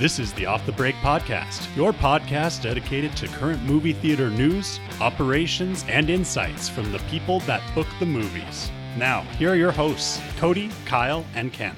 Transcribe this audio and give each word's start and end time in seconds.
This 0.00 0.18
is 0.18 0.32
the 0.32 0.46
Off 0.46 0.64
the 0.64 0.72
Break 0.72 0.94
Podcast, 0.94 1.76
your 1.76 1.92
podcast 1.92 2.62
dedicated 2.62 3.14
to 3.18 3.26
current 3.26 3.62
movie 3.64 3.92
theater 3.92 4.30
news, 4.30 4.80
operations, 4.98 5.84
and 5.90 6.08
insights 6.08 6.70
from 6.70 6.90
the 6.90 7.00
people 7.10 7.40
that 7.40 7.60
book 7.74 7.86
the 7.98 8.06
movies. 8.06 8.70
Now, 8.96 9.20
here 9.36 9.50
are 9.50 9.56
your 9.56 9.72
hosts, 9.72 10.16
Codi, 10.38 10.72
Kyle, 10.86 11.22
and 11.34 11.52
Ken. 11.52 11.76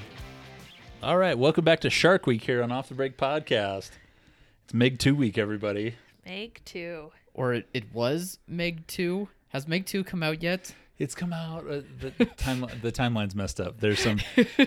All 1.03 1.17
right, 1.17 1.37
welcome 1.37 1.65
back 1.65 1.81
to 1.81 1.89
Shark 1.89 2.25
Week 2.25 2.41
here 2.41 2.63
on 2.63 2.71
Off 2.71 2.87
the 2.87 2.95
Break 2.95 3.17
Podcast. 3.17 3.91
It's 4.63 4.73
Meg 4.73 4.99
2 4.99 5.15
week, 5.15 5.37
everybody. 5.37 5.95
Meg 6.25 6.61
2. 6.63 7.11
or 7.33 7.53
it, 7.53 7.67
it 7.73 7.93
was 7.93 8.39
Meg 8.47 8.87
2. 8.87 9.27
Has 9.49 9.67
Meg 9.67 9.85
2 9.85 10.05
come 10.05 10.23
out 10.23 10.41
yet? 10.41 10.73
It's 11.03 11.15
come 11.15 11.33
out. 11.33 11.67
Uh, 11.69 11.81
the 11.99 12.25
time 12.37 12.65
the 12.81 12.89
timeline's 12.89 13.35
messed 13.35 13.59
up. 13.59 13.81
There's 13.81 13.99
some 13.99 14.21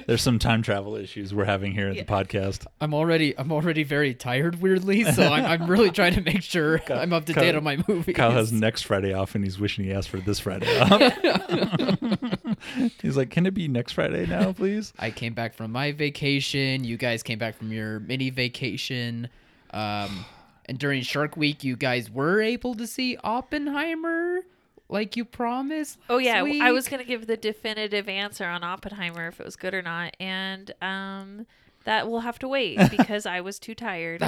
there's 0.06 0.20
some 0.20 0.38
time 0.38 0.60
travel 0.60 0.94
issues 0.94 1.32
we're 1.32 1.46
having 1.46 1.72
here 1.72 1.88
at 1.88 1.96
the 1.96 2.04
podcast. 2.04 2.66
I'm 2.78 2.92
already 2.92 3.36
I'm 3.38 3.50
already 3.50 3.84
very 3.84 4.12
tired 4.12 4.60
weirdly, 4.60 5.04
so 5.04 5.22
I'm, 5.22 5.46
I'm 5.46 5.66
really 5.66 5.90
trying 5.90 6.14
to 6.16 6.20
make 6.20 6.42
sure 6.42 6.82
I'm 6.90 7.14
up 7.14 7.24
to 7.26 7.32
date 7.32 7.54
on 7.54 7.64
my 7.64 7.82
movies. 7.88 8.14
Kyle 8.14 8.32
has 8.32 8.52
next 8.52 8.82
Friday 8.82 9.14
off, 9.14 9.34
and 9.34 9.42
he's 9.42 9.58
wishing 9.58 9.86
he 9.86 9.92
asked 9.94 10.10
for 10.10 10.18
this 10.18 10.38
Friday 10.38 10.78
off. 10.78 11.00
he's 13.00 13.16
like, 13.16 13.30
"Can 13.30 13.46
it 13.46 13.54
be 13.54 13.66
next 13.66 13.92
Friday 13.92 14.26
now, 14.26 14.52
please?" 14.52 14.92
I 14.98 15.10
came 15.10 15.32
back 15.32 15.54
from 15.54 15.72
my 15.72 15.92
vacation. 15.92 16.84
You 16.84 16.98
guys 16.98 17.22
came 17.22 17.38
back 17.38 17.56
from 17.56 17.72
your 17.72 18.00
mini 18.00 18.28
vacation. 18.28 19.30
Um, 19.70 20.26
and 20.66 20.78
during 20.78 21.00
Shark 21.00 21.34
Week, 21.34 21.64
you 21.64 21.76
guys 21.76 22.10
were 22.10 22.42
able 22.42 22.74
to 22.74 22.86
see 22.86 23.16
Oppenheimer 23.24 24.40
like 24.88 25.16
you 25.16 25.24
promised. 25.24 25.98
Oh 26.08 26.18
yeah, 26.18 26.42
last 26.42 26.60
I 26.60 26.72
was 26.72 26.88
going 26.88 27.00
to 27.02 27.06
give 27.06 27.26
the 27.26 27.36
definitive 27.36 28.08
answer 28.08 28.44
on 28.44 28.62
Oppenheimer 28.62 29.28
if 29.28 29.40
it 29.40 29.44
was 29.44 29.56
good 29.56 29.74
or 29.74 29.82
not 29.82 30.16
and 30.20 30.72
um 30.82 31.46
that 31.84 32.08
will 32.08 32.20
have 32.20 32.38
to 32.40 32.48
wait 32.48 32.78
because 32.90 33.26
I 33.26 33.40
was 33.40 33.58
too 33.58 33.74
tired. 33.74 34.22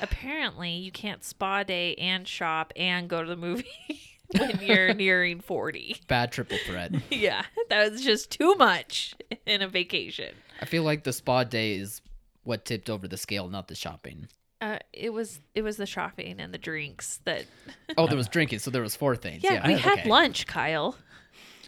Apparently, 0.00 0.70
you 0.72 0.90
can't 0.90 1.22
spa 1.22 1.62
day 1.62 1.94
and 1.94 2.26
shop 2.26 2.72
and 2.74 3.08
go 3.08 3.22
to 3.22 3.28
the 3.28 3.36
movie 3.36 3.68
when 4.36 4.58
you're 4.60 4.92
nearing 4.94 5.40
40. 5.40 6.00
bad 6.08 6.32
triple 6.32 6.58
threat. 6.66 6.92
Yeah, 7.10 7.44
that 7.68 7.92
was 7.92 8.02
just 8.02 8.30
too 8.30 8.54
much 8.56 9.14
in 9.46 9.62
a 9.62 9.68
vacation. 9.68 10.34
I 10.60 10.64
feel 10.64 10.82
like 10.82 11.04
the 11.04 11.12
spa 11.12 11.44
day 11.44 11.74
is 11.74 12.00
what 12.42 12.64
tipped 12.64 12.90
over 12.90 13.06
the 13.06 13.16
scale, 13.16 13.48
not 13.48 13.68
the 13.68 13.76
shopping. 13.76 14.26
Uh, 14.62 14.78
it 14.92 15.12
was 15.12 15.40
it 15.56 15.62
was 15.62 15.76
the 15.76 15.86
shopping 15.86 16.40
and 16.40 16.54
the 16.54 16.58
drinks 16.58 17.20
that. 17.24 17.46
oh, 17.98 18.06
there 18.06 18.16
was 18.16 18.28
drinking, 18.28 18.60
so 18.60 18.70
there 18.70 18.80
was 18.80 18.94
four 18.94 19.16
things. 19.16 19.42
Yeah, 19.42 19.54
yeah. 19.54 19.66
we 19.66 19.74
had 19.74 19.98
okay. 19.98 20.08
lunch, 20.08 20.46
Kyle. 20.46 20.94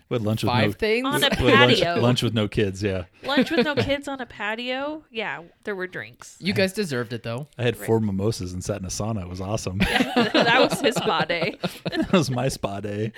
We 0.09 0.15
had 0.15 0.23
lunch 0.23 0.45
with 0.45 0.53
five 0.53 0.69
no, 0.69 0.73
things 0.73 1.07
on 1.07 1.25
a 1.25 1.31
patio. 1.31 1.89
Lunch, 1.95 2.03
lunch, 2.03 2.23
with 2.23 2.35
no 2.35 2.47
kids, 2.47 2.85
yeah. 2.85 3.07
Lunch 3.25 3.51
with 3.51 3.65
no 3.65 3.75
kids 3.75 4.07
on 4.07 4.21
a 4.21 4.27
patio. 4.27 5.03
Yeah, 5.11 5.43
there 5.65 5.75
were 5.75 5.89
drinks. 5.89 6.37
You 6.39 6.53
guys 6.53 6.73
deserved 6.73 7.13
it 7.13 7.25
though. 7.25 7.49
I 7.59 7.65
had 7.65 7.77
four 7.77 7.99
mimosas 7.99 8.53
and 8.53 8.63
sat 8.63 8.79
in 8.79 8.85
a 8.85 8.91
sauna. 8.91 9.23
It 9.23 9.29
was 9.29 9.41
awesome. 9.41 9.81
Yeah, 9.81 10.29
that 10.33 10.61
was 10.61 10.81
his 10.81 10.95
spa 10.95 11.25
day. 11.25 11.59
that 11.91 12.13
was 12.13 12.31
my 12.31 12.47
spa 12.47 12.79
day. 12.79 13.13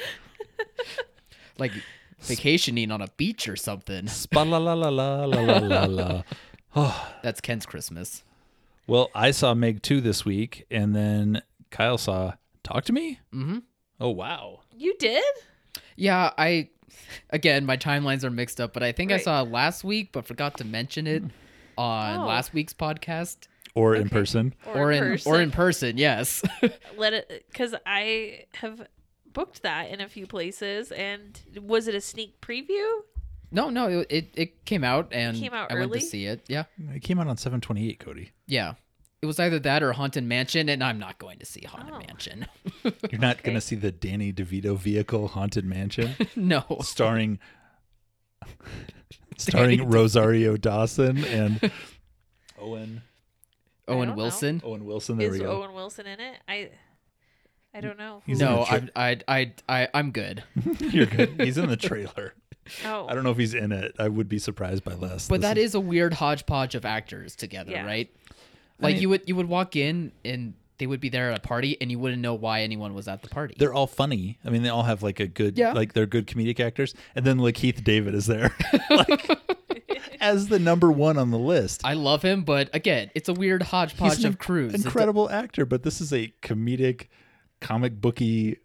like 1.59 1.73
vacationing 2.21 2.91
on 2.91 3.03
a 3.03 3.09
beach 3.19 3.47
or 3.47 3.57
something. 3.57 4.07
Spa 4.07 4.43
la 4.43 4.57
la 4.57 4.73
la 4.73 4.89
la 4.89 5.25
la 5.27 5.59
la 5.59 5.85
la. 5.85 6.23
Oh, 6.75 7.13
that's 7.23 7.43
Ken's 7.43 7.67
Christmas. 7.67 8.23
Well, 8.87 9.11
I 9.15 9.33
saw 9.33 9.55
Meg 9.55 9.83
2 9.83 10.01
this 10.01 10.25
week, 10.25 10.65
and 10.71 10.95
then 10.95 11.43
Kyle 11.71 11.99
saw 11.99 12.35
Talk 12.63 12.85
to 12.85 12.93
Me? 12.93 13.19
Mm-hmm. 13.35 13.59
Oh, 14.01 14.11
wow. 14.11 14.61
You 14.77 14.95
did? 14.99 15.25
Yeah, 15.97 16.33
I 16.37 16.69
again 17.31 17.65
my 17.67 17.77
timelines 17.77 18.23
are 18.25 18.31
mixed 18.31 18.61
up, 18.61 18.73
but 18.73 18.83
I 18.83 18.93
think 18.93 19.11
I 19.13 19.19
saw 19.19 19.43
it 19.43 19.51
last 19.51 19.85
week 19.85 20.13
but 20.13 20.25
forgot 20.27 20.57
to 20.59 20.65
mention 20.65 21.07
it 21.07 21.23
on 21.77 22.21
Oh. 22.21 22.27
last 22.27 22.53
week's 22.55 22.73
podcast 22.75 23.49
Or 23.75 23.95
in 23.95 24.09
person. 24.09 24.55
or, 24.75 24.93
in 24.93 25.03
person. 25.03 25.33
or 25.33 25.41
in 25.41 25.51
person. 25.51 25.97
Yes. 25.99 26.43
let 26.99 27.13
it 27.15 27.45
because 27.51 27.75
I 27.87 28.45
have 28.55 28.87
booked 29.33 29.63
that 29.63 29.91
in 29.91 30.01
a 30.01 30.09
few 30.09 30.27
places. 30.27 30.93
And 30.93 31.39
was 31.63 31.89
it 31.89 31.95
a 31.95 32.01
sneak 32.01 32.41
preview? 32.41 33.01
No, 33.57 33.71
no, 33.71 33.89
it, 33.89 34.07
it 34.11 34.31
it 34.37 34.65
came 34.67 34.85
out 34.85 35.09
and 35.13 35.37
came 35.37 35.53
out 35.55 35.73
I 35.73 35.75
went 35.75 35.91
early? 35.91 36.01
to 36.01 36.07
see 36.07 36.27
it. 36.27 36.45
Yeah. 36.47 36.65
It 36.95 37.01
came 37.03 37.19
out 37.19 37.27
on 37.27 37.37
728, 37.37 37.99
Codi. 37.99 38.29
Yeah. 38.47 38.75
It 39.23 39.27
was 39.27 39.41
either 39.41 39.59
that 39.61 39.83
or 39.83 39.93
Haunted 39.95 40.25
Mansion, 40.25 40.69
and 40.69 40.85
I'm 40.85 40.99
not 40.99 41.19
going 41.19 41.39
to 41.39 41.47
see 41.47 41.63
Haunted 41.67 41.95
Oh. 41.95 41.99
Mansion. 41.99 42.47
You're 42.85 43.19
not 43.21 43.37
Okay. 43.37 43.43
going 43.45 43.55
to 43.55 43.61
see 43.63 43.75
the 43.75 43.91
Danny 43.91 44.31
DeVito 44.33 44.77
vehicle 44.79 45.29
Haunted 45.29 45.65
Mansion 45.65 46.15
no. 46.37 46.65
starring 46.83 47.39
starring 49.39 49.89
Rosario 49.89 50.57
Dawson 50.57 51.25
and 51.25 51.71
Owen 52.59 53.03
I 53.89 53.93
don't 53.93 53.99
Owen 53.99 54.09
know. 54.11 54.15
Wilson. 54.17 54.61
Owen 54.65 54.85
Wilson. 54.85 55.17
There 55.19 55.29
Is 55.29 55.33
we 55.35 55.39
go. 55.41 55.63
Owen 55.63 55.73
Wilson 55.75 56.07
in 56.07 56.21
it? 56.21 56.37
I 56.49 56.71
I 57.75 57.81
don't 57.81 57.99
know. 57.99 58.23
He's 58.27 58.41
in 58.41 58.47
No, 58.47 58.65
tra- 58.67 58.89
I, 58.97 59.11
I, 59.11 59.21
I, 59.29 59.53
I, 59.69 59.89
I'm 59.95 60.11
good. 60.11 60.43
You're 60.81 61.07
good. 61.07 61.41
He's 61.41 61.59
in 61.59 61.69
the 61.69 61.77
trailer. 61.77 62.35
Oh, 62.85 63.07
I 63.09 63.15
don't 63.15 63.25
know 63.25 63.31
if 63.31 63.39
he's 63.39 63.55
in 63.55 63.73
it. 63.73 63.95
I 63.99 64.09
would 64.09 64.29
be 64.29 64.39
surprised 64.39 64.85
by 64.85 64.95
less. 64.95 65.29
But 65.29 65.41
This 65.41 65.49
that 65.51 65.59
is 65.59 65.75
a 65.75 65.81
weird 65.81 66.15
hodgepodge 66.15 66.75
of 66.75 66.85
actors 66.85 67.35
together, 67.37 67.73
Yeah. 67.73 67.87
right? 67.87 68.11
Like 68.81 68.95
mean- 68.95 69.03
you 69.03 69.09
would 69.11 69.23
you 69.27 69.37
would 69.37 69.49
walk 69.49 69.77
in 69.77 70.13
and 70.25 70.55
they 70.79 70.87
would 70.87 71.01
be 71.01 71.09
there 71.09 71.31
at 71.33 71.39
a 71.39 71.41
party 71.41 71.79
and 71.81 71.91
you 71.91 71.99
wouldn't 71.99 72.21
know 72.21 72.35
why 72.35 72.61
anyone 72.61 72.93
was 72.93 73.09
at 73.09 73.23
the 73.23 73.29
party. 73.31 73.55
they're 73.59 73.73
all 73.73 73.87
funny. 73.87 74.39
I 74.45 74.51
mean, 74.51 74.63
they 74.63 74.69
all 74.69 74.83
have 74.83 75.03
like 75.03 75.21
a 75.21 75.27
good, 75.27 75.57
Yeah. 75.57 75.73
like 75.73 75.95
they're 75.95 76.05
good 76.05 76.27
comedic 76.27 76.61
actors. 76.61 76.95
And 77.15 77.25
then 77.25 77.39
like 77.39 77.55
Keith 77.55 77.83
David 77.83 78.15
is 78.15 78.27
there, 78.27 78.55
like 78.91 79.27
as 80.21 80.49
the 80.49 80.59
number 80.59 80.93
one 80.93 81.17
on 81.17 81.31
the 81.31 81.39
list. 81.39 81.81
I 81.83 81.95
love 81.95 82.21
him, 82.23 82.43
but 82.45 82.69
again, 82.75 83.11
it's 83.15 83.31
a 83.31 83.33
weird 83.33 83.63
hodgepodge 83.63 84.17
He's 84.17 84.25
an 84.25 84.33
of 84.33 84.39
crews. 84.39 84.75
It- 84.75 84.85
incredible 84.85 85.31
actor, 85.31 85.65
but 85.65 85.83
this 85.83 86.03
is 86.03 86.13
a 86.13 86.35
comedic, 86.43 87.07
comic 87.63 87.99
booky 87.99 88.59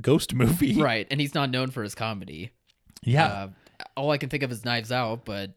ghost 0.00 0.34
movie. 0.34 0.80
right? 0.80 1.06
And 1.10 1.20
he's 1.20 1.34
not 1.34 1.50
known 1.50 1.70
for 1.70 1.82
his 1.82 1.94
comedy. 1.94 2.52
Yeah. 3.02 3.26
Uh, 3.26 3.48
all 3.96 4.10
I 4.10 4.18
can 4.18 4.28
think 4.28 4.42
of 4.42 4.52
is 4.52 4.64
Knives 4.64 4.92
Out, 4.92 5.24
but 5.24 5.52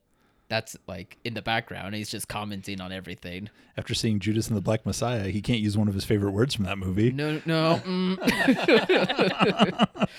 that's 0.49 0.77
like 0.87 1.17
in 1.23 1.33
the 1.33 1.41
background. 1.41 1.95
He's 1.95 2.09
just 2.09 2.27
commenting 2.27 2.79
on 2.79 2.91
everything. 2.91 3.49
After 3.75 3.95
seeing 3.95 4.19
Judas 4.19 4.47
and 4.47 4.55
the 4.55 4.61
Black 4.61 4.85
Messiah, 4.85 5.29
he 5.29 5.41
can't 5.41 5.59
use 5.59 5.75
one 5.77 5.87
of 5.87 5.95
his 5.95 6.05
favorite 6.05 6.31
words 6.31 6.53
from 6.53 6.65
that 6.65 6.77
movie. 6.77 7.11
No, 7.11 7.41
no. 7.45 7.81
mm. 7.83 8.17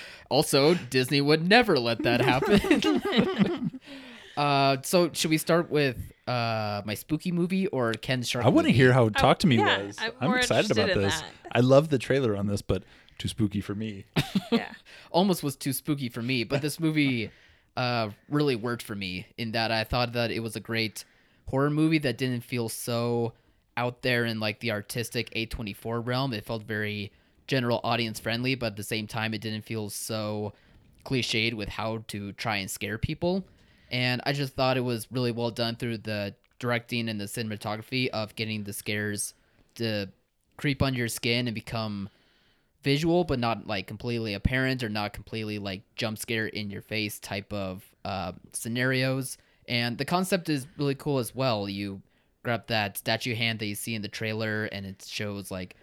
also, 0.31 0.75
Disney 0.75 1.21
would 1.21 1.49
never 1.49 1.79
let 1.79 2.03
that 2.03 2.21
happen. 2.21 3.81
uh, 4.37 4.79
so 4.83 5.11
should 5.13 5.31
we 5.31 5.39
start 5.39 5.71
with 5.71 5.99
uh 6.27 6.81
my 6.87 6.95
spooky 6.95 7.31
movie 7.31 7.67
or 7.69 7.93
Ken's 7.93 8.29
shark? 8.29 8.45
I 8.45 8.49
want 8.49 8.67
to 8.67 8.73
hear 8.73 8.93
how 8.93 9.11
Talk 9.11 9.39
to 9.41 9.47
Me 9.47 9.59
yeah, 9.59 9.83
was. 9.83 9.97
I'm 10.01 10.13
I'm, 10.21 10.35
excited 10.35 10.71
about 10.73 10.95
this. 10.95 11.21
that. 11.21 11.31
I 11.53 11.61
love 11.61 11.91
the 11.91 11.99
trailer 11.99 12.37
on 12.37 12.49
this, 12.49 12.61
but 12.61 12.83
too 13.19 13.29
spooky 13.29 13.61
for 13.61 13.75
me. 13.75 14.05
yeah. 14.53 14.73
almost 15.11 15.43
was 15.43 15.57
too 15.57 15.73
spooky 15.73 16.09
for 16.09 16.23
me, 16.23 16.45
but 16.45 16.63
this 16.63 16.81
movie 16.81 17.31
uh 17.77 18.11
really 18.29 18.55
worked 18.55 18.83
for 18.83 18.95
me 18.95 19.27
in 19.37 19.53
that 19.53 19.73
I 19.73 19.85
thought 19.85 20.13
that 20.13 20.31
it 20.31 20.41
was 20.41 20.55
a 20.55 20.61
great 20.61 21.05
horror 21.49 21.71
movie 21.71 21.99
that 21.99 22.19
didn't 22.19 22.43
feel 22.43 22.69
so 22.69 23.33
out 23.77 24.03
there 24.03 24.25
in 24.25 24.41
like 24.41 24.61
the 24.61 24.71
artistic 24.71 25.31
A24 25.35 26.07
realm. 26.07 26.33
It 26.33 26.45
felt 26.45 26.63
very 26.63 27.13
general 27.47 27.81
audience 27.85 28.19
friendly, 28.21 28.55
but 28.55 28.67
at 28.67 28.77
the 28.77 28.83
same 28.83 29.07
time 29.07 29.35
it 29.35 29.41
didn't 29.41 29.65
feel 29.65 29.91
so 29.91 30.53
cliched 31.05 31.55
with 31.55 31.69
how 31.69 32.03
to 32.09 32.33
try 32.33 32.57
and 32.57 32.71
scare 32.71 32.99
people. 32.99 33.45
And 33.91 34.23
I 34.25 34.33
just 34.33 34.55
thought 34.55 34.77
it 34.77 34.81
was 34.81 35.11
really 35.13 35.33
well 35.33 35.51
done 35.51 35.77
through 35.77 35.99
the 35.99 36.35
directing 36.59 37.09
and 37.09 37.21
the 37.21 37.27
cinematography 37.27 38.09
of 38.09 38.35
getting 38.37 38.65
the 38.65 38.73
scares 38.73 39.35
to 39.75 40.09
creep 40.57 40.83
under 40.83 40.99
your 40.99 41.09
skin 41.09 41.47
and 41.47 41.55
become 41.55 42.09
visual 42.85 43.25
but 43.25 43.39
not 43.39 43.67
like 43.67 43.87
completely 43.87 44.35
apparent 44.35 44.83
or 44.83 44.89
not 44.89 45.13
completely 45.13 45.59
like 45.59 45.83
jump 45.97 46.19
scare 46.19 46.47
in 46.47 46.71
your 46.71 46.83
face 46.83 47.19
type 47.19 47.53
of 47.53 47.83
uh, 48.05 48.33
scenarios. 48.53 49.39
And 49.67 49.97
the 49.97 50.05
concept 50.05 50.49
is 50.51 50.67
really 50.77 50.95
cool 50.95 51.19
as 51.19 51.35
well. 51.35 51.69
You 51.69 52.03
grab 52.43 52.67
that 52.67 52.99
statue 52.99 53.35
hand 53.35 53.59
that 53.59 53.67
you 53.67 53.75
see 53.75 53.95
in 53.95 54.03
the 54.03 54.09
trailer 54.09 54.67
and 54.67 54.85
it 54.85 55.03
shows 55.05 55.51
like 55.51 55.75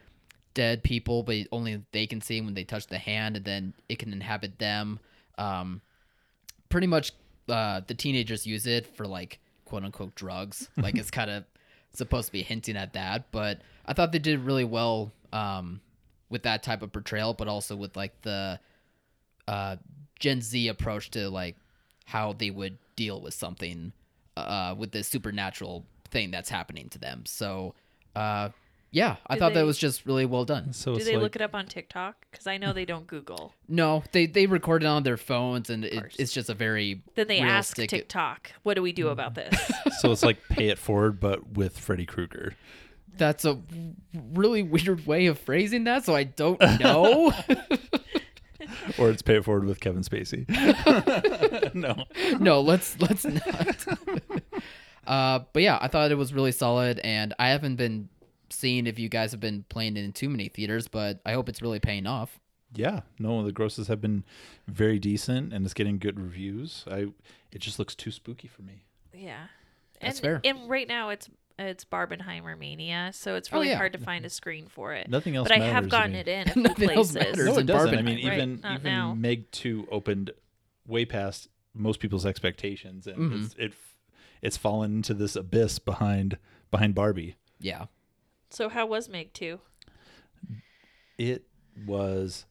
dead 0.53 0.83
people 0.83 1.24
but 1.24 1.38
only 1.51 1.81
they 1.92 2.06
can 2.06 2.21
see 2.21 2.39
when 2.39 2.53
they 2.53 2.63
touch 2.63 2.88
the 2.88 2.98
hand 2.98 3.36
and 3.36 3.45
then 3.45 3.74
it 3.89 4.00
can 4.00 4.13
inhabit 4.13 4.59
them. 4.59 5.00
Um, 5.38 5.81
pretty 6.69 6.88
much 6.88 7.12
uh, 7.50 7.81
the 7.88 7.95
teenagers 7.95 8.45
use 8.45 8.68
it 8.68 8.86
for 8.95 9.07
like 9.07 9.39
quote 9.65 9.83
unquote 9.83 10.15
drugs. 10.15 10.69
Like 10.77 10.97
it's 10.97 11.12
kind 11.12 11.31
of 11.31 11.44
supposed 11.94 12.27
to 12.27 12.31
be 12.31 12.42
hinting 12.42 12.77
at 12.77 12.94
that 12.94 13.30
but 13.31 13.59
i 13.86 13.92
thought 13.92 14.13
they 14.13 14.19
did 14.19 14.39
really 14.45 14.63
well 14.63 15.12
um, 15.33 15.81
with 16.31 16.42
that 16.44 16.63
type 16.63 16.81
of 16.81 16.92
portrayal 16.92 17.33
but 17.36 17.48
also 17.48 17.75
with 17.75 17.95
like 17.95 18.19
the 18.24 18.60
uh, 19.48 19.75
gen 20.19 20.42
z 20.42 20.68
approach 20.68 21.12
to 21.12 21.30
like 21.30 21.56
how 22.06 22.33
they 22.33 22.50
would 22.50 22.78
deal 22.95 23.22
with 23.22 23.33
something 23.33 23.92
uh, 24.38 24.74
with 24.78 24.92
this 24.92 25.07
supernatural 25.07 25.86
thing 26.10 26.31
that's 26.31 26.50
happening 26.50 26.89
to 26.89 26.98
them 26.98 27.24
so 27.25 27.74
uh, 28.16 28.50
Yeah, 28.94 29.16
I 29.28 29.36
Do 29.36 29.39
thought 29.39 29.50
they- 29.54 29.62
that 29.62 29.66
was 29.66 29.78
just 29.78 30.06
really 30.06 30.25
well 30.25 30.44
done. 30.44 30.74
So 30.74 30.95
Do 30.95 31.04
they 31.06 31.13
like, 31.16 31.24
look 31.24 31.36
it 31.38 31.42
up 31.42 31.56
on 31.56 31.66
TikTok? 31.66 32.25
Because 32.30 32.45
I 32.45 32.57
know 32.57 32.74
they 32.74 32.83
don't 32.83 33.07
Google. 33.07 33.54
No, 33.69 34.04
they 34.12 34.25
they 34.25 34.48
record 34.48 34.83
it 34.83 34.86
on 34.86 35.04
their 35.04 35.16
phones, 35.16 35.69
and 35.69 35.86
it, 35.86 36.13
it's 36.19 36.33
just 36.33 36.50
a 36.50 36.54
very 36.54 37.01
Then 37.16 37.28
they 37.30 37.39
ask 37.39 37.78
TikTok, 37.78 38.51
"What 38.63 38.74
do 38.74 38.81
we 38.81 38.92
do 38.92 39.07
about 39.07 39.33
this?" 39.36 39.56
so 40.01 40.12
it's 40.12 40.24
like 40.24 40.39
pay 40.50 40.68
it 40.68 40.78
forward, 40.78 41.22
but 41.22 41.54
with 41.54 41.80
Freddy 41.80 42.06
Krueger. 42.06 42.54
That's 43.17 43.45
a 43.45 43.59
really 44.33 44.63
weird 44.63 45.05
way 45.05 45.27
of 45.27 45.37
phrasing 45.39 45.83
that, 45.85 46.05
so 46.05 46.15
I 46.15 46.23
don't 46.23 46.59
know. 46.79 47.31
Or 48.97 49.09
it's 49.09 49.21
pay 49.21 49.35
it 49.37 49.43
forward 49.45 49.65
with 49.65 49.79
Kevin 49.79 50.01
Spacey. 50.01 50.45
no. 51.75 52.05
no, 52.39 52.61
let's 52.61 52.99
let's 52.99 53.25
not. 53.25 53.85
uh, 55.07 55.39
but 55.51 55.61
yeah, 55.61 55.77
I 55.81 55.87
thought 55.87 56.11
it 56.11 56.15
was 56.15 56.33
really 56.33 56.51
solid, 56.51 56.99
and 56.99 57.33
I 57.37 57.49
haven't 57.49 57.75
been 57.75 58.09
seeing 58.49 58.87
if 58.87 58.97
you 58.99 59.09
guys 59.09 59.31
have 59.31 59.39
been 59.39 59.65
playing 59.69 59.97
it 59.97 60.03
in 60.03 60.13
too 60.13 60.29
many 60.29 60.47
theaters, 60.47 60.87
but 60.87 61.19
I 61.25 61.33
hope 61.33 61.49
it's 61.49 61.61
really 61.61 61.79
paying 61.79 62.07
off. 62.07 62.39
Yeah, 62.73 63.01
no, 63.19 63.43
the 63.43 63.51
grosses 63.51 63.87
have 63.87 63.99
been 63.99 64.23
very 64.67 64.97
decent 64.99 65.53
and 65.53 65.65
it's 65.65 65.73
getting 65.73 65.97
good 65.97 66.19
reviews. 66.19 66.85
I 66.89 67.07
it 67.51 67.59
just 67.59 67.77
looks 67.79 67.95
too 67.95 68.11
spooky 68.11 68.47
for 68.47 68.61
me. 68.61 68.83
yeah, 69.13 69.47
That's 69.99 70.19
and, 70.19 70.23
fair. 70.23 70.41
And 70.45 70.69
right 70.69 70.87
now 70.87 71.09
it's 71.09 71.29
it's 71.67 71.85
Barbenheimer 71.85 72.57
mania, 72.57 73.11
so 73.13 73.35
it's 73.35 73.49
Oh, 73.51 73.57
really 73.57 73.69
yeah. 73.69 73.77
hard 73.77 73.93
to 73.93 73.99
find 73.99 74.25
a 74.25 74.29
screen 74.29 74.67
for 74.67 74.93
it. 74.93 75.09
Nothing 75.09 75.35
else 75.35 75.47
but 75.47 75.57
I 75.59 75.63
have 75.65 75.89
gotten 75.89 76.11
mean- 76.13 76.21
it 76.21 76.27
in 76.27 76.47
a 76.49 76.51
few 76.53 76.61
Nothing 76.63 76.89
else 76.91 77.11
places. 77.11 77.15
matters. 77.37 77.45
No, 77.45 77.53
in 77.53 77.59
it 77.59 77.65
doesn't. 77.65 77.95
I 77.97 78.01
mean, 78.01 78.19
even 78.19 78.59
not 78.61 78.79
even 78.79 78.83
now. 78.91 79.13
Meg 79.13 79.49
Two 79.51 79.87
opened 79.91 80.31
way 80.85 81.05
past 81.05 81.47
most 81.73 81.99
people's 81.99 82.25
expectations, 82.25 83.07
and 83.07 83.17
Mhm. 83.31 83.45
it's, 83.45 83.55
it 83.57 83.73
it's 84.41 84.57
fallen 84.57 84.95
into 84.97 85.13
this 85.13 85.35
abyss 85.35 85.79
behind 85.79 86.37
behind 86.71 86.95
Barbie. 86.95 87.35
Yeah, 87.59 87.85
So 88.49 88.69
how 88.69 88.85
was 88.87 89.07
Meg 89.07 89.33
two? 89.33 89.59
It 91.17 91.45
was 91.85 92.45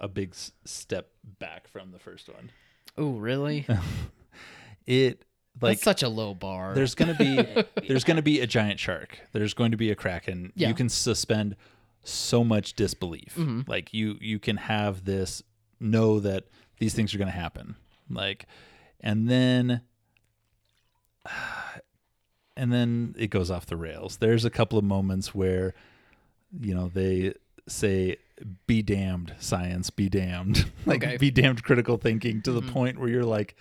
a 0.00 0.08
big 0.08 0.34
step 0.64 1.10
back 1.38 1.68
from 1.68 1.90
the 1.92 1.98
first 1.98 2.28
one. 2.28 2.50
Oh, 2.96 3.12
really? 3.18 3.66
It 4.86 5.24
like 5.60 5.78
That's 5.78 5.84
such 5.84 6.02
a 6.02 6.08
low 6.08 6.34
bar. 6.34 6.74
there's 6.74 6.94
gonna 6.94 7.14
be 7.14 7.36
there's 7.88 8.04
gonna 8.04 8.22
be 8.22 8.40
a 8.40 8.46
giant 8.46 8.78
shark. 8.80 9.18
There's 9.32 9.54
going 9.54 9.70
to 9.70 9.76
be 9.76 9.90
a 9.90 9.94
kraken. 9.94 10.52
Yeah. 10.54 10.68
You 10.68 10.74
can 10.74 10.88
suspend 10.88 11.56
so 12.02 12.44
much 12.44 12.74
disbelief. 12.74 13.34
Mhm. 13.36 13.66
Like 13.68 13.92
you 13.94 14.16
you 14.20 14.38
can 14.38 14.56
have 14.58 15.04
this 15.04 15.42
know 15.80 16.20
that 16.20 16.44
these 16.78 16.94
things 16.94 17.14
are 17.14 17.18
gonna 17.18 17.30
happen. 17.30 17.76
Like 18.10 18.46
and 19.00 19.28
then 19.28 19.80
and 22.56 22.72
then 22.72 23.14
it 23.18 23.28
goes 23.28 23.50
off 23.50 23.66
the 23.66 23.76
rails. 23.76 24.18
There's 24.18 24.44
a 24.44 24.50
couple 24.50 24.78
of 24.78 24.84
moments 24.84 25.34
where 25.34 25.74
you 26.60 26.74
know 26.74 26.88
they 26.92 27.34
say 27.68 28.16
be 28.66 28.82
damned 28.82 29.34
science 29.40 29.90
be 29.90 30.08
damned 30.08 30.70
like 30.86 31.02
Okay. 31.02 31.16
be 31.16 31.30
damned 31.30 31.64
critical 31.64 31.96
thinking 31.96 32.40
to 32.42 32.52
the 32.52 32.62
Mhm. 32.62 32.70
point 32.72 32.98
where 32.98 33.08
you're 33.08 33.24
like 33.24 33.56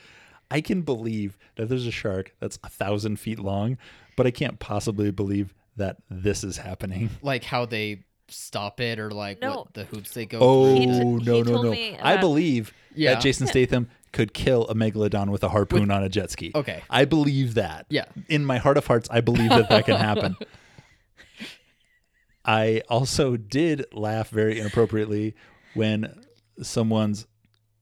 i 0.52 0.62
can 0.62 0.82
believe 0.82 1.38
that 1.56 1.70
there's 1.70 1.86
a 1.88 1.92
shark 1.92 2.34
that's 2.40 2.58
a 2.64 2.70
thousand 2.70 3.18
feet 3.20 3.40
long 3.40 3.78
but 4.16 4.26
i 4.28 4.32
can't 4.32 4.60
possibly 4.60 5.12
believe 5.12 5.54
that 5.78 5.98
this 6.10 6.44
is 6.44 6.58
happening 6.58 7.10
like 7.22 7.44
how 7.44 7.66
they 7.66 8.04
stop 8.28 8.80
it 8.82 8.98
or 9.00 9.12
like 9.12 9.40
No. 9.42 9.58
what 9.58 9.74
the 9.74 9.84
hoops 9.86 10.14
they 10.14 10.26
go 10.26 10.40
oh 10.42 10.66
through. 10.76 10.80
He 10.80 10.86
no 10.88 11.18
he 11.18 11.26
no 11.26 11.44
told 11.44 11.66
no 11.66 11.72
me 11.72 11.98
i 12.02 12.14
about- 12.14 12.22
believe 12.22 12.74
Yeah. 12.96 13.14
that 13.16 13.22
jason 13.22 13.46
statham 13.54 13.90
could 14.12 14.34
kill 14.34 14.66
a 14.70 14.74
megalodon 14.74 15.30
with 15.30 15.44
a 15.44 15.50
harpoon 15.50 15.92
on 15.92 16.02
a 16.04 16.10
jet 16.10 16.32
ski 16.32 16.52
Okay. 16.56 16.82
i 16.90 17.04
believe 17.06 17.54
that 17.56 17.86
Yeah. 17.90 18.06
in 18.30 18.46
my 18.46 18.58
heart 18.58 18.78
of 18.78 18.88
hearts, 18.88 19.10
I 19.12 19.20
believe 19.22 19.50
that 19.50 19.68
that 19.70 19.86
can 19.86 19.98
happen. 19.98 20.38
I 22.46 22.82
also 22.90 23.38
did 23.38 23.86
laugh 23.92 24.30
very 24.30 24.60
inappropriately 24.60 25.36
when 25.74 26.14
someone's 26.62 27.26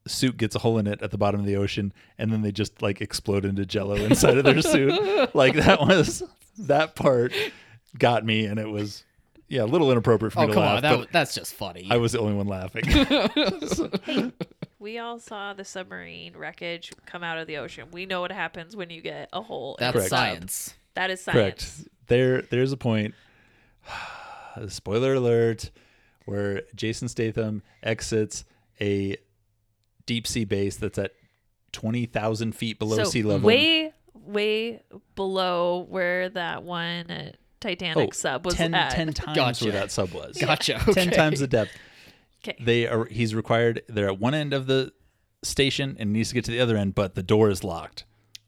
suit 0.08 0.38
gets 0.38 0.56
a 0.56 0.60
hole 0.60 0.78
in 0.78 0.88
it 0.88 1.02
at 1.02 1.12
the 1.12 1.18
bottom 1.18 1.40
of 1.40 1.46
the 1.46 1.56
ocean 1.56 1.94
and 2.18 2.32
then 2.32 2.42
they 2.42 2.52
just 2.52 2.82
like 2.82 3.02
explode 3.02 3.46
into 3.46 3.66
jello 3.66 3.96
inside 3.96 4.38
of 4.38 4.44
their 4.44 4.62
suit. 4.62 4.94
Like 5.34 5.56
that 5.56 5.80
was 5.80 6.22
that 6.60 6.96
part 6.96 7.34
got 7.98 8.26
me 8.26 8.46
and 8.46 8.60
it 8.60 8.70
was 8.70 9.04
yeah, 9.48 9.64
a 9.64 9.66
little 9.66 9.92
inappropriate 9.92 10.34
for 10.34 10.40
me 10.40 10.46
Oh 10.46 10.48
to 10.48 10.54
come 10.54 10.64
laugh. 10.64 10.76
on, 10.78 10.82
that, 10.82 11.00
but 11.00 11.12
that's 11.12 11.36
just 11.36 11.54
funny. 11.54 11.88
I 11.90 11.98
was 11.98 12.12
the 12.14 12.20
only 12.20 12.34
one 12.34 12.48
laughing. 12.48 12.84
We 14.84 14.98
all 14.98 15.18
saw 15.18 15.54
the 15.54 15.64
submarine 15.64 16.36
wreckage 16.36 16.92
come 17.06 17.24
out 17.24 17.38
of 17.38 17.48
the 17.48 17.56
ocean. 17.56 17.88
We 17.94 18.06
know 18.06 18.20
what 18.20 18.34
happens 18.34 18.76
when 18.76 18.90
you 18.90 19.00
get 19.00 19.30
a 19.32 19.42
hole. 19.42 19.76
in 19.76 19.86
that's 19.86 19.94
the 19.94 20.00
Correct. 20.00 20.10
science. 20.10 20.74
That 20.96 21.10
is 21.10 21.22
science. 21.22 21.38
Correct. 21.38 21.90
There, 22.08 22.42
there's 22.42 22.74
a 22.74 22.78
point. 22.78 23.16
Spoiler 24.68 25.14
alert, 25.14 25.72
where 26.26 26.64
Jason 26.76 27.08
Statham 27.08 27.64
exits 27.82 28.44
a 28.82 29.16
deep 30.06 30.28
sea 30.28 30.46
base 30.46 30.76
that's 30.78 30.98
at 30.98 31.12
twenty 31.72 32.06
thousand 32.06 32.54
feet 32.54 32.80
below 32.80 32.98
so 32.98 33.04
sea 33.06 33.24
level. 33.24 33.48
way, 33.48 33.94
way 34.14 34.82
below 35.16 35.86
where 35.90 36.30
that 36.30 36.64
one 36.64 37.10
uh, 37.10 37.32
Titanic 37.60 38.10
Oh, 38.10 38.12
sub 38.12 38.46
was 38.46 38.56
10, 38.56 38.74
at. 38.74 38.92
10 38.92 39.14
times 39.14 39.36
Gotcha. 39.38 39.64
where 39.66 39.74
that 39.74 39.90
sub 39.92 40.12
was. 40.12 40.38
Gotcha. 40.38 40.74
Ten 40.92 41.08
okay. 41.08 41.16
times 41.16 41.40
the 41.40 41.48
depth. 41.48 41.72
Okay. 42.46 42.58
They 42.62 42.88
are. 42.88 43.06
He's 43.06 43.34
required. 43.34 43.84
They're 43.88 44.08
at 44.10 44.20
one 44.20 44.34
end 44.34 44.54
of 44.54 44.68
the 44.68 44.92
station 45.44 45.96
and 45.98 46.12
needs 46.12 46.30
to 46.30 46.36
get 46.36 46.44
to 46.46 46.52
the 46.52 46.60
other 46.60 46.76
end, 46.76 46.94
but 46.96 47.16
the 47.16 47.24
door 47.24 47.50
is 47.50 47.64
locked. 47.64 48.04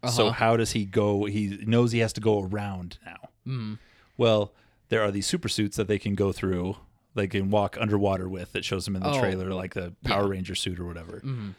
So 0.09 0.27
Uh-huh. 0.27 0.31
how 0.33 0.57
does 0.57 0.71
he 0.71 0.85
go? 0.85 1.25
He 1.25 1.59
knows 1.65 1.93
he 1.93 1.99
has 1.99 2.11
to 2.13 2.21
go 2.21 2.41
around 2.43 2.99
now. 3.05 3.29
Mm. 3.47 3.79
Well, 4.17 4.53
there 4.89 5.01
are 5.01 5.11
these 5.11 5.25
super 5.25 5.47
suits 5.49 5.77
that 5.77 5.87
they 5.87 5.97
can 5.97 6.13
go 6.13 6.31
through. 6.31 6.75
They 7.15 7.27
can 7.27 7.49
walk 7.49 7.77
underwater 7.79 8.29
with. 8.29 8.51
That 8.51 8.63
shows 8.65 8.85
them 8.85 8.95
in 8.95 9.01
the 9.01 9.09
Oh. 9.11 9.19
trailer, 9.19 9.49
like 9.53 9.73
the 9.73 9.93
Power 10.03 10.23
Yeah. 10.23 10.29
Ranger 10.29 10.55
suit 10.55 10.79
or 10.79 10.85
whatever. 10.85 11.21
Mhm. 11.23 11.55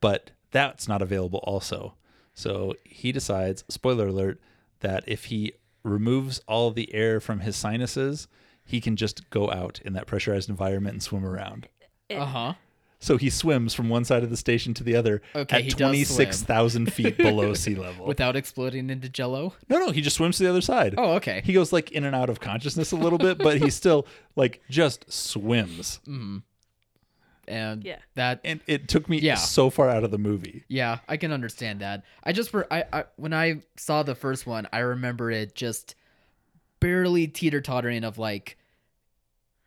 But 0.00 0.30
that's 0.52 0.86
not 0.86 1.02
available. 1.02 1.40
Also, 1.44 1.94
so 2.34 2.74
he 2.84 3.10
decides. 3.12 3.64
Spoiler 3.68 4.06
alert: 4.08 4.40
that 4.80 5.02
if 5.06 5.26
he 5.26 5.52
removes 5.82 6.40
all 6.46 6.70
the 6.70 6.92
air 6.94 7.18
from 7.20 7.40
his 7.40 7.56
sinuses, 7.56 8.28
he 8.64 8.80
can 8.80 8.94
just 8.96 9.28
go 9.30 9.50
out 9.50 9.80
in 9.84 9.94
that 9.94 10.06
pressurized 10.06 10.48
environment 10.50 10.94
and 10.94 11.02
swim 11.02 11.24
around. 11.24 11.68
Uh 12.10 12.26
huh. 12.26 12.54
So 13.02 13.16
he 13.16 13.30
swims 13.30 13.72
from 13.72 13.88
one 13.88 14.04
side 14.04 14.22
of 14.22 14.28
the 14.28 14.36
station 14.36 14.74
to 14.74 14.84
the 14.84 14.94
other 14.94 15.22
Okay, 15.34 15.56
at 15.56 15.62
does 15.64 15.72
swim. 15.72 15.78
twenty 15.88 16.04
six 16.04 16.42
thousand 16.42 16.92
feet 16.92 17.16
below 17.16 17.54
sea 17.64 17.74
level. 17.74 18.06
Without 18.06 18.36
exploding 18.36 18.90
into 18.90 19.08
Jello. 19.08 19.54
no, 19.70 19.78
no, 19.78 19.90
he 19.90 20.02
just 20.02 20.16
swims 20.16 20.36
to 20.36 20.42
the 20.42 20.50
other 20.50 20.60
side. 20.60 20.94
Oh, 20.98 21.14
okay. 21.14 21.40
He 21.44 21.54
goes 21.54 21.72
like 21.72 21.90
in 21.92 22.04
and 22.04 22.14
out 22.14 22.28
of 22.28 22.40
consciousness 22.40 22.92
a 22.92 22.96
little 22.96 23.18
bit, 23.18 23.38
but 23.38 23.56
he 23.56 23.70
still 23.80 24.06
like 24.36 24.60
just 24.68 25.10
swims. 25.10 25.98
Mm. 26.06 26.42
And 27.48 27.82
Yeah. 27.84 27.96
that 28.16 28.40
And 28.44 28.60
it 28.66 28.86
took 28.86 29.08
me 29.08 29.18
Yeah. 29.18 29.34
so 29.36 29.70
far 29.70 29.88
out 29.88 30.04
of 30.04 30.10
the 30.10 30.18
movie. 30.18 30.64
Yeah, 30.68 30.98
I 31.08 31.16
can 31.16 31.32
understand 31.32 31.80
that. 31.80 32.04
I 32.22 32.32
just 32.32 32.52
were 32.52 32.66
I, 32.70 32.84
I 32.92 33.04
when 33.16 33.32
I 33.32 33.62
saw 33.76 34.02
the 34.02 34.14
first 34.14 34.46
one, 34.46 34.68
I 34.74 34.80
remember 34.80 35.30
it 35.30 35.54
just 35.54 35.94
barely 36.80 37.26
teeter 37.28 37.62
tottering 37.62 38.04
of 38.04 38.18
like 38.18 38.58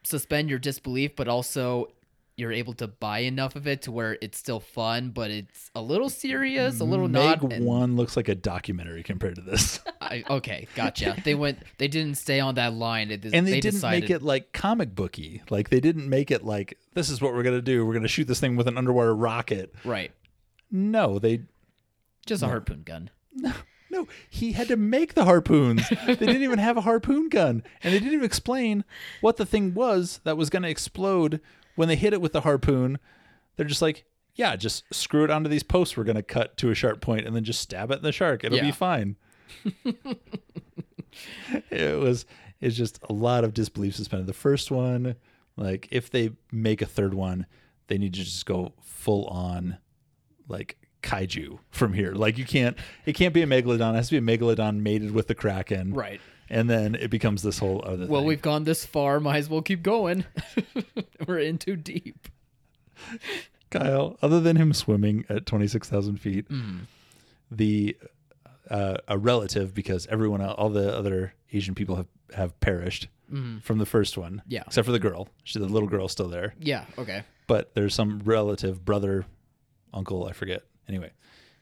suspend 0.04 0.50
your 0.52 0.60
disbelief, 0.60 1.16
but 1.16 1.28
also 1.28 1.88
you're 2.36 2.52
able 2.52 2.74
to 2.74 2.88
buy 2.88 3.20
enough 3.20 3.56
of 3.56 3.68
it 3.68 3.84
to 3.84 3.92
where 3.92 4.18
it's 4.22 4.38
still 4.38 4.60
fun, 4.60 5.12
but 5.12 5.30
it's 5.30 5.70
a 5.76 5.82
little 5.82 6.10
serious, 6.10 6.80
a 6.80 6.84
little 6.84 7.08
Meg 7.08 7.44
not. 7.44 7.54
and 7.54 7.66
one 7.66 7.96
looks 7.96 8.18
like 8.18 8.28
a 8.28 8.36
documentary 8.36 9.04
compared 9.04 9.36
to 9.36 9.42
this, 9.42 9.80
I, 10.02 10.24
okay, 10.30 10.68
gotcha. 10.76 11.16
they 11.24 11.36
went. 11.36 11.60
They 11.78 11.88
didn't 11.88 12.16
stay 12.16 12.40
on 12.40 12.56
that 12.56 12.74
line. 12.74 13.12
It, 13.12 13.24
and 13.26 13.46
they, 13.46 13.60
didn't 13.60 13.76
decided, 13.76 14.02
make 14.02 14.10
it 14.10 14.24
like 14.24 14.52
comic 14.52 14.96
booky. 14.96 15.44
Like 15.50 15.70
they 15.70 15.80
didn't 15.80 16.10
make 16.10 16.32
it 16.32 16.44
like 16.44 16.78
this 16.94 17.10
is 17.10 17.22
what 17.22 17.34
we're 17.34 17.44
gonna 17.44 17.62
do. 17.62 17.86
We're 17.86 17.94
gonna 17.94 18.08
shoot 18.08 18.28
this 18.28 18.40
thing 18.40 18.56
with 18.56 18.68
an 18.68 18.78
underwater 18.78 19.16
rocket. 19.16 19.74
right. 19.84 20.12
No, 20.72 21.20
they 21.20 21.42
Just 22.26 22.42
a 22.42 22.48
harpoon 22.48 22.84
gun. 22.84 23.10
No. 23.34 23.54
No, 23.92 24.08
he 24.28 24.54
had 24.54 24.70
to 24.70 24.76
make 24.76 25.14
the 25.14 25.24
harpoons. 25.24 25.88
they 26.08 26.16
didn't 26.16 26.42
even 26.42 26.58
have 26.58 26.78
a 26.78 26.82
harpoon 26.82 27.30
gun. 27.30 27.62
And 27.84 27.94
they 27.94 28.00
didn't 28.00 28.14
even 28.14 28.26
explain 28.26 28.86
what 29.22 29.38
the 29.38 29.46
thing 29.46 29.76
was 29.76 30.20
that 30.24 30.36
was 30.36 30.50
going 30.50 30.64
to 30.64 30.70
explode 30.70 31.40
when 31.76 31.88
they 31.88 31.96
hit 31.96 32.14
it 32.14 32.22
with 32.22 32.34
the 32.34 32.42
harpoon. 32.42 33.00
They're 33.56 33.66
just 33.66 33.82
like, 33.82 34.06
yeah, 34.36 34.56
just 34.56 34.84
screw 34.94 35.24
it 35.24 35.30
onto 35.30 35.50
these 35.50 35.62
posts 35.64 35.96
we're 35.96 36.04
going 36.06 36.16
to 36.16 36.24
cut 36.24 36.58
to 36.58 36.72
a 36.72 36.76
sharp 36.76 37.02
point 37.02 37.28
and 37.28 37.36
then 37.36 37.44
just 37.44 37.62
stab 37.62 37.92
it 37.92 37.98
in 37.98 38.02
the 38.04 38.12
shark. 38.12 38.44
It'll 38.44 38.58
Yeah. 38.58 38.64
be 38.66 38.72
fine. 38.72 39.16
it 41.70 42.00
was 42.00 42.26
it's 42.60 42.76
just 42.76 43.00
a 43.10 43.14
lot 43.14 43.44
of 43.44 43.54
disbelief 43.54 43.96
suspended. 43.96 44.28
The 44.28 44.34
first 44.34 44.72
one, 44.72 45.16
like 45.58 45.88
if 45.92 46.10
they 46.10 46.32
make 46.52 46.82
a 46.82 46.86
third 46.86 47.14
one, 47.14 47.46
they 47.88 47.98
need 47.98 48.14
to 48.14 48.24
just 48.24 48.46
go 48.46 48.74
full 48.82 49.26
on 49.28 49.78
like 50.48 50.78
kaiju 51.02 51.60
from 51.70 51.94
here. 51.94 52.14
Like 52.14 52.38
you 52.38 52.46
can't 52.46 52.78
it 53.06 53.14
can't 53.14 53.34
be 53.34 53.42
a 53.42 53.48
megalodon. 53.48 53.94
It 53.94 53.98
has 53.98 54.10
to 54.10 54.20
be 54.20 54.34
a 54.34 54.38
megalodon 54.38 54.80
mated 54.82 55.12
with 55.12 55.28
the 55.28 55.36
kraken. 55.36 55.94
Right. 55.94 56.22
And 56.50 56.70
then 56.70 56.96
it 56.96 57.10
becomes 57.10 57.42
this 57.42 57.60
whole 57.60 57.82
other 57.86 58.06
Well, 58.08 58.22
thing. 58.22 58.28
we've 58.28 58.42
gone 58.42 58.64
this 58.64 58.86
far. 58.86 59.20
Might 59.20 59.38
as 59.38 59.50
well 59.50 59.62
keep 59.62 59.82
going. 59.84 60.26
We're 61.28 61.40
in 61.40 61.58
too 61.58 61.76
deep. 61.76 62.28
Kyle, 63.70 64.18
other 64.22 64.40
than 64.40 64.56
him 64.56 64.72
swimming 64.74 65.26
at 65.30 65.46
26,000 65.46 66.18
feet, 66.18 66.48
Mm. 66.50 66.82
the 67.50 67.98
uh, 68.70 68.98
a 69.08 69.18
relative 69.18 69.74
because 69.74 70.08
everyone, 70.08 70.42
all 70.42 70.70
the 70.70 70.96
other 70.96 71.34
Asian 71.52 71.76
people 71.76 71.96
have 71.98 72.08
have 72.34 72.58
perished 72.60 73.08
from 73.62 73.80
the 73.80 73.86
first 73.86 74.16
one. 74.18 74.42
Yeah. 74.48 74.62
except 74.68 74.86
for 74.86 74.92
the 74.92 75.00
girl. 75.00 75.28
She, 75.44 75.58
the 75.58 75.66
little 75.66 75.90
girl's 75.90 76.12
still 76.12 76.28
there, 76.30 76.54
Yeah. 76.60 76.86
Okay. 77.00 77.24
but 77.48 77.74
there's 77.74 77.96
some 77.96 78.22
relative, 78.26 78.86
brother, 78.86 79.26
uncle, 79.92 80.26
I 80.28 80.34
forget. 80.34 80.62
Anyway, 80.88 81.12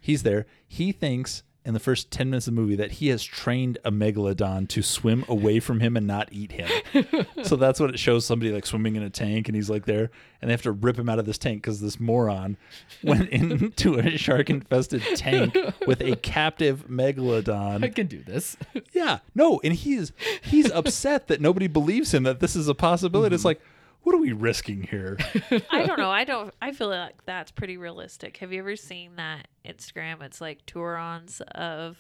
he's 0.02 0.24
there. 0.24 0.46
He 0.68 0.92
thinks 0.92 1.44
in 1.64 1.74
the 1.74 1.80
first 1.80 2.10
10 2.10 2.30
minutes 2.30 2.48
of 2.48 2.56
the 2.56 2.62
movie 2.62 2.76
that 2.76 2.94
he 2.94 3.10
has 3.10 3.24
trained 3.24 3.78
a 3.86 3.92
megalodon 3.92 4.68
to 4.68 4.82
swim 4.82 5.24
away 5.28 5.60
from 5.60 5.80
him 5.80 5.96
and 5.96 6.08
not 6.08 6.28
eat 6.32 6.52
him. 6.52 7.26
so 7.44 7.56
that's 7.56 7.80
what 7.80 7.92
it 7.92 8.00
shows 8.00 8.26
somebody 8.26 8.52
like 8.52 8.66
swimming 8.66 8.96
in 8.96 9.04
a 9.04 9.10
tank 9.10 9.48
and 9.48 9.56
he's 9.56 9.70
like 9.70 9.86
there 9.86 10.10
and 10.42 10.50
they 10.50 10.54
have 10.54 10.64
to 10.64 10.72
rip 10.72 10.98
him 10.98 11.08
out 11.08 11.20
of 11.20 11.26
this 11.26 11.38
tank 11.38 11.62
because 11.62 11.80
this 11.80 12.00
moron 12.00 12.58
went 13.04 13.30
into 13.30 14.00
a 14.00 14.18
shark 14.18 14.50
infested 14.50 15.04
tank 15.16 15.56
with 15.86 16.02
a 16.02 16.16
captive 16.18 16.88
megalodon. 16.90 17.84
I 17.84 17.90
can 17.90 18.08
do 18.08 18.24
this. 18.24 18.58
Yeah, 18.92 19.20
no, 19.36 19.62
and 19.64 19.74
he's 19.74 20.12
he's 20.42 20.72
upset 20.72 21.28
that 21.28 21.42
nobody 21.42 21.68
believes 21.68 22.14
him 22.14 22.24
that 22.24 22.40
this 22.40 22.56
is 22.56 22.68
a 22.68 22.76
possibility. 22.76 23.36
It's 23.36 23.42
mm-hmm. 23.42 23.50
like, 23.50 23.62
what 24.04 24.16
are 24.16 24.20
we 24.20 24.32
risking 24.32 24.84
here? 24.84 25.18
I 25.70 25.86
don't 25.86 26.00
know. 26.00 26.12
I 26.12 26.24
don't. 26.24 26.54
I 26.62 26.72
feel 26.72 26.90
like 26.90 27.26
that's 27.26 27.52
pretty 27.52 27.78
realistic. 27.78 28.38
Have 28.38 28.52
you 28.52 28.60
ever 28.60 28.76
seen 28.76 29.16
that 29.18 29.48
Instagram? 29.66 30.22
It's 30.24 30.42
like 30.42 30.66
tour-ons 30.66 31.42
of 31.54 31.98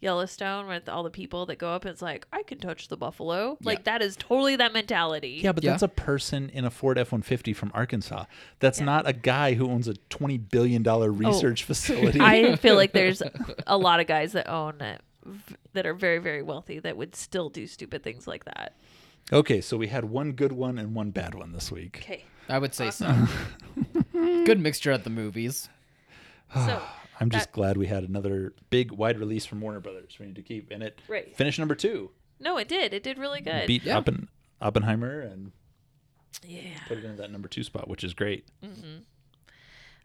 Yellowstone 0.00 0.66
with 0.66 0.88
all 0.88 1.02
the 1.02 1.10
people 1.10 1.46
that 1.46 1.56
go 1.56 1.72
up. 1.72 1.86
It's 1.86 2.02
like 2.02 2.26
I 2.32 2.42
can 2.42 2.58
touch 2.58 2.88
the 2.88 2.96
buffalo. 2.96 3.56
Like 3.62 3.84
that 3.84 4.02
is 4.02 4.16
totally 4.16 4.56
that 4.56 4.72
mentality. 4.72 5.40
Yeah, 5.42 5.52
but 5.52 5.64
Yeah. 5.64 5.70
that's 5.70 5.82
a 5.82 5.88
person 5.88 6.50
in 6.50 6.64
a 6.64 6.70
Ford 6.70 6.98
F 6.98 7.12
one 7.12 7.22
fifty 7.22 7.52
from 7.52 7.70
Arkansas. 7.74 8.24
That's 8.58 8.80
not 8.80 9.08
a 9.08 9.12
guy 9.12 9.54
who 9.54 9.70
owns 9.70 9.88
a 9.88 9.94
twenty 10.10 10.36
billion 10.38 10.82
dollar 10.82 11.08
oh. 11.08 11.12
research 11.12 11.64
facility. 11.64 12.20
I 12.20 12.56
feel 12.56 12.74
like 12.74 12.92
there's 12.92 13.22
a 13.66 13.78
lot 13.78 14.00
of 14.00 14.06
guys 14.06 14.32
that 14.32 14.48
own 14.48 14.80
it 14.80 15.00
that 15.72 15.86
are 15.86 15.94
very 15.94 16.18
very 16.18 16.42
wealthy 16.42 16.78
that 16.78 16.96
would 16.96 17.16
still 17.16 17.48
do 17.48 17.66
stupid 17.66 18.02
things 18.02 18.26
like 18.26 18.44
that. 18.44 18.74
Okay, 19.32 19.60
so 19.60 19.76
we 19.76 19.88
had 19.88 20.04
one 20.04 20.32
good 20.32 20.52
one 20.52 20.78
and 20.78 20.94
one 20.94 21.10
bad 21.10 21.34
one 21.34 21.52
this 21.52 21.70
week. 21.72 21.98
Okay. 22.02 22.24
I 22.48 22.58
would 22.58 22.74
say 22.74 22.90
so. 22.92 23.12
Good 24.12 24.60
mixture 24.60 24.92
at 24.92 25.04
the 25.04 25.10
movies. 25.10 25.68
So 26.54 26.80
I'm 27.20 27.28
just 27.30 27.46
That- 27.46 27.52
glad 27.52 27.76
we 27.76 27.86
had 27.88 28.04
another 28.04 28.52
big 28.70 28.92
wide 28.92 29.18
release 29.18 29.44
from 29.46 29.60
Warner 29.60 29.80
Brothers. 29.80 30.16
We 30.20 30.26
need 30.26 30.36
to 30.36 30.42
keep 30.42 30.70
and 30.70 30.82
it 30.82 31.00
Right. 31.08 31.34
finished 31.36 31.58
number 31.58 31.74
two. 31.74 32.10
no, 32.38 32.56
it 32.58 32.68
did. 32.68 32.92
It 32.94 33.02
did 33.02 33.18
really 33.18 33.40
good. 33.40 33.66
Beat 33.66 33.82
Yeah. 33.84 33.96
Oppen, 34.00 34.28
Oppenheimer 34.60 35.20
and 35.22 35.50
yeah. 36.46 36.78
put 36.86 36.98
it 36.98 37.04
in 37.04 37.16
that 37.16 37.32
number 37.32 37.48
two 37.48 37.64
spot, 37.64 37.88
which 37.88 38.04
is 38.04 38.14
great. 38.14 38.46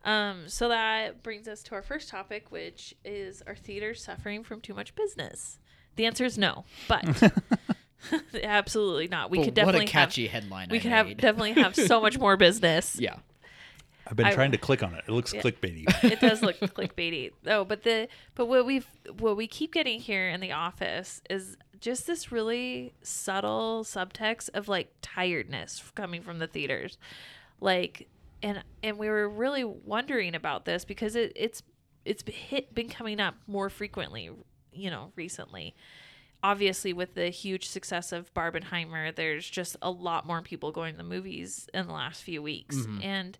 Um, 0.04 0.48
so 0.50 0.70
that 0.70 1.22
brings 1.22 1.48
us 1.48 1.62
to 1.64 1.76
our 1.76 1.84
first 1.84 2.10
topic, 2.10 2.52
which 2.52 2.96
is 3.06 3.44
are 3.46 3.56
theaters 3.56 4.04
suffering 4.04 4.44
from 4.44 4.60
too 4.62 4.74
much 4.74 4.96
business? 4.96 5.60
The 5.98 6.06
answer 6.08 6.26
is 6.26 6.38
no, 6.40 6.66
but 6.88 7.04
absolutely 8.44 9.08
not. 9.08 9.30
We 9.32 9.38
But 9.40 9.44
could 9.46 9.52
what 9.52 9.56
definitely 9.56 9.86
a 9.86 9.90
catchy 9.90 10.28
headline 10.28 10.70
have 10.70 10.72
we 10.72 10.78
I 10.78 10.82
could 10.82 10.92
have 10.92 11.18
definitely 11.18 11.54
have 11.62 11.76
so 11.76 12.02
much 12.02 12.18
more 12.18 12.38
business. 12.38 12.96
yeah. 13.00 13.18
I've 14.08 14.18
been 14.18 14.26
I- 14.26 14.34
trying 14.34 14.52
to 14.52 14.58
click 14.58 14.84
on 14.84 14.94
it. 14.94 15.06
It 15.08 15.12
looks 15.12 15.34
Yeah. 15.34 15.42
clickbaity. 15.42 15.86
it 16.12 16.20
does 16.20 16.42
look 16.42 16.60
clickbaity 16.60 17.32
though 17.44 17.64
but 17.64 17.84
the 17.84 18.08
but 18.36 18.48
what 18.48 18.66
we've 18.66 18.88
what 19.20 19.38
we 19.38 19.48
keep 19.48 19.74
getting 19.74 20.00
here 20.00 20.28
in 20.30 20.42
the 20.42 20.52
office 20.52 21.22
is 21.30 21.56
just 21.80 22.08
this 22.08 22.32
really 22.32 22.94
subtle 23.02 23.84
subtext 23.84 24.50
of 24.54 24.68
like 24.68 24.94
tiredness 25.02 25.82
coming 25.96 26.22
from 26.22 26.40
the 26.40 26.48
theaters 26.48 26.98
like 27.62 28.08
and 28.44 28.64
and 28.84 28.98
we 28.98 29.08
were 29.10 29.30
really 29.30 29.64
wondering 29.64 30.36
about 30.36 30.66
this 30.66 30.84
because 30.84 31.16
it, 31.16 31.32
it's 31.36 31.64
it's 32.04 32.24
hit 32.28 32.74
been 32.76 32.90
coming 32.90 33.20
up 33.20 33.36
more 33.48 33.70
frequently 33.70 34.30
you 34.74 34.90
know 34.90 35.12
recently 35.16 35.74
obviously 36.44 36.94
with 36.94 37.14
the 37.14 37.30
huge 37.30 37.68
success 37.68 38.12
of 38.12 38.34
barbenheimer 38.34 39.14
there's 39.16 39.50
just 39.50 39.76
a 39.82 39.92
lot 39.92 40.26
more 40.26 40.42
people 40.42 40.72
going 40.72 40.94
to 40.94 40.98
the 40.98 41.04
movies 41.04 41.70
in 41.74 41.88
the 41.88 41.94
last 41.94 42.24
few 42.24 42.42
weeks 42.42 42.76
mm-hmm. 42.78 43.02
and 43.02 43.38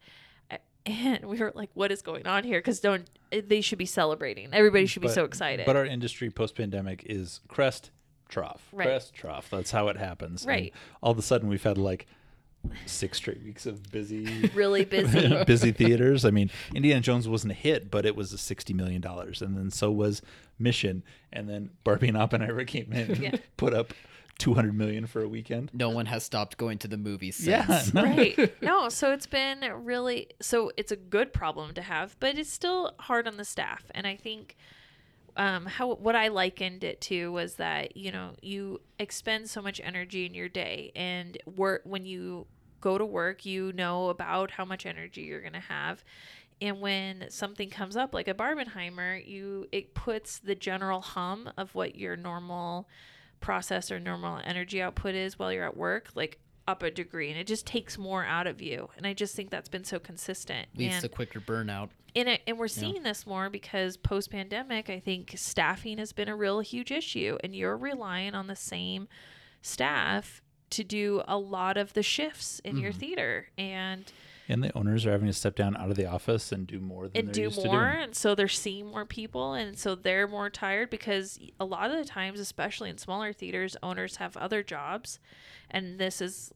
and 0.86 1.26
we 1.26 1.38
were 1.38 1.52
like 1.56 1.70
what 1.74 1.92
is 1.92 2.02
going 2.02 2.26
on 2.26 2.44
here 2.44 2.60
because 2.60 2.80
don't 2.80 3.10
they 3.32 3.62
should 3.62 3.78
be 3.78 3.86
celebrating 3.86 4.50
everybody 4.52 4.86
should 4.86 5.02
be 5.02 5.08
But- 5.08 5.16
so 5.16 5.26
excited 5.26 5.66
But 5.66 5.76
our 5.76 5.86
industry 5.86 6.30
post 6.30 6.56
pandemic 6.56 7.04
is 7.06 7.40
crest 7.48 7.92
trough. 8.32 8.68
Right. 8.72 8.88
Crest 8.88 9.14
trough. 9.14 9.50
That's 9.52 9.72
how 9.72 9.90
it 9.90 9.98
happens. 9.98 10.44
And 10.44 10.50
Right. 10.50 10.74
all 11.04 11.12
of 11.12 11.20
a 11.20 11.22
sudden 11.22 11.48
we've 11.50 11.62
had 11.62 11.78
like 11.78 12.08
six 12.86 13.18
straight 13.18 13.42
weeks 13.44 13.66
of 13.66 13.84
busy 13.92 14.50
really 14.54 14.86
busy 14.86 15.44
busy 15.48 15.72
theaters. 15.72 16.26
I 16.26 16.32
mean, 16.32 16.52
Indiana 16.76 17.02
Jones 17.02 17.28
wasn't 17.28 17.52
a 17.52 17.56
hit, 17.56 17.90
but 17.92 18.06
it 18.06 18.16
was 18.16 18.34
a 18.34 18.38
sixty 18.38 18.74
million 18.74 19.02
dollars, 19.02 19.42
and 19.42 19.58
then 19.58 19.72
so 19.72 19.92
was 19.92 20.22
Mission, 20.60 21.04
and 21.34 21.50
then 21.50 21.72
Barbie 21.84 22.08
and 22.10 22.18
Oppenheimer 22.18 22.64
came 22.66 22.92
in, 22.94 23.12
and 23.12 23.18
Yeah. 23.18 23.36
put 23.58 23.74
up 23.74 23.94
two 24.38 24.54
hundred 24.54 24.76
million 24.76 25.06
for 25.08 25.22
a 25.22 25.28
weekend. 25.28 25.70
No 25.74 25.90
one 25.90 26.06
has 26.08 26.24
stopped 26.24 26.58
going 26.58 26.78
to 26.80 26.88
the 26.88 26.98
movies 26.98 27.36
since. 27.36 27.48
Yeah, 27.48 27.84
no. 27.94 28.04
right 28.04 28.62
no 28.62 28.90
so 28.90 29.12
it's 29.12 29.28
been 29.28 29.64
really 29.84 30.28
so 30.42 30.72
it's 30.78 30.92
a 30.92 30.96
good 30.96 31.32
problem 31.34 31.74
to 31.76 31.82
have 31.82 32.16
but 32.20 32.38
it's 32.38 32.52
still 32.52 32.94
hard 33.00 33.28
on 33.28 33.38
the 33.38 33.46
staff 33.46 33.84
and 33.94 34.08
i 34.08 34.16
think 34.16 34.56
um 35.38 35.66
how 35.66 35.94
what 35.96 36.16
i 36.16 36.28
likened 36.28 36.84
it 36.84 37.00
to 37.00 37.32
was 37.32 37.56
that 37.56 37.96
you 37.96 38.12
know 38.12 38.32
you 38.42 38.80
expend 39.00 39.50
so 39.50 39.62
much 39.62 39.80
energy 39.84 40.26
in 40.26 40.34
your 40.34 40.50
day 40.50 40.92
and 40.96 41.38
work 41.46 41.82
when 41.86 42.06
you 42.06 42.46
go 42.82 42.98
to 42.98 43.06
work 43.06 43.46
you 43.46 43.72
know 43.72 44.10
about 44.10 44.52
how 44.52 44.66
much 44.66 44.86
energy 44.86 45.22
you're 45.22 45.40
going 45.40 45.54
to 45.54 45.60
have. 45.60 46.04
And 46.60 46.80
when 46.80 47.26
something 47.30 47.70
comes 47.70 47.96
up 47.96 48.14
like 48.14 48.28
a 48.28 48.34
barbenheimer 48.34 49.26
you 49.26 49.68
it 49.72 49.96
puts 49.96 50.38
the 50.40 50.54
general 50.54 51.02
hum 51.02 51.50
of 51.58 51.74
what 51.74 51.96
your 51.96 52.16
normal 52.16 52.88
process 53.40 53.92
or 53.92 54.00
normal 54.00 54.40
energy 54.44 54.80
output 54.82 55.16
is 55.16 55.40
while 55.40 55.52
you're 55.52 55.66
at 55.66 55.78
work 55.78 56.10
like 56.14 56.38
up 56.68 56.84
a 56.84 56.92
degree 56.92 57.30
and 57.30 57.40
it 57.40 57.48
just 57.48 57.66
takes 57.66 57.98
more 57.98 58.24
out 58.24 58.48
of 58.48 58.62
you. 58.62 58.90
And 58.98 59.08
i 59.08 59.14
just 59.14 59.36
think 59.36 59.50
that's 59.50 59.70
been 59.70 59.84
so 59.84 60.00
consistent. 60.00 60.68
Leads 60.76 60.96
and 60.96 61.04
to 61.04 61.10
quicker 61.10 61.40
burnout. 61.40 61.90
and, 62.16 62.30
it, 62.30 62.42
and 62.46 62.58
we're 62.58 62.68
seeing 62.68 63.04
this 63.04 63.26
more 63.26 63.50
because 63.50 63.98
post 63.98 64.32
pandemic, 64.32 64.90
I 64.90 65.00
think 65.00 65.34
staffing 65.36 65.98
has 65.98 66.14
been 66.14 66.28
a 66.28 66.36
real 66.36 66.60
huge 66.60 66.92
issue, 66.92 67.38
and 67.44 67.56
you're 67.56 67.78
relying 67.78 68.36
on 68.36 68.48
the 68.48 68.56
same 68.56 69.08
staff 69.62 70.42
to 70.72 70.84
do 70.84 71.22
a 71.28 71.38
lot 71.38 71.78
of 71.78 71.94
the 71.94 72.04
shifts 72.04 72.60
in 72.64 72.78
your 72.78 72.92
mm-hmm. 72.92 73.00
theater. 73.00 73.48
And 73.58 74.12
And 74.52 74.64
the 74.64 74.78
owners 74.78 75.06
are 75.06 75.12
having 75.12 75.28
to 75.28 75.34
step 75.34 75.56
down 75.56 75.78
out 75.78 75.90
of 75.90 75.96
the 75.96 76.06
office 76.06 76.52
and 76.52 76.68
do 76.68 76.80
more 76.80 77.08
than 77.08 77.18
and 77.18 77.28
they're 77.28 77.34
do 77.34 77.42
used 77.44 77.66
more, 77.66 77.86
and 77.86 78.14
so 78.14 78.36
they're 78.36 78.48
seeing 78.48 78.88
more 78.88 79.06
people, 79.06 79.54
and 79.54 79.78
so 79.78 79.96
they're 79.96 80.28
more 80.28 80.50
tired 80.50 80.90
because 80.90 81.40
a 81.60 81.66
lot 81.66 81.90
of 81.90 81.98
the 81.98 82.06
times, 82.06 82.40
especially 82.40 82.90
in 82.90 82.98
smaller 82.98 83.32
theaters, 83.32 83.78
owners 83.82 84.18
have 84.18 84.36
other 84.36 84.62
jobs, 84.62 85.20
and 85.70 86.00
this 86.00 86.22
is 86.22 86.54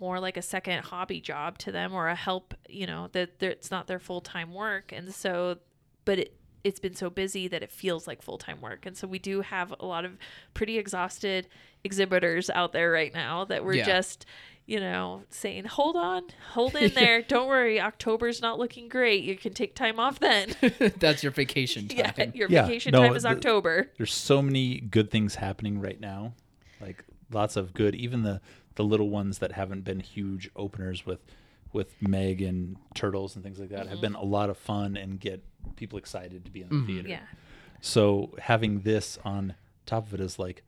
more 0.00 0.20
like 0.20 0.36
a 0.36 0.42
second 0.42 0.84
hobby 0.84 1.20
job 1.20 1.58
to 1.58 1.72
them 1.72 1.92
or 1.92 2.08
a 2.08 2.14
help 2.14 2.54
you 2.68 2.86
know 2.86 3.08
that 3.12 3.40
it's 3.40 3.70
not 3.70 3.86
their 3.86 4.00
full-time 4.00 4.52
work 4.52 4.92
and 4.92 5.14
so 5.14 5.56
but 6.04 6.18
it 6.18 6.34
it's 6.66 6.80
been 6.80 6.96
so 6.96 7.08
busy 7.08 7.46
that 7.46 7.62
it 7.62 7.70
feels 7.70 8.08
like 8.08 8.20
full-time 8.20 8.60
work. 8.60 8.86
And 8.86 8.96
so 8.96 9.06
we 9.06 9.20
do 9.20 9.40
have 9.42 9.72
a 9.78 9.86
lot 9.86 10.04
of 10.04 10.18
pretty 10.52 10.78
exhausted 10.78 11.46
exhibitors 11.84 12.50
out 12.50 12.72
there 12.72 12.90
right 12.90 13.14
now 13.14 13.44
that 13.44 13.64
we're 13.64 13.74
Yeah. 13.74 13.84
just 13.86 14.26
you 14.66 14.80
know 14.80 15.22
saying 15.30 15.64
hold 15.64 15.94
on 15.94 16.24
hold 16.54 16.74
in 16.84 16.92
there. 16.94 17.22
Don't 17.22 17.46
worry. 17.46 17.80
October's 17.80 18.42
not 18.42 18.58
looking 18.58 18.88
great. 18.88 19.22
You 19.22 19.36
can 19.36 19.54
take 19.54 19.76
time 19.76 20.00
off 20.00 20.18
then. 20.18 20.56
That's 20.98 21.22
your 21.22 21.30
vacation 21.30 21.86
time. 21.88 22.12
yeah 22.18 22.24
your 22.34 22.48
Yeah, 22.50 22.66
vacation 22.66 22.90
no, 22.90 23.02
time 23.02 23.14
is 23.14 23.22
the- 23.22 23.28
october. 23.28 23.92
There's 23.96 24.12
so 24.12 24.42
many 24.42 24.80
good 24.80 25.08
things 25.08 25.36
happening 25.36 25.78
right 25.78 26.00
now, 26.00 26.32
like 26.80 27.04
lots 27.30 27.54
of 27.54 27.74
good. 27.74 27.94
Even 27.94 28.24
the 28.24 28.40
the 28.74 28.82
little 28.84 29.08
ones 29.08 29.38
that 29.38 29.52
haven't 29.52 29.84
been 29.84 30.00
huge 30.00 30.50
openers 30.56 31.06
with 31.06 31.20
with 31.72 31.94
Meg 32.00 32.40
and 32.42 32.76
Turtles 32.94 33.36
and 33.36 33.44
things 33.44 33.60
like 33.60 33.68
that 33.68 33.86
have 33.86 33.98
mm-hmm. 33.98 34.00
been 34.00 34.14
a 34.14 34.24
lot 34.24 34.50
of 34.50 34.56
fun 34.56 34.96
and 34.96 35.20
get 35.20 35.44
people 35.76 35.98
excited 35.98 36.44
to 36.44 36.50
be 36.50 36.62
in 36.62 36.68
the 36.68 36.86
theater. 36.86 37.08
yeah 37.08 37.20
So 37.80 38.30
having 38.38 38.80
this 38.80 39.18
on 39.24 39.54
top 39.84 40.06
of 40.08 40.14
it 40.14 40.20
is 40.20 40.38
like, 40.38 40.62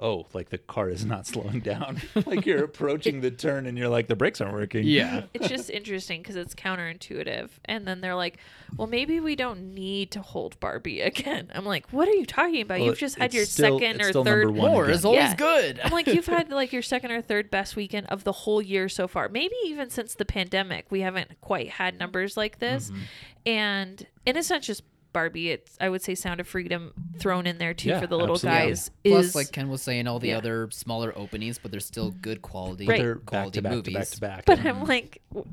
oh, 0.00 0.24
like 0.32 0.48
the 0.50 0.58
car 0.58 0.88
is 0.88 1.04
not 1.04 1.26
slowing 1.32 1.58
down. 1.58 2.00
like 2.26 2.46
you're 2.46 2.62
approaching 2.62 3.20
the 3.20 3.32
turn 3.32 3.66
and 3.66 3.76
you're 3.76 3.88
like 3.88 4.06
the 4.06 4.14
brakes 4.14 4.40
aren't 4.40 4.54
working. 4.54 4.84
Yeah. 4.84 5.24
it's 5.34 5.48
just 5.48 5.70
interesting 5.70 6.22
because 6.22 6.36
it's 6.36 6.54
counterintuitive. 6.54 7.48
And 7.64 7.84
then 7.84 8.00
they're 8.00 8.14
like, 8.14 8.38
well, 8.76 8.86
maybe 8.86 9.18
we 9.18 9.34
don't 9.34 9.74
need 9.74 10.12
to 10.12 10.20
hold 10.22 10.58
Barbie 10.60 11.00
again. 11.00 11.50
I'm 11.52 11.64
like, 11.64 11.90
what 11.90 12.06
are 12.06 12.12
you 12.14 12.26
talking 12.26 12.60
about? 12.62 12.78
Well, 12.78 12.90
You've 12.90 12.98
just 12.98 13.18
had 13.18 13.34
your 13.34 13.44
still- 13.44 13.80
second 13.80 14.00
or 14.00 14.12
third. 14.24 14.50
one 14.50 14.70
More 14.70 14.88
is 14.88 15.04
always 15.04 15.20
Yeah. 15.20 15.34
good. 15.34 15.80
I'm 15.82 15.90
like, 15.90 16.06
you've 16.06 16.26
had 16.26 16.50
like 16.50 16.72
your 16.72 16.82
second 16.82 17.10
or 17.10 17.20
third 17.20 17.50
best 17.50 17.74
weekend 17.74 18.06
of 18.06 18.22
the 18.22 18.32
whole 18.32 18.62
year 18.62 18.88
so 18.88 19.08
far. 19.08 19.28
Maybe 19.28 19.54
even 19.64 19.90
since 19.90 20.14
the 20.14 20.24
pandemic, 20.24 20.86
we 20.90 21.00
haven't 21.00 21.40
quite 21.40 21.70
had 21.70 21.98
numbers 21.98 22.36
like 22.36 22.60
this. 22.60 22.90
Mm-hmm. 22.90 23.00
And 23.46 24.06
and 24.28 24.36
it's 24.36 24.50
not 24.50 24.62
just 24.62 24.82
Barbie. 25.12 25.50
It's 25.50 25.76
I 25.80 25.88
would 25.88 26.02
say 26.02 26.14
Sound 26.14 26.38
of 26.40 26.46
Freedom 26.46 26.92
thrown 27.18 27.46
in 27.46 27.58
there 27.58 27.74
too 27.74 27.88
Yeah, 27.88 28.00
for 28.00 28.06
the 28.06 28.16
little 28.16 28.34
absolutely. 28.36 28.66
guys. 28.68 28.90
Plus, 29.04 29.24
is 29.26 29.34
like 29.34 29.50
Ken 29.52 29.68
was 29.68 29.82
saying, 29.82 30.06
all 30.06 30.18
the 30.18 30.28
Yeah. 30.28 30.38
other 30.38 30.68
smaller 30.70 31.12
openings, 31.16 31.58
but 31.58 31.70
they're 31.70 31.80
still 31.80 32.10
good 32.10 32.42
quality. 32.42 32.86
Right. 32.86 33.00
They're 33.00 33.14
back 33.16 33.26
quality 33.26 33.50
to 33.58 33.62
back 33.62 33.72
movies. 33.72 33.94
to 33.94 33.98
back 33.98 34.08
to 34.10 34.20
back. 34.20 34.44
But 34.44 34.58
And 34.60 34.68
I'm 34.68 34.84
like, 34.86 35.22
w- 35.32 35.50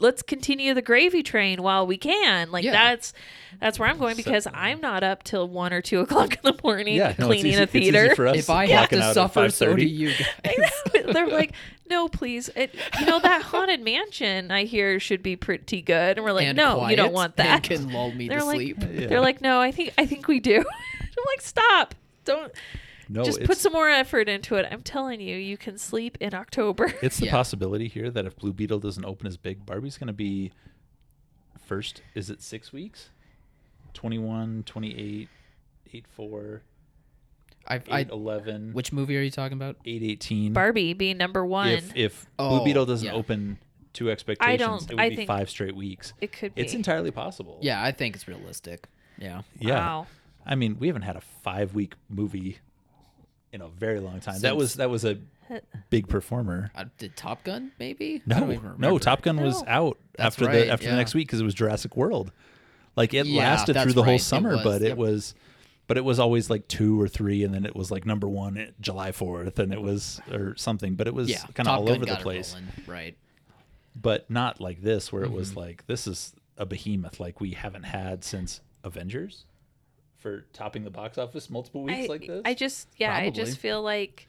let's 0.00 0.22
continue 0.22 0.74
the 0.74 0.82
gravy 0.82 1.22
train 1.22 1.62
while 1.62 1.86
we 1.86 1.96
can. 1.96 2.50
Like 2.50 2.64
Yeah. 2.64 2.72
that's 2.72 3.12
that's 3.60 3.78
where 3.78 3.88
I'm 3.88 3.98
going 3.98 4.16
because 4.16 4.46
I'm 4.52 4.80
not 4.80 5.02
up 5.02 5.22
till 5.24 5.48
one 5.48 5.72
or 5.72 5.80
two 5.82 6.00
o'clock 6.04 6.34
in 6.34 6.40
the 6.42 6.58
morning 6.62 6.96
Yeah, 6.96 7.14
no, 7.18 7.26
cleaning 7.26 7.52
it's 7.54 7.54
easy, 7.54 7.58
a 7.60 7.62
it's 7.62 7.74
easy 7.74 7.90
theater. 7.92 8.14
for 8.14 8.26
us 8.28 8.36
if 8.36 8.50
I 8.50 8.66
have 8.68 8.88
to 8.90 9.12
suffer, 9.14 9.48
so 9.50 9.74
do 9.74 9.84
you 9.84 10.08
guys. 10.44 10.54
They're 11.12 11.26
like, 11.28 11.52
no, 11.88 12.08
please. 12.08 12.50
It, 12.54 12.74
you 13.00 13.06
know 13.06 13.18
that 13.20 13.42
haunted 13.42 13.80
mansion 13.82 14.50
I 14.50 14.64
hear 14.64 15.00
should 15.00 15.22
be 15.22 15.36
pretty 15.36 15.80
good, 15.82 16.18
and 16.18 16.24
we're 16.24 16.32
like, 16.32 16.48
and 16.48 16.56
no, 16.56 16.86
you 16.88 16.96
don't 16.96 17.12
want 17.14 17.34
and 17.38 17.48
that. 17.48 17.62
can 17.62 17.90
lull 17.92 18.12
me 18.12 18.28
They're 18.28 18.40
to 18.40 18.44
like, 18.44 18.56
sleep. 18.56 18.76
Yeah. 18.80 19.06
they're 19.06 19.20
like, 19.20 19.40
no, 19.40 19.60
I 19.60 19.72
think 19.72 19.94
I 19.96 20.04
think 20.06 20.28
we 20.28 20.38
do. 20.40 20.58
I'm 20.58 21.24
like, 21.26 21.40
stop, 21.40 21.94
don't. 22.24 22.52
No, 23.08 23.24
just 23.24 23.42
put 23.44 23.56
some 23.58 23.72
more 23.72 23.88
effort 23.88 24.28
into 24.28 24.56
it. 24.56 24.66
I'm 24.70 24.82
telling 24.82 25.20
you, 25.20 25.36
you 25.36 25.56
can 25.56 25.78
sleep 25.78 26.18
in 26.20 26.34
October. 26.34 26.92
it's 27.02 27.16
the 27.18 27.26
Yeah. 27.26 27.32
possibility 27.32 27.88
here 27.88 28.10
that 28.10 28.26
if 28.26 28.36
Blue 28.36 28.52
Beetle 28.52 28.80
doesn't 28.80 29.04
open 29.04 29.26
as 29.26 29.36
big, 29.36 29.64
Barbie's 29.64 29.96
going 29.96 30.08
to 30.08 30.12
be 30.12 30.52
first. 31.66 32.02
Is 32.14 32.28
it 32.30 32.42
six 32.42 32.72
weeks? 32.72 33.10
21, 33.94 34.62
28, 34.64 35.28
8 35.94 36.06
4, 36.08 36.62
I've, 37.66 37.82
8 37.88 37.92
I, 37.92 38.00
11, 38.12 38.72
which 38.72 38.92
movie 38.92 39.16
are 39.18 39.22
you 39.22 39.30
talking 39.30 39.56
about? 39.56 39.76
8 39.84 40.02
18. 40.02 40.52
Barbie 40.52 40.92
being 40.94 41.16
number 41.18 41.44
one, 41.44 41.68
If, 41.68 41.96
if 41.96 42.26
Oh, 42.38 42.50
Blue 42.56 42.64
Beetle 42.64 42.86
doesn't 42.86 43.06
yeah. 43.06 43.12
open 43.14 43.58
to 43.94 44.10
expectations, 44.10 44.52
I 44.52 44.56
don't- 44.56 44.82
it 44.82 44.90
would 44.94 45.00
I 45.00 45.08
be 45.10 45.16
think- 45.16 45.26
five 45.26 45.50
straight 45.50 45.74
weeks. 45.74 46.12
it 46.20 46.32
could 46.32 46.54
be. 46.54 46.62
It's 46.62 46.74
entirely 46.74 47.10
possible. 47.10 47.58
Yeah, 47.62 47.82
I 47.82 47.90
think 47.92 48.14
it's 48.14 48.28
realistic. 48.28 48.86
Yeah. 49.18 49.42
Yeah. 49.58 49.74
Wow. 49.78 50.06
I 50.46 50.54
mean, 50.54 50.78
we 50.78 50.86
haven't 50.86 51.02
had 51.02 51.16
a 51.16 51.20
five 51.20 51.74
week 51.74 51.94
movie 52.08 52.58
in 53.52 53.60
a 53.60 53.68
very 53.68 54.00
long 54.00 54.20
time. 54.20 54.40
that 54.40 54.56
was 54.56 54.74
that 54.74 54.90
was 54.90 55.04
a 55.04 55.18
big 55.90 56.08
performer. 56.08 56.70
Uh, 56.74 56.84
did 56.98 57.16
Top 57.16 57.44
Gun 57.44 57.72
maybe? 57.78 58.22
No, 58.26 58.74
no. 58.78 58.98
Top 58.98 59.22
Gun 59.22 59.40
was 59.40 59.62
out 59.66 59.98
That's 60.16 60.34
after 60.36 60.46
right, 60.46 60.52
the 60.66 60.70
after 60.70 60.84
yeah. 60.86 60.90
the 60.92 60.96
next 60.96 61.14
week 61.14 61.28
because 61.28 61.40
it 61.40 61.44
was 61.44 61.54
Jurassic 61.54 61.96
World. 61.96 62.32
Like 62.96 63.14
it 63.14 63.26
Yeah, 63.26 63.40
lasted 63.40 63.74
through 63.80 63.92
the 63.92 64.02
right, 64.02 64.06
whole 64.08 64.16
it 64.16 64.20
summer, 64.20 64.50
was, 64.56 64.64
but 64.64 64.82
it 64.82 64.96
was, 64.96 65.34
but 65.86 65.96
it 65.96 66.04
was 66.04 66.18
always 66.18 66.50
like 66.50 66.66
two 66.68 67.00
or 67.00 67.08
three, 67.08 67.44
and 67.44 67.54
then 67.54 67.64
it 67.64 67.74
was 67.76 67.90
like 67.90 68.04
number 68.04 68.28
one 68.28 68.56
at 68.58 68.78
July 68.80 69.12
Fourth, 69.12 69.58
and 69.58 69.72
it 69.72 69.80
was 69.80 70.20
or 70.32 70.56
something. 70.56 70.94
But 70.96 71.06
it 71.06 71.14
was 71.14 71.30
Yeah, 71.30 71.44
kind 71.54 71.68
of 71.68 71.78
all 71.78 71.84
Gun 71.84 71.96
over 71.96 72.04
the 72.04 72.10
got 72.12 72.20
it 72.20 72.22
place. 72.24 72.52
rolling, 72.52 72.68
Right. 72.86 73.16
But 74.00 74.30
not 74.30 74.60
like 74.60 74.82
this, 74.82 75.10
where 75.12 75.22
it 75.24 75.32
was 75.32 75.50
Mm-hmm. 75.50 75.58
like 75.60 75.86
this 75.86 76.06
is 76.06 76.34
a 76.56 76.66
behemoth 76.66 77.18
like 77.20 77.40
we 77.40 77.52
haven't 77.52 77.84
had 77.84 78.22
since 78.24 78.60
Avengers 78.84 79.44
for 80.18 80.44
topping 80.52 80.84
the 80.84 80.90
box 80.90 81.16
office 81.18 81.48
multiple 81.48 81.82
weeks 81.82 82.08
I, 82.08 82.12
like 82.12 82.26
this. 82.26 82.42
I 82.44 82.54
just 82.54 82.88
yeah, 82.96 83.14
I 83.14 83.30
just 83.30 83.58
feel 83.58 83.82
like 83.82 84.28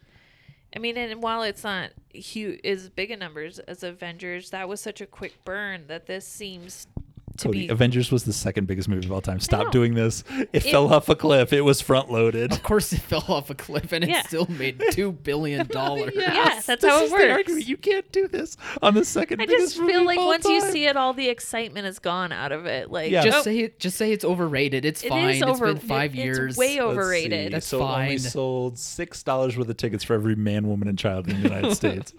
I 0.76 0.80
mean, 0.80 0.98
and 0.98 1.22
while 1.22 1.44
it's 1.44 1.64
not 1.64 1.92
huge, 2.14 2.64
as 2.64 2.90
big 2.90 3.12
a 3.12 3.18
numbers 3.18 3.60
as 3.60 3.84
Avengers, 3.84 4.52
that 4.52 4.70
was 4.70 4.80
such 4.80 5.02
a 5.02 5.08
quick 5.08 5.44
burn 5.44 5.86
that 5.88 6.06
this 6.06 6.28
seems 6.28 6.86
to 6.86 7.02
Codi, 7.44 7.52
be. 7.52 7.68
Avengers 7.70 8.12
was 8.12 8.24
the 8.24 8.34
second 8.34 8.66
biggest 8.68 8.88
movie 8.90 9.06
of 9.06 9.12
all 9.12 9.22
time. 9.22 9.40
Stop 9.40 9.72
doing 9.72 9.94
this. 9.94 10.24
It, 10.30 10.50
It- 10.54 10.60
fell 10.64 10.94
off 10.94 11.10
a 11.10 11.16
cliff. 11.16 11.52
It 11.54 11.62
was 11.62 11.82
front 11.82 12.12
loaded. 12.12 12.52
Of 12.52 12.64
course, 12.64 12.92
it 12.94 13.02
fell 13.02 13.24
off 13.28 13.50
a 13.50 13.56
cliff 13.56 13.92
and 13.92 14.04
it 14.04 14.26
still 14.26 14.46
made 14.50 14.82
two 14.92 15.12
billion 15.12 15.68
dollars. 15.68 16.14
Yes, 16.16 16.66
that's 16.66 16.82
This 16.82 16.92
how 16.92 17.00
it 17.02 17.04
is 17.06 17.10
the 17.12 17.16
works. 17.18 17.32
argument. 17.32 17.68
You 17.68 17.78
can't 17.78 18.12
do 18.12 18.28
this 18.28 18.58
on 18.82 18.94
the 18.94 19.06
second 19.06 19.42
I 19.42 19.46
biggest 19.46 19.76
just 19.78 19.88
feel 19.88 20.04
like 20.06 20.20
all 20.20 20.28
once 20.28 20.46
you 20.46 20.62
see 20.62 20.86
it, 20.86 20.96
all 20.98 21.14
the 21.14 21.30
excitement 21.30 21.88
is 21.88 22.00
gone 22.00 22.32
out 22.32 22.52
of 22.52 22.66
it. 22.66 22.92
Like, 22.92 23.12
Yeah. 23.12 23.24
Just 23.24 23.38
oh, 23.40 23.42
say 23.44 23.60
it. 23.60 23.80
Just 23.80 23.98
say 23.98 24.12
it's 24.12 24.26
overrated. 24.26 24.86
It's 24.86 25.04
it 25.04 25.10
fine. 25.10 25.30
is 25.30 25.42
It's 25.42 25.50
over. 25.50 25.74
been 25.74 25.78
five 25.80 26.12
it's 26.16 26.24
years. 26.24 26.58
way 26.58 26.80
overrated. 26.80 27.48
see. 27.48 27.50
That's 27.50 27.68
so 27.68 27.80
it 27.80 27.82
only 27.84 28.18
sold 28.18 28.78
six 28.80 29.24
dollars 29.24 29.58
worth 29.58 29.70
of 29.70 29.78
tickets 29.78 30.04
for 30.04 30.14
every 30.14 30.36
man, 30.36 30.68
woman, 30.68 30.88
and 30.88 30.98
child 30.98 31.28
in 31.28 31.42
the 31.42 31.50
United 31.50 31.76
States. 31.76 32.14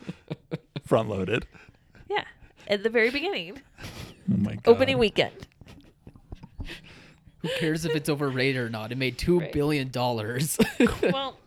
Front 0.84 1.08
loaded. 1.08 1.46
Yeah, 2.08 2.24
at 2.68 2.82
the 2.82 2.90
very 2.90 3.10
beginning, 3.10 3.60
Oh 4.32 4.36
my 4.36 4.54
god. 4.56 4.62
opening 4.66 4.98
weekend. 4.98 5.46
Who 7.38 7.48
cares 7.58 7.84
if 7.86 7.94
it's 7.96 8.08
overrated 8.10 8.60
or 8.60 8.68
not? 8.68 8.92
It 8.92 8.98
made 8.98 9.16
two 9.16 9.40
Right. 9.40 9.52
billion 9.52 9.90
dollars. 9.90 10.58
well, 11.02 11.38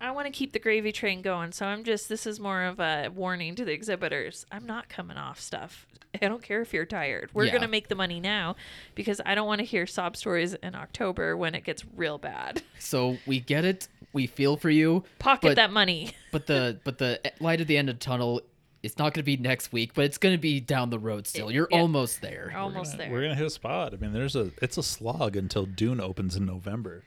I 0.00 0.10
want 0.12 0.26
to 0.26 0.30
keep 0.32 0.52
the 0.52 0.58
gravy 0.58 0.90
train 0.90 1.20
going, 1.20 1.52
so 1.52 1.66
I'm 1.66 1.84
just. 1.84 2.08
This 2.08 2.26
is 2.26 2.40
more 2.40 2.62
of 2.62 2.80
a 2.80 3.10
warning 3.14 3.54
to 3.56 3.64
the 3.64 3.72
exhibitors. 3.72 4.46
I'm 4.50 4.64
not 4.66 4.88
coming 4.88 5.18
off 5.18 5.38
stuff. 5.40 5.86
I 6.22 6.28
don't 6.28 6.42
care 6.42 6.62
if 6.62 6.72
you're 6.72 6.86
tired. 6.86 7.28
We're 7.34 7.44
Yeah. 7.44 7.52
gonna 7.52 7.68
make 7.68 7.88
the 7.88 7.94
money 7.94 8.20
now, 8.20 8.56
because 8.94 9.20
I 9.26 9.34
don't 9.34 9.46
want 9.46 9.58
to 9.58 9.66
hear 9.66 9.86
sob 9.86 10.16
stories 10.16 10.54
in 10.54 10.74
October 10.74 11.36
when 11.36 11.54
it 11.54 11.62
gets 11.64 11.84
real 11.94 12.16
bad. 12.16 12.62
so 12.78 13.18
we 13.26 13.38
get 13.40 13.66
it. 13.66 13.88
We 14.14 14.26
feel 14.26 14.56
for 14.56 14.70
you. 14.70 15.04
Pocket 15.18 15.48
But- 15.48 15.56
that 15.56 15.70
money. 15.72 16.12
But 16.32 16.46
the 16.46 16.80
but 16.84 16.96
the 16.96 17.20
light 17.38 17.60
at 17.60 17.66
the 17.66 17.76
end 17.76 17.90
of 17.90 17.98
the 17.98 18.04
tunnel. 18.04 18.40
It's 18.86 18.98
not 18.98 19.12
going 19.12 19.22
to 19.22 19.24
be 19.24 19.36
next 19.36 19.72
week, 19.72 19.92
but 19.94 20.04
it's 20.04 20.18
going 20.18 20.34
to 20.34 20.40
be 20.40 20.60
down 20.60 20.90
the 20.90 20.98
road 20.98 21.26
still. 21.26 21.50
You're 21.50 21.68
yeah. 21.70 21.80
almost 21.80 22.20
there. 22.20 22.52
Almost 22.56 22.96
there. 22.96 23.10
We're 23.10 23.22
gonna 23.22 23.34
hit 23.34 23.46
a 23.46 23.50
spot. 23.50 23.92
I 23.92 23.96
mean, 23.96 24.12
there's 24.12 24.36
a 24.36 24.50
it's 24.62 24.78
a 24.78 24.82
slog 24.82 25.36
until 25.36 25.66
Dune 25.66 26.00
opens 26.00 26.36
in 26.36 26.46
November. 26.46 27.02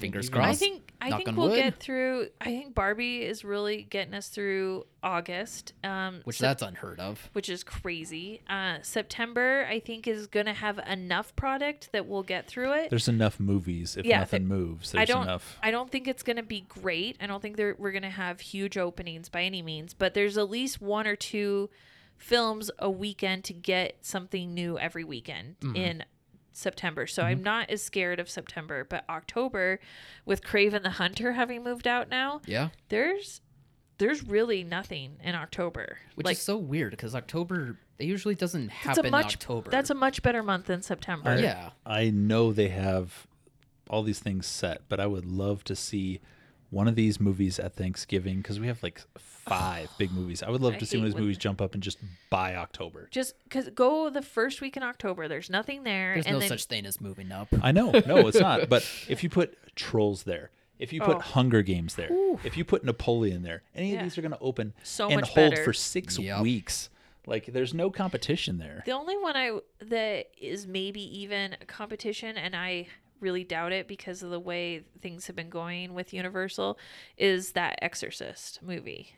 Fingers 0.00 0.26
even- 0.28 0.40
I 0.40 0.44
crossed. 0.44 0.58
think 0.60 0.92
I 1.02 1.16
think 1.16 1.36
we'll 1.36 1.48
wood. 1.48 1.56
get 1.56 1.80
through. 1.80 2.28
I 2.40 2.44
think 2.46 2.74
Barbie 2.74 3.22
is 3.22 3.42
really 3.44 3.82
getting 3.84 4.12
us 4.12 4.28
through 4.28 4.86
August, 5.02 5.72
um, 5.82 6.20
which 6.24 6.36
Sep- 6.36 6.48
that's 6.58 6.62
unheard 6.62 7.00
of. 7.00 7.30
which 7.32 7.48
is 7.48 7.64
crazy. 7.64 8.42
Uh, 8.48 8.78
September, 8.82 9.66
I 9.68 9.80
think, 9.80 10.06
is 10.06 10.26
gonna 10.26 10.52
have 10.52 10.78
enough 10.80 11.34
product 11.36 11.90
that 11.92 12.06
we'll 12.06 12.22
get 12.22 12.46
through 12.46 12.72
it. 12.74 12.90
There's 12.90 13.08
enough 13.08 13.40
movies. 13.40 13.96
If 13.96 14.04
Yeah, 14.04 14.18
nothing 14.20 14.42
it- 14.42 14.48
moves, 14.48 14.94
I 14.94 15.04
don't. 15.06 15.22
enough. 15.22 15.58
I 15.62 15.70
don't 15.70 15.90
think 15.90 16.06
it's 16.06 16.22
gonna 16.22 16.42
be 16.42 16.60
great. 16.62 17.16
I 17.20 17.26
don't 17.26 17.40
think 17.40 17.56
there, 17.56 17.74
we're 17.78 17.92
gonna 17.92 18.10
have 18.10 18.40
huge 18.40 18.76
openings 18.76 19.28
by 19.30 19.42
any 19.44 19.62
means. 19.62 19.94
But 19.94 20.12
there's 20.14 20.36
at 20.36 20.50
least 20.50 20.82
one 20.82 21.06
or 21.06 21.16
two 21.16 21.70
films 22.18 22.70
a 22.78 22.90
weekend 22.90 23.44
to 23.44 23.54
get 23.54 24.04
something 24.04 24.52
new 24.52 24.78
every 24.78 25.04
weekend 25.04 25.58
Mm-hmm. 25.60 25.76
in 25.76 26.04
September. 26.52 27.06
So 27.06 27.22
I'm 27.22 27.38
mm-hmm. 27.38 27.44
not 27.44 27.70
as 27.70 27.82
scared 27.82 28.20
of 28.20 28.28
September. 28.28 28.84
But 28.84 29.04
October, 29.08 29.80
with 30.24 30.42
Kraven 30.42 30.82
the 30.82 30.90
Hunter 30.90 31.32
having 31.32 31.62
moved 31.62 31.86
out 31.86 32.08
now, 32.08 32.40
Yeah, 32.46 32.68
there's 32.88 33.40
there's 33.98 34.22
really 34.24 34.64
nothing 34.64 35.16
in 35.22 35.34
October. 35.34 35.98
which 36.14 36.24
like 36.24 36.36
is 36.36 36.42
so 36.42 36.56
weird 36.56 36.92
because 36.92 37.14
October 37.14 37.76
it 37.98 38.06
usually 38.06 38.34
doesn't 38.34 38.68
that's 38.68 38.96
happen 38.96 39.06
a 39.06 39.10
much 39.10 39.34
in 39.34 39.38
October. 39.38 39.70
that's 39.70 39.90
a 39.90 39.94
much 39.94 40.22
better 40.22 40.42
month 40.42 40.66
than 40.66 40.82
September. 40.82 41.30
I- 41.30 41.38
yeah. 41.38 41.70
I 41.84 42.10
know 42.10 42.52
they 42.52 42.68
have 42.68 43.26
all 43.90 44.02
these 44.02 44.20
things 44.20 44.46
set, 44.46 44.82
but 44.88 45.00
I 45.00 45.06
would 45.06 45.26
love 45.26 45.64
to 45.64 45.76
see 45.76 46.20
one 46.70 46.86
of 46.88 46.94
these 46.94 47.20
movies 47.20 47.58
at 47.58 47.74
Thanksgiving 47.74 48.38
because 48.38 48.58
we 48.60 48.66
have 48.68 48.82
like 48.82 49.00
five 49.18 49.88
oh, 49.90 49.94
big 49.98 50.12
movies. 50.12 50.42
I 50.42 50.50
would 50.50 50.60
love 50.60 50.74
I 50.74 50.78
to 50.78 50.86
see 50.86 50.96
one 50.98 51.06
of 51.06 51.12
these 51.14 51.20
movies 51.20 51.38
jump 51.38 51.60
up 51.60 51.74
and 51.74 51.82
just 51.82 51.98
buy 52.30 52.54
October. 52.54 53.08
Just 53.10 53.34
because 53.44 53.68
go 53.70 54.08
the 54.10 54.22
first 54.22 54.60
week 54.60 54.76
in 54.76 54.82
October, 54.82 55.26
there's 55.28 55.50
nothing 55.50 55.82
there. 55.82 56.14
There's 56.14 56.26
and 56.26 56.34
no 56.34 56.40
then, 56.40 56.48
such 56.48 56.64
thing 56.66 56.86
as 56.86 57.00
moving 57.00 57.32
up. 57.32 57.48
I 57.62 57.72
know, 57.72 57.90
no, 58.06 58.28
it's 58.28 58.38
not. 58.38 58.60
But 58.68 58.84
if 59.08 59.22
you 59.24 59.28
put 59.28 59.56
Trolls 59.74 60.22
there, 60.22 60.50
if 60.78 60.92
you 60.92 61.00
put 61.00 61.16
Oh. 61.16 61.20
Hunger 61.20 61.62
Games 61.62 61.96
there, 61.96 62.10
if 62.44 62.56
you 62.56 62.64
put 62.64 62.84
Napoleon 62.84 63.42
there, 63.42 63.62
any 63.74 63.92
Yeah. 63.92 63.98
of 63.98 64.04
these 64.04 64.16
are 64.16 64.22
going 64.22 64.32
to 64.32 64.38
open 64.40 64.72
So 64.84 65.08
and 65.08 65.16
much 65.20 65.30
hold 65.30 65.50
better. 65.52 65.64
for 65.64 65.72
six 65.72 66.18
Yep. 66.18 66.40
weeks. 66.42 66.88
Like 67.26 67.46
there's 67.46 67.74
no 67.74 67.90
competition 67.90 68.58
there. 68.58 68.82
The 68.86 68.92
only 68.92 69.16
one 69.18 69.36
I 69.36 69.58
that 69.82 70.28
is 70.40 70.66
maybe 70.66 71.02
even 71.20 71.56
a 71.60 71.66
competition, 71.66 72.36
and 72.38 72.56
I 72.56 72.86
really 73.20 73.44
doubt 73.44 73.72
it 73.72 73.88
because 73.88 74.22
of 74.22 74.30
the 74.30 74.40
way 74.40 74.84
things 75.00 75.26
have 75.26 75.36
been 75.36 75.50
going 75.50 75.94
with 75.94 76.12
Universal, 76.12 76.78
is 77.16 77.52
that 77.52 77.78
Exorcist 77.82 78.62
movie. 78.62 79.14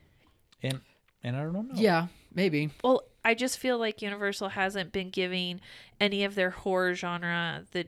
And 0.62 0.81
and 1.25 1.37
I 1.37 1.43
don't 1.43 1.53
know. 1.53 1.67
Yeah, 1.75 2.09
maybe. 2.35 2.71
Well, 2.83 3.03
I 3.25 3.35
just 3.35 3.59
feel 3.59 3.79
like 3.79 4.03
Universal 4.03 4.51
hasn't 4.51 4.93
been 4.93 5.11
giving 5.11 5.61
any 6.01 6.25
of 6.25 6.35
their 6.35 6.51
horror 6.51 6.95
genre 6.95 7.65
the 7.73 7.87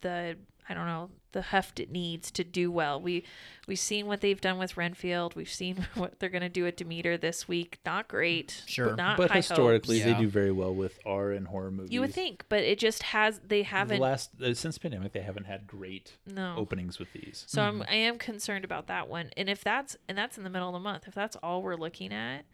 the 0.00 0.36
I 0.70 0.74
don't 0.74 0.86
know 0.86 1.10
the 1.32 1.42
heft 1.42 1.78
it 1.80 1.90
needs 1.90 2.30
to 2.32 2.44
do 2.44 2.70
well. 2.70 3.00
We 3.00 3.24
we've 3.66 3.78
seen 3.78 4.06
what 4.06 4.20
they've 4.20 4.40
done 4.40 4.58
with 4.58 4.76
Renfield. 4.76 5.34
We've 5.34 5.50
seen 5.50 5.86
what 5.94 6.18
they're 6.18 6.28
going 6.30 6.42
to 6.42 6.48
do 6.48 6.64
with 6.64 6.76
Demeter 6.76 7.16
this 7.16 7.46
week. 7.46 7.78
Not 7.84 8.08
great, 8.08 8.62
Sure. 8.66 8.88
but 8.88 8.96
not 8.96 9.16
But 9.16 9.30
high 9.30 9.38
historically, 9.38 10.00
hopes. 10.00 10.14
they 10.16 10.20
do 10.22 10.28
very 10.28 10.52
well 10.52 10.74
with 10.74 10.98
R 11.04 11.32
and 11.32 11.48
horror 11.48 11.70
movies. 11.70 11.92
You 11.92 12.00
would 12.00 12.14
think, 12.14 12.44
but 12.48 12.60
it 12.60 12.78
just 12.78 13.02
has. 13.04 13.40
They 13.46 13.62
haven't. 13.62 14.00
last 14.00 14.30
uh, 14.40 14.54
since 14.54 14.78
pandemic 14.78 15.12
they 15.12 15.20
haven't 15.20 15.44
had 15.46 15.66
great 15.66 16.16
no. 16.26 16.54
openings 16.56 16.98
with 16.98 17.12
these. 17.12 17.44
So 17.48 17.62
I'm 17.62 17.82
I 17.82 17.94
am 17.94 18.18
concerned 18.18 18.64
about 18.64 18.86
that 18.88 19.08
one. 19.08 19.30
And 19.36 19.48
if 19.48 19.62
that's 19.62 19.96
and 20.08 20.16
that's 20.16 20.38
in 20.38 20.44
the 20.44 20.50
middle 20.50 20.68
of 20.68 20.74
the 20.74 20.80
month, 20.80 21.04
if 21.06 21.14
that's 21.14 21.36
all 21.36 21.62
we're 21.62 21.76
looking 21.76 22.12
at, 22.12 22.44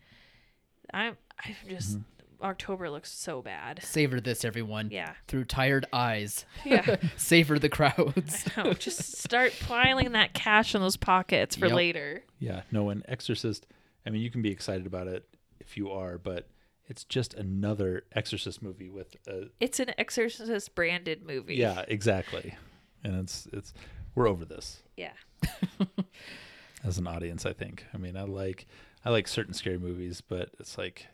I'm 0.93 1.17
I'm 1.45 1.55
just 1.69 1.99
October 2.43 2.91
looks 2.91 3.11
so 3.13 3.43
bad. 3.43 3.83
Savor 3.83 4.21
this, 4.21 4.45
everyone. 4.45 4.91
Yeah. 4.91 5.15
Through 5.29 5.45
tired 5.47 5.87
eyes. 5.93 6.45
Yeah. 6.65 6.97
Savor 7.17 7.59
the 7.59 7.69
crowds. 7.69 8.45
No, 8.57 8.73
just 8.73 9.17
start 9.19 9.53
piling 9.61 10.13
that 10.13 10.33
cash 10.35 10.75
in 10.75 10.81
those 10.81 10.97
pockets 10.97 11.57
for 11.57 11.67
Yep. 11.67 11.75
later. 11.77 12.25
Yeah, 12.39 12.63
no, 12.71 12.91
an 12.91 13.03
Exorcist. 13.09 13.67
I 14.07 14.11
mean, 14.11 14.23
you 14.23 14.31
can 14.31 14.43
be 14.43 14.51
excited 14.51 14.87
about 14.87 15.07
it 15.09 15.27
if 15.61 15.77
you 15.77 15.91
are, 15.91 16.19
but 16.19 16.49
it's 16.89 17.05
just 17.05 17.35
another 17.35 18.05
Exorcist 18.13 18.63
movie 18.63 18.89
with 18.91 19.17
a 19.27 19.49
It's 19.61 19.81
an 19.81 19.91
Exorcist 19.99 20.75
branded 20.75 21.27
movie. 21.27 21.57
yeah, 21.57 21.85
exactly. 21.89 22.55
And 23.03 23.17
it's 23.17 23.49
it's 23.53 23.73
we're 24.15 24.29
over 24.29 24.45
this 24.45 24.83
Yeah. 24.97 25.13
as 26.85 26.99
an 26.99 27.07
audience. 27.07 27.47
I 27.47 27.53
think. 27.53 27.85
I 27.95 27.99
mean, 27.99 28.17
I 28.17 28.23
like 28.23 28.67
I 29.05 29.11
like 29.11 29.29
certain 29.29 29.55
scary 29.55 29.79
movies, 29.79 30.21
but 30.21 30.51
it's 30.59 30.79
like 30.79 31.07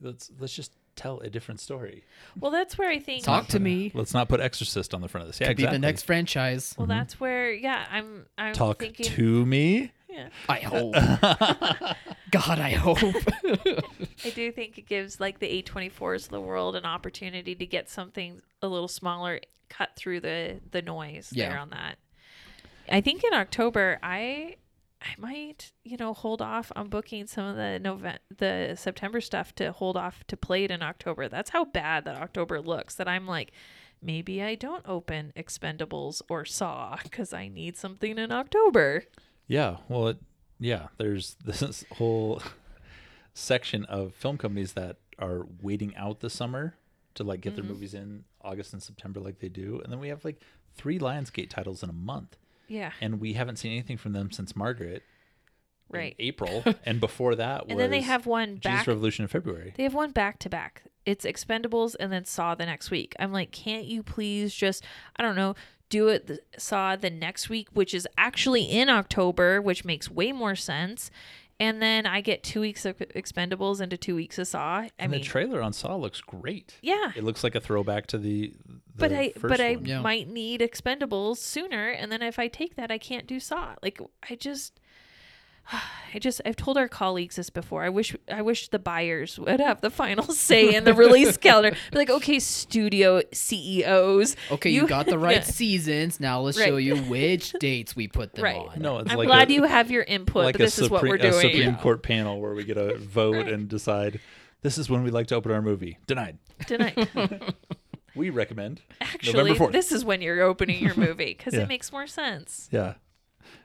let's 0.00 0.30
let's 0.38 0.54
just 0.54 0.72
tell 0.96 1.18
a 1.20 1.28
different 1.30 1.60
story. 1.60 2.04
Well, 2.38 2.50
that's 2.50 2.78
where 2.78 2.88
I 2.88 2.98
think. 3.00 3.24
Talk 3.24 3.48
to 3.48 3.58
me. 3.60 3.90
Let's 3.94 4.14
not 4.14 4.28
put 4.28 4.40
Exorcist 4.40 4.94
on 4.94 5.00
the 5.00 5.08
front 5.08 5.22
of 5.22 5.28
this. 5.28 5.40
Yeah, 5.40 5.48
Could 5.48 5.58
exactly. 5.58 5.78
be 5.78 5.80
the 5.80 5.86
next 5.86 6.02
franchise. 6.04 6.74
Well, 6.78 6.86
that's 6.86 7.18
where. 7.20 7.52
Yeah, 7.52 7.84
I'm. 7.90 8.26
I'm 8.38 8.52
Mm-hmm. 8.52 8.58
Talk 8.58 8.78
thinking. 8.80 9.06
to 9.06 9.46
me. 9.46 9.92
yeah, 10.08 10.28
I 10.48 10.58
hope. 10.60 10.94
God, 12.30 12.58
I 12.60 12.70
hope. 12.70 12.98
I 14.24 14.30
do 14.34 14.50
think 14.52 14.78
it 14.78 14.86
gives 14.86 15.20
like 15.20 15.38
the 15.38 15.62
A24s 15.62 16.24
of 16.24 16.30
the 16.30 16.40
world 16.40 16.76
an 16.76 16.84
opportunity 16.84 17.54
to 17.54 17.66
get 17.66 17.88
something 17.90 18.40
a 18.62 18.68
little 18.68 18.88
smaller, 18.88 19.40
cut 19.68 19.90
through 19.96 20.20
the 20.20 20.60
the 20.70 20.82
noise 20.82 21.30
there 21.30 21.58
on 21.58 21.70
that. 21.70 21.96
I 22.88 23.00
think 23.00 23.24
in 23.24 23.32
October, 23.32 23.98
I 24.02 24.56
I 25.04 25.14
might 25.18 25.72
you 25.84 25.96
know 25.98 26.14
hold 26.14 26.40
off 26.42 26.72
on 26.74 26.88
booking 26.88 27.26
some 27.26 27.44
of 27.46 27.56
the 27.56 27.78
November 27.78 28.18
the 28.36 28.74
September 28.76 29.20
stuff 29.20 29.54
to 29.56 29.70
hold 29.72 29.96
off 29.96 30.24
to 30.28 30.36
play 30.36 30.64
it 30.64 30.70
in 30.70 30.82
October. 30.82 31.28
That's 31.28 31.50
how 31.50 31.66
bad 31.66 32.04
that 32.06 32.16
October 32.16 32.60
looks. 32.60 32.94
That 32.94 33.08
I'm 33.08 33.26
like. 33.26 33.52
Maybe 34.02 34.42
I 34.42 34.54
don't 34.54 34.84
open 34.86 35.32
Expendables 35.34 36.20
or 36.28 36.44
Saw 36.44 36.98
because 37.02 37.32
I 37.32 37.48
need 37.48 37.78
something 37.78 38.18
in 38.18 38.30
October. 38.32 39.04
Yeah. 39.46 39.78
Well, 39.88 40.08
it, 40.08 40.18
yeah. 40.60 40.88
There's 40.98 41.36
this 41.44 41.86
whole 41.92 42.42
section 43.32 43.84
of 43.86 44.12
film 44.14 44.36
companies 44.38 44.74
that 44.74 44.96
are 45.18 45.46
waiting 45.62 45.96
out 45.96 46.20
the 46.20 46.28
summer 46.28 46.74
to 47.14 47.24
like 47.24 47.40
get 47.40 47.54
Mm-hmm. 47.54 47.62
their 47.62 47.70
movies 47.72 47.94
in 47.94 48.24
August 48.42 48.72
and 48.74 48.82
September, 48.82 49.20
like 49.20 49.38
they 49.38 49.48
do, 49.48 49.80
and 49.82 49.90
then 49.92 50.00
we 50.00 50.08
have 50.08 50.22
like 50.24 50.40
three 50.74 50.98
Lionsgate 50.98 51.48
titles 51.48 51.82
in 51.82 51.88
a 51.88 51.94
month, 51.94 52.36
Yeah, 52.74 52.92
and 53.00 53.20
we 53.20 53.34
haven't 53.34 53.56
seen 53.56 53.72
anything 53.72 53.96
from 53.96 54.12
them 54.12 54.30
since 54.30 54.54
Margaret. 54.56 55.02
in 55.92 55.98
right. 55.98 56.16
April, 56.18 56.64
and 56.84 57.00
before 57.00 57.34
that 57.36 57.66
was 57.66 57.70
And 57.70 57.80
then 57.80 57.90
they 57.90 58.00
have 58.00 58.26
one 58.26 58.58
Jesus 58.60 58.86
Revolution 58.86 59.22
in 59.24 59.28
February. 59.28 59.72
They 59.76 59.84
have 59.84 59.94
one 59.94 60.10
back 60.10 60.38
to 60.40 60.48
back. 60.48 60.82
It's 61.06 61.24
Expendables 61.24 61.94
and 62.00 62.12
then 62.12 62.24
Saw 62.24 62.54
the 62.54 62.66
next 62.66 62.90
week. 62.90 63.14
I'm 63.18 63.30
like, 63.32 63.50
can't 63.52 63.84
you 63.84 64.02
please 64.02 64.54
just, 64.54 64.82
I 65.16 65.22
don't 65.22 65.36
know, 65.36 65.54
do 65.90 66.08
it 66.08 66.26
the, 66.26 66.40
Saw 66.58 66.96
the 66.96 67.10
next 67.10 67.48
week, 67.48 67.68
which 67.74 67.92
is 67.94 68.08
actually 68.16 68.62
in 68.64 68.88
October, 68.88 69.60
which 69.60 69.84
makes 69.84 70.10
way 70.10 70.32
more 70.32 70.56
sense. 70.56 71.10
And 71.60 71.80
then 71.80 72.06
I 72.06 72.20
get 72.20 72.42
two 72.42 72.60
weeks 72.60 72.84
of 72.84 72.98
Expendables 72.98 73.80
into 73.80 73.96
two 73.96 74.16
weeks 74.16 74.38
of 74.38 74.48
Saw. 74.48 74.78
I 74.78 74.90
and 74.98 75.12
mean, 75.12 75.20
the 75.20 75.26
trailer 75.26 75.62
on 75.62 75.72
Saw 75.72 75.94
looks 75.94 76.20
great. 76.20 76.74
yeah. 76.82 77.12
It 77.14 77.22
looks 77.22 77.44
like 77.44 77.54
a 77.54 77.60
throwback 77.60 78.06
to 78.08 78.18
the. 78.18 78.54
The 78.96 79.00
But 79.08 79.12
I, 79.12 79.30
first 79.30 79.42
but 79.48 79.60
I. 79.60 79.70
Yeah. 79.82 80.00
might 80.00 80.28
need 80.28 80.60
Expendables 80.60 81.38
sooner, 81.38 81.88
and 81.90 82.10
then 82.12 82.22
if 82.22 82.38
I 82.38 82.48
take 82.48 82.76
that, 82.76 82.90
I 82.90 82.98
can't 82.98 83.26
do 83.26 83.40
Saw. 83.40 83.74
Like 83.82 84.00
I 84.30 84.34
just, 84.36 84.78
I 86.14 86.18
just, 86.20 86.40
I've 86.44 86.56
told 86.56 86.76
our 86.78 86.86
colleagues 86.88 87.36
this 87.36 87.50
before. 87.50 87.82
I 87.82 87.88
wish, 87.88 88.14
I 88.30 88.42
wish 88.42 88.68
the 88.68 88.78
buyers 88.78 89.38
would 89.40 89.58
have 89.60 89.80
the 89.80 89.90
final 89.90 90.24
say 90.32 90.74
in 90.74 90.84
the 90.84 90.94
release 90.94 91.36
calendar. 91.36 91.76
Be 91.90 91.98
like, 91.98 92.10
okay, 92.10 92.38
studio 92.38 93.20
CEOs. 93.32 94.36
Okay, 94.52 94.70
you, 94.70 94.86
got 94.86 95.06
the 95.06 95.18
right 95.28 95.36
Yeah. 95.38 95.42
seasons. 95.42 96.20
Now 96.20 96.40
let's 96.40 96.56
show 96.62 96.76
you 96.76 96.96
which 96.96 97.52
dates 97.54 97.96
we 97.96 98.06
put 98.08 98.34
them 98.34 98.44
Right. 98.44 98.56
on. 98.56 98.80
No, 98.80 98.98
it's 98.98 99.10
I'm 99.10 99.16
like 99.18 99.26
glad 99.26 99.50
a, 99.50 99.54
you 99.54 99.64
have 99.64 99.90
your 99.90 100.02
input, 100.04 100.44
like 100.44 100.54
but 100.54 100.60
a 100.60 100.64
this 100.64 100.78
is 100.78 100.88
what 100.90 101.02
we're 101.02 101.16
Supreme- 101.18 101.28
a 101.28 101.30
doing. 101.32 101.42
Supreme 101.52 101.74
Yeah. 101.74 101.80
Court 101.82 102.02
panel 102.02 102.40
where 102.40 102.54
we 102.54 102.64
get 102.64 102.76
a 102.76 102.96
vote 102.98 103.48
and 103.48 103.68
decide 103.68 104.20
this 104.62 104.78
is 104.78 104.88
when 104.88 105.02
we 105.02 105.10
like 105.10 105.26
to 105.28 105.34
open 105.34 105.50
our 105.50 105.62
movie. 105.62 105.98
Denied. 106.06 106.38
tonight. 106.66 106.96
We 108.24 108.30
recommend 108.30 108.80
Actually, 109.02 109.50
November 109.52 109.66
4th. 109.66 109.72
this 109.72 109.92
is 109.92 110.02
when 110.02 110.22
you're 110.22 110.40
opening 110.40 110.82
your 110.82 110.94
movie 111.08 111.34
because 111.36 111.52
Yeah. 111.52 111.60
it 111.64 111.68
makes 111.68 111.92
more 111.92 112.06
sense. 112.06 112.70
Yeah. 112.72 112.94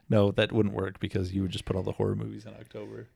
No, 0.10 0.32
that 0.32 0.52
wouldn't 0.52 0.76
work 0.76 1.00
because 1.00 1.32
you 1.34 1.44
would 1.44 1.52
just 1.52 1.64
put 1.64 1.78
all 1.78 1.82
the 1.84 1.94
horror 1.94 2.14
movies 2.16 2.46
in 2.46 2.52
October. 2.56 3.08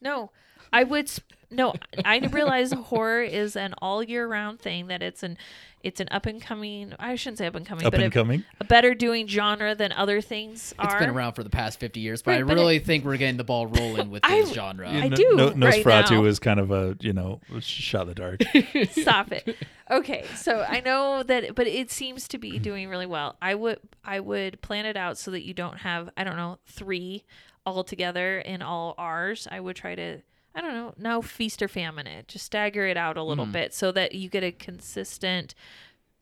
No, 0.00 0.30
I 0.72 0.84
would. 0.84 1.08
Sp- 1.10 1.28
no, 1.52 1.74
I 2.04 2.18
realize 2.18 2.70
horror 2.72 3.22
is 3.22 3.56
an 3.56 3.74
all 3.82 4.04
year 4.04 4.26
round 4.28 4.60
thing. 4.60 4.86
That 4.86 5.02
it's 5.02 5.24
an, 5.24 5.36
it's 5.82 5.98
an 5.98 6.06
up 6.12 6.26
and 6.26 6.40
coming. 6.40 6.94
I 6.96 7.16
shouldn't 7.16 7.38
say 7.38 7.46
up 7.48 7.56
and 7.56 7.66
coming, 7.66 7.84
Up 7.84 7.90
but 7.90 8.00
and 8.00 8.12
a, 8.12 8.14
coming. 8.14 8.44
a 8.60 8.64
better 8.64 8.94
doing 8.94 9.26
genre 9.26 9.74
than 9.74 9.90
other 9.90 10.20
things 10.20 10.72
are. 10.78 10.86
It's 10.86 11.00
been 11.00 11.10
around 11.10 11.32
for 11.32 11.42
the 11.42 11.50
past 11.50 11.80
50 11.80 11.98
years, 11.98 12.22
but 12.22 12.30
Right, 12.30 12.40
I 12.40 12.44
but 12.44 12.54
really 12.54 12.78
think 12.78 13.04
we're 13.04 13.16
getting 13.16 13.36
the 13.36 13.42
ball 13.42 13.66
rolling 13.66 14.10
with 14.12 14.20
I- 14.24 14.42
this 14.42 14.52
genre. 14.52 14.88
I 14.88 15.08
No- 15.08 15.16
do 15.16 15.32
No, 15.34 15.46
right 15.48 15.56
Nosferatu 15.84 16.10
now. 16.12 16.24
is 16.26 16.38
kind 16.38 16.60
of 16.60 16.70
a 16.70 16.96
you 17.00 17.12
know 17.12 17.40
shot 17.58 18.02
in 18.02 18.08
the 18.10 18.14
dark. 18.14 18.40
Stop 18.92 19.32
it. 19.32 19.56
Okay, 19.90 20.24
so 20.36 20.64
I 20.68 20.78
know 20.82 21.24
that, 21.24 21.56
but 21.56 21.66
it 21.66 21.90
seems 21.90 22.28
to 22.28 22.38
be 22.38 22.60
doing 22.60 22.88
really 22.88 23.06
well. 23.06 23.34
I 23.42 23.56
would, 23.56 23.80
I 24.04 24.20
would 24.20 24.62
plan 24.62 24.86
it 24.86 24.96
out 24.96 25.18
so 25.18 25.32
that 25.32 25.44
you 25.44 25.52
don't 25.52 25.78
have, 25.78 26.10
I 26.16 26.22
don't 26.22 26.36
know, 26.36 26.58
three 26.68 27.24
all 27.66 27.84
together 27.84 28.38
in 28.38 28.62
all 28.62 28.94
R's. 28.98 29.46
I 29.50 29.60
would 29.60 29.76
try 29.76 29.94
to, 29.94 30.18
I 30.54 30.60
don't 30.60 30.74
know, 30.74 30.94
now 30.96 31.20
feast 31.20 31.62
or 31.62 31.68
famine 31.68 32.06
it. 32.06 32.28
Just 32.28 32.44
stagger 32.46 32.86
it 32.86 32.96
out 32.96 33.16
a 33.16 33.22
little 33.22 33.46
Hmm. 33.46 33.52
bit 33.52 33.74
so 33.74 33.92
that 33.92 34.14
you 34.14 34.28
get 34.28 34.42
a 34.44 34.52
consistent, 34.52 35.54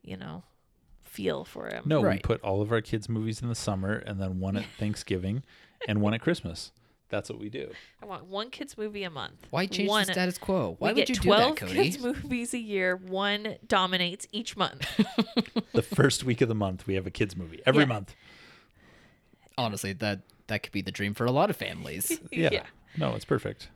you 0.02 0.16
know, 0.16 0.42
feel 1.04 1.44
for 1.44 1.68
it. 1.68 1.86
No, 1.86 2.00
we 2.02 2.18
put 2.18 2.40
all 2.42 2.60
of 2.62 2.70
our 2.72 2.80
kids' 2.80 3.08
movies 3.08 3.40
in 3.42 3.48
the 3.48 3.54
summer 3.54 3.94
and 3.94 4.20
then 4.20 4.40
one 4.40 4.56
at 4.56 4.64
Thanksgiving 4.78 5.42
and 5.86 6.00
one 6.00 6.14
at 6.14 6.20
Christmas. 6.20 6.72
That's 7.10 7.30
what 7.30 7.38
we 7.38 7.48
do. 7.48 7.70
I 8.02 8.06
want 8.06 8.26
one 8.26 8.50
kids 8.50 8.76
movie 8.76 9.02
a 9.02 9.08
month. 9.08 9.46
Why 9.48 9.64
change 9.64 9.88
one, 9.88 10.06
the 10.06 10.12
status 10.12 10.36
quo? 10.36 10.76
Why 10.78 10.92
would 10.92 11.08
you 11.08 11.14
do 11.14 11.20
twelve 11.22 11.56
that, 11.58 11.66
Codi? 11.68 11.72
kids 11.74 11.98
movies 11.98 12.52
a 12.52 12.58
year. 12.58 12.96
One 12.96 13.56
dominates 13.66 14.26
each 14.30 14.56
month. 14.58 14.86
The 15.72 15.82
first 15.82 16.24
week 16.24 16.40
of 16.42 16.48
the 16.48 16.54
month, 16.54 16.86
we 16.86 16.94
have 16.94 17.06
a 17.06 17.10
kids' 17.10 17.34
movie 17.36 17.62
every 17.64 17.84
Yeah. 17.84 17.88
month. 17.88 18.14
Honestly, 19.56 19.92
that 19.94 20.20
that 20.48 20.62
could 20.62 20.72
be 20.72 20.82
the 20.82 20.92
dream 20.92 21.14
for 21.14 21.24
a 21.24 21.30
lot 21.30 21.50
of 21.50 21.56
families. 21.56 22.18
Yeah. 22.32 22.50
Yeah. 22.52 22.66
No, 22.96 23.14
it's 23.14 23.24
perfect. 23.24 23.68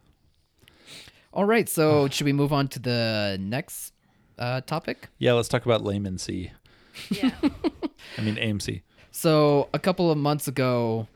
All 1.32 1.44
right, 1.44 1.68
so 1.68 2.08
should 2.10 2.24
we 2.26 2.32
move 2.32 2.52
on 2.52 2.68
to 2.68 2.78
the 2.78 3.38
next 3.40 3.92
uh, 4.38 4.60
topic? 4.62 5.08
Yeah, 5.18 5.32
let's 5.32 5.48
talk 5.48 5.64
about 5.64 5.82
Layman 5.84 6.18
C. 6.18 6.50
Yeah. 7.10 7.30
I 8.18 8.22
mean 8.22 8.36
AMC. 8.36 8.82
So 9.10 9.68
a 9.72 9.78
couple 9.78 10.10
of 10.10 10.18
months 10.18 10.48
ago, 10.48 11.06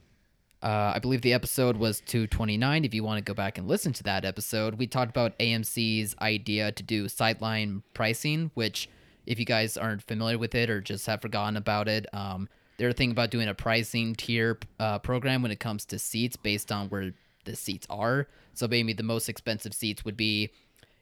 uh, 0.63 0.93
I 0.95 0.99
believe 0.99 1.23
the 1.23 1.33
episode 1.33 1.77
was 1.77 2.01
229. 2.01 2.85
If 2.85 2.95
you 2.95 3.05
want 3.05 3.19
to 3.19 3.25
go 3.25 3.35
back 3.35 3.59
and 3.59 3.69
listen 3.69 3.93
to 3.95 4.03
that 4.05 4.25
episode, 4.25 4.75
we 4.77 4.87
talked 4.87 5.11
about 5.11 5.39
AMC's 5.39 6.15
idea 6.21 6.73
to 6.73 6.83
do 6.83 7.07
sightline 7.07 7.83
pricing, 7.95 8.51
which, 8.55 8.89
if 9.27 9.39
you 9.39 9.45
guys 9.45 9.77
aren't 9.77 10.03
familiar 10.03 10.39
with 10.39 10.55
it 10.55 10.71
or 10.71 10.81
just 10.81 11.07
have 11.07 11.21
forgotten 11.23 11.57
about 11.57 11.89
it, 11.89 12.07
um, 12.13 12.49
they're 12.79 12.93
thinking 12.93 13.13
about 13.13 13.31
doing 13.31 13.49
a 13.49 13.55
pricing 13.55 14.15
tier 14.15 14.59
uh, 14.79 14.99
program 14.99 15.43
when 15.43 15.51
it 15.51 15.61
comes 15.61 15.85
to 15.87 15.99
seats 15.99 16.37
based 16.37 16.71
on 16.71 16.89
where 16.89 17.13
the 17.45 17.57
seats 17.57 17.87
are. 17.89 18.29
So 18.55 18.69
maybe 18.69 18.93
the 18.93 19.03
most 19.03 19.29
expensive 19.29 19.75
seats 19.75 20.05
would 20.05 20.17
be 20.17 20.51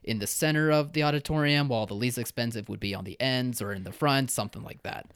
in 0.05 0.19
the 0.19 0.27
center 0.27 0.71
of 0.71 0.93
the 0.93 1.03
auditorium, 1.03 1.69
while 1.69 1.87
the 1.87 1.95
least 1.95 2.19
expensive 2.19 2.69
would 2.69 2.81
be 2.81 2.95
on 2.95 3.05
the 3.05 3.21
ends 3.21 3.61
or 3.63 3.73
in 3.73 3.85
the 3.85 3.93
front, 3.93 4.31
something 4.31 4.63
like 4.63 4.83
that. 4.83 5.07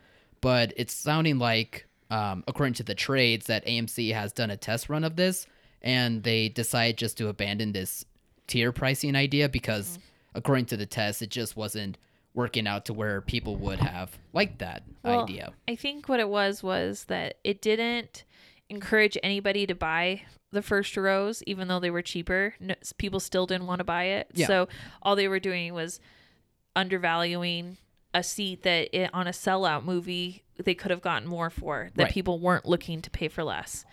But 0.41 0.73
it's 0.77 0.95
sounding 0.95 1.39
like, 1.39 1.87
um, 2.11 2.43
according 2.49 2.75
to 2.75 2.83
the 2.83 2.95
trades, 2.95 3.47
that 3.47 3.67
AMC 3.67 4.15
has 4.15 4.33
done 4.33 4.51
a 4.51 4.57
test 4.57 4.89
run 4.89 5.05
of 5.05 5.17
this, 5.17 5.47
and 5.83 6.23
they 6.23 6.49
decided 6.49 6.97
just 6.97 7.19
to 7.19 7.29
abandon 7.29 7.73
this 7.73 8.05
tier 8.47 8.73
pricing 8.73 9.15
idea 9.15 9.49
because, 9.49 9.99
according 10.35 10.67
to 10.67 10.77
the 10.77 10.87
test, 10.87 11.23
it 11.23 11.31
just 11.31 11.57
wasn't 11.57 11.99
working 12.39 12.69
out 12.69 12.85
to 12.85 12.95
where 12.95 13.21
people 13.21 13.57
would 13.57 13.81
have 13.81 14.17
liked 14.33 14.61
that 14.61 14.85
Well, 15.03 15.25
idea. 15.25 15.53
I 15.67 15.75
think 15.75 16.09
what 16.09 16.21
it 16.21 16.29
was 16.29 16.63
was 16.63 17.05
that 17.07 17.35
it 17.43 17.61
didn't 17.61 18.23
encourage 18.71 19.19
anybody 19.25 19.67
to 19.67 19.75
buy 19.75 20.23
the 20.53 20.63
first 20.63 20.97
rows, 20.97 21.43
even 21.49 21.67
though 21.67 21.81
they 21.81 21.91
were 21.91 22.01
cheaper. 22.01 22.55
No, 22.61 22.75
people 22.97 23.19
still 23.19 23.45
didn't 23.45 23.67
want 23.67 23.81
to 23.81 23.85
buy 23.85 24.05
it. 24.05 24.29
Yeah. 24.35 24.47
So 24.47 24.69
all 25.03 25.17
they 25.17 25.27
were 25.27 25.41
doing 25.41 25.75
was 25.75 25.99
undervaluing 26.77 27.77
a 28.15 28.23
seat 28.23 28.63
that 28.63 28.89
it, 28.97 29.11
on 29.13 29.27
a 29.27 29.33
sellout 29.33 29.85
movie 29.85 30.45
they 30.57 30.75
could 30.75 30.91
have 30.93 31.03
gotten 31.03 31.29
more 31.29 31.51
for 31.51 31.91
that 31.97 32.05
Right. 32.05 32.13
people 32.13 32.39
weren't 32.39 32.65
looking 32.67 33.03
to 33.03 33.11
pay 33.11 33.27
for 33.29 33.43
less. 33.45 33.85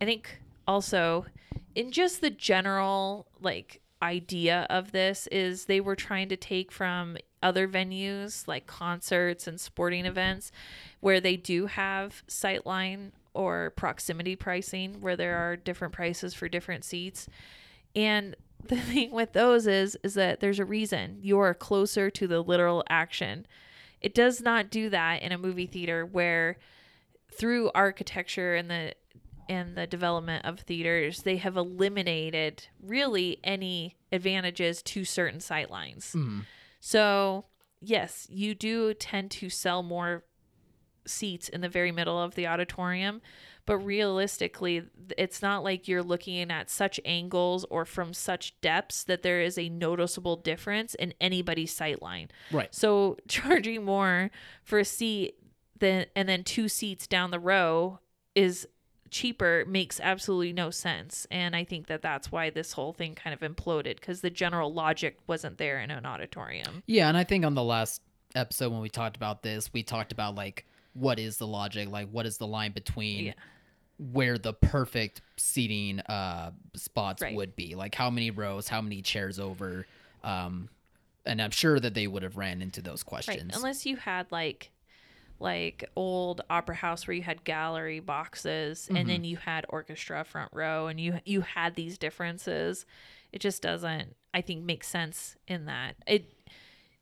I 0.00 0.04
think 0.04 0.38
also 0.66 1.26
in 1.74 1.90
just 1.92 2.20
the 2.20 2.30
general 2.30 3.26
like 3.40 3.80
idea 4.02 4.66
of 4.68 4.92
this 4.92 5.26
is 5.28 5.64
they 5.64 5.80
were 5.80 5.96
trying 5.96 6.28
to 6.28 6.36
take 6.36 6.70
from 6.70 7.16
other 7.46 7.68
venues 7.68 8.48
like 8.48 8.66
concerts 8.66 9.46
and 9.46 9.60
sporting 9.60 10.04
events 10.04 10.50
where 10.98 11.20
they 11.20 11.36
do 11.36 11.66
have 11.66 12.24
sightline 12.26 13.12
or 13.34 13.70
proximity 13.76 14.34
pricing 14.34 15.00
where 15.00 15.16
there 15.16 15.36
are 15.36 15.54
different 15.54 15.94
prices 15.94 16.34
for 16.34 16.48
different 16.48 16.84
seats 16.84 17.28
and 17.94 18.34
the 18.68 18.76
thing 18.76 19.12
with 19.12 19.32
those 19.32 19.68
is 19.68 19.96
is 20.02 20.14
that 20.14 20.40
there's 20.40 20.58
a 20.58 20.64
reason 20.64 21.18
you 21.20 21.38
are 21.38 21.54
closer 21.54 22.10
to 22.10 22.26
the 22.26 22.42
literal 22.42 22.82
action. 22.88 23.46
It 24.00 24.14
does 24.14 24.40
not 24.40 24.70
do 24.70 24.90
that 24.90 25.22
in 25.22 25.30
a 25.30 25.38
movie 25.38 25.66
theater 25.66 26.04
where 26.04 26.58
through 27.32 27.70
architecture 27.74 28.54
and 28.54 28.68
the 28.70 28.94
and 29.48 29.76
the 29.76 29.86
development 29.86 30.44
of 30.44 30.60
theaters, 30.60 31.22
they 31.22 31.36
have 31.36 31.56
eliminated 31.56 32.66
really 32.82 33.38
any 33.44 33.94
advantages 34.10 34.82
to 34.82 35.04
certain 35.04 35.38
sightlines. 35.38 36.12
Hmm. 36.12 36.40
So, 36.86 37.46
yes, 37.80 38.28
you 38.30 38.54
do 38.54 38.94
tend 38.94 39.32
to 39.32 39.50
sell 39.50 39.82
more 39.82 40.22
seats 41.04 41.48
in 41.48 41.60
the 41.60 41.68
very 41.68 41.90
middle 41.90 42.16
of 42.16 42.36
the 42.36 42.46
auditorium. 42.46 43.22
But 43.64 43.78
realistically, 43.78 44.84
it's 45.18 45.42
not 45.42 45.64
like 45.64 45.88
you're 45.88 46.04
looking 46.04 46.48
at 46.48 46.70
such 46.70 47.00
angles 47.04 47.64
or 47.70 47.84
from 47.86 48.14
such 48.14 48.60
depths 48.60 49.02
that 49.02 49.24
there 49.24 49.40
is 49.40 49.58
a 49.58 49.68
noticeable 49.68 50.36
difference 50.36 50.94
in 50.94 51.12
anybody's 51.20 51.74
sight 51.74 52.00
line. 52.02 52.28
Right. 52.52 52.72
So 52.72 53.16
charging 53.26 53.84
more 53.84 54.30
for 54.62 54.78
a 54.78 54.84
seat 54.84 55.34
than 55.76 56.06
and 56.14 56.28
then 56.28 56.44
two 56.44 56.68
seats 56.68 57.08
down 57.08 57.32
the 57.32 57.40
row 57.40 57.98
is 58.36 58.68
cheaper 59.10 59.64
makes 59.66 60.00
absolutely 60.00 60.52
no 60.52 60.70
sense. 60.70 61.26
And 61.30 61.54
I 61.56 61.64
think 61.64 61.86
that 61.86 62.02
that's 62.02 62.30
why 62.32 62.50
this 62.50 62.72
whole 62.72 62.92
thing 62.92 63.14
kind 63.14 63.34
of 63.34 63.40
imploded 63.40 63.96
because 63.96 64.20
the 64.20 64.30
general 64.30 64.72
logic 64.72 65.18
wasn't 65.26 65.58
there 65.58 65.80
in 65.80 65.90
an 65.90 66.04
auditorium. 66.06 66.82
Yeah, 66.86 67.08
and 67.08 67.16
I 67.16 67.24
think 67.24 67.44
on 67.44 67.54
the 67.54 67.62
last 67.64 68.02
episode 68.34 68.72
when 68.72 68.80
we 68.80 68.88
talked 68.88 69.16
about 69.16 69.42
this, 69.42 69.72
we 69.72 69.82
talked 69.82 70.12
about 70.12 70.34
like 70.34 70.66
what 70.94 71.18
is 71.18 71.36
the 71.38 71.46
logic, 71.46 71.88
like 71.90 72.08
what 72.10 72.26
is 72.26 72.38
the 72.38 72.46
line 72.46 72.72
between 72.72 73.26
Yeah. 73.26 73.32
where 73.98 74.36
the 74.38 74.52
perfect 74.52 75.22
seating 75.36 76.00
uh 76.00 76.52
spots 76.74 77.22
Right. 77.22 77.34
would 77.34 77.56
be, 77.56 77.74
like 77.74 77.94
how 77.94 78.10
many 78.10 78.30
rows, 78.30 78.68
how 78.68 78.80
many 78.82 79.02
chairs 79.02 79.38
over, 79.38 79.86
um, 80.24 80.68
and 81.24 81.40
I'm 81.42 81.50
sure 81.50 81.80
that 81.80 81.94
they 81.94 82.06
would 82.06 82.22
have 82.22 82.36
ran 82.36 82.62
into 82.62 82.80
those 82.82 83.02
Right. 83.02 83.06
questions. 83.08 83.56
Unless 83.56 83.84
you 83.86 83.96
had 83.96 84.30
like 84.30 84.70
like 85.38 85.88
old 85.96 86.40
opera 86.48 86.74
house 86.74 87.06
where 87.06 87.14
you 87.14 87.22
had 87.22 87.44
gallery 87.44 88.00
boxes 88.00 88.88
and 88.88 89.08
then 89.08 89.16
mm-hmm. 89.16 89.24
you 89.24 89.36
had 89.36 89.66
orchestra 89.68 90.24
front 90.24 90.50
row 90.52 90.86
and 90.86 91.00
you 91.00 91.20
you 91.24 91.42
had 91.42 91.74
these 91.74 91.98
differences. 91.98 92.86
It 93.32 93.40
just 93.40 93.62
doesn't 93.62 94.16
I 94.32 94.40
think 94.40 94.64
make 94.64 94.84
sense 94.84 95.36
in 95.46 95.66
that. 95.66 95.96
It 96.06 96.32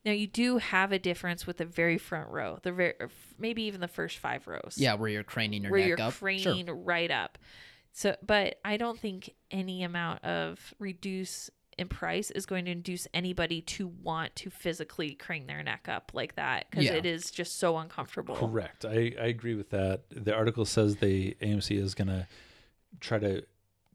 now 0.04 0.12
you 0.12 0.26
do 0.26 0.58
have 0.58 0.92
a 0.92 0.98
difference 0.98 1.46
with 1.46 1.58
the 1.58 1.64
very 1.64 1.98
front 1.98 2.28
row, 2.30 2.58
the 2.62 2.72
very 2.72 2.94
maybe 3.38 3.62
even 3.64 3.80
the 3.80 3.88
first 3.88 4.18
five 4.18 4.46
rows. 4.46 4.74
yeah, 4.76 4.94
where 4.94 5.08
you're 5.08 5.24
craning 5.24 5.62
your 5.62 5.70
where 5.70 5.80
neck 5.80 5.88
you're 5.88 6.00
up. 6.00 6.14
craning 6.14 6.66
Sure. 6.66 6.74
right 6.74 7.10
up. 7.10 7.38
So, 7.92 8.16
but 8.26 8.56
I 8.64 8.76
don't 8.76 8.98
think 8.98 9.30
any 9.52 9.84
amount 9.84 10.24
of 10.24 10.74
reduce 10.80 11.48
in 11.78 11.88
price 11.88 12.30
is 12.30 12.46
going 12.46 12.64
to 12.66 12.70
induce 12.70 13.06
anybody 13.14 13.60
to 13.62 13.88
want 13.88 14.34
to 14.36 14.50
physically 14.50 15.14
crane 15.14 15.46
their 15.46 15.62
neck 15.62 15.88
up 15.88 16.12
like 16.14 16.36
that 16.36 16.70
because 16.70 16.84
Yeah. 16.84 16.94
it 16.94 17.06
is 17.06 17.30
just 17.30 17.58
so 17.58 17.76
uncomfortable. 17.78 18.34
Correct. 18.36 18.84
I, 18.84 19.14
I 19.20 19.26
agree 19.26 19.54
with 19.54 19.70
that. 19.70 20.02
The 20.10 20.34
article 20.34 20.64
says 20.64 20.96
they 20.96 21.34
AMC 21.42 21.78
is 21.78 21.94
going 21.94 22.08
to 22.08 22.26
try 23.00 23.18
to 23.18 23.44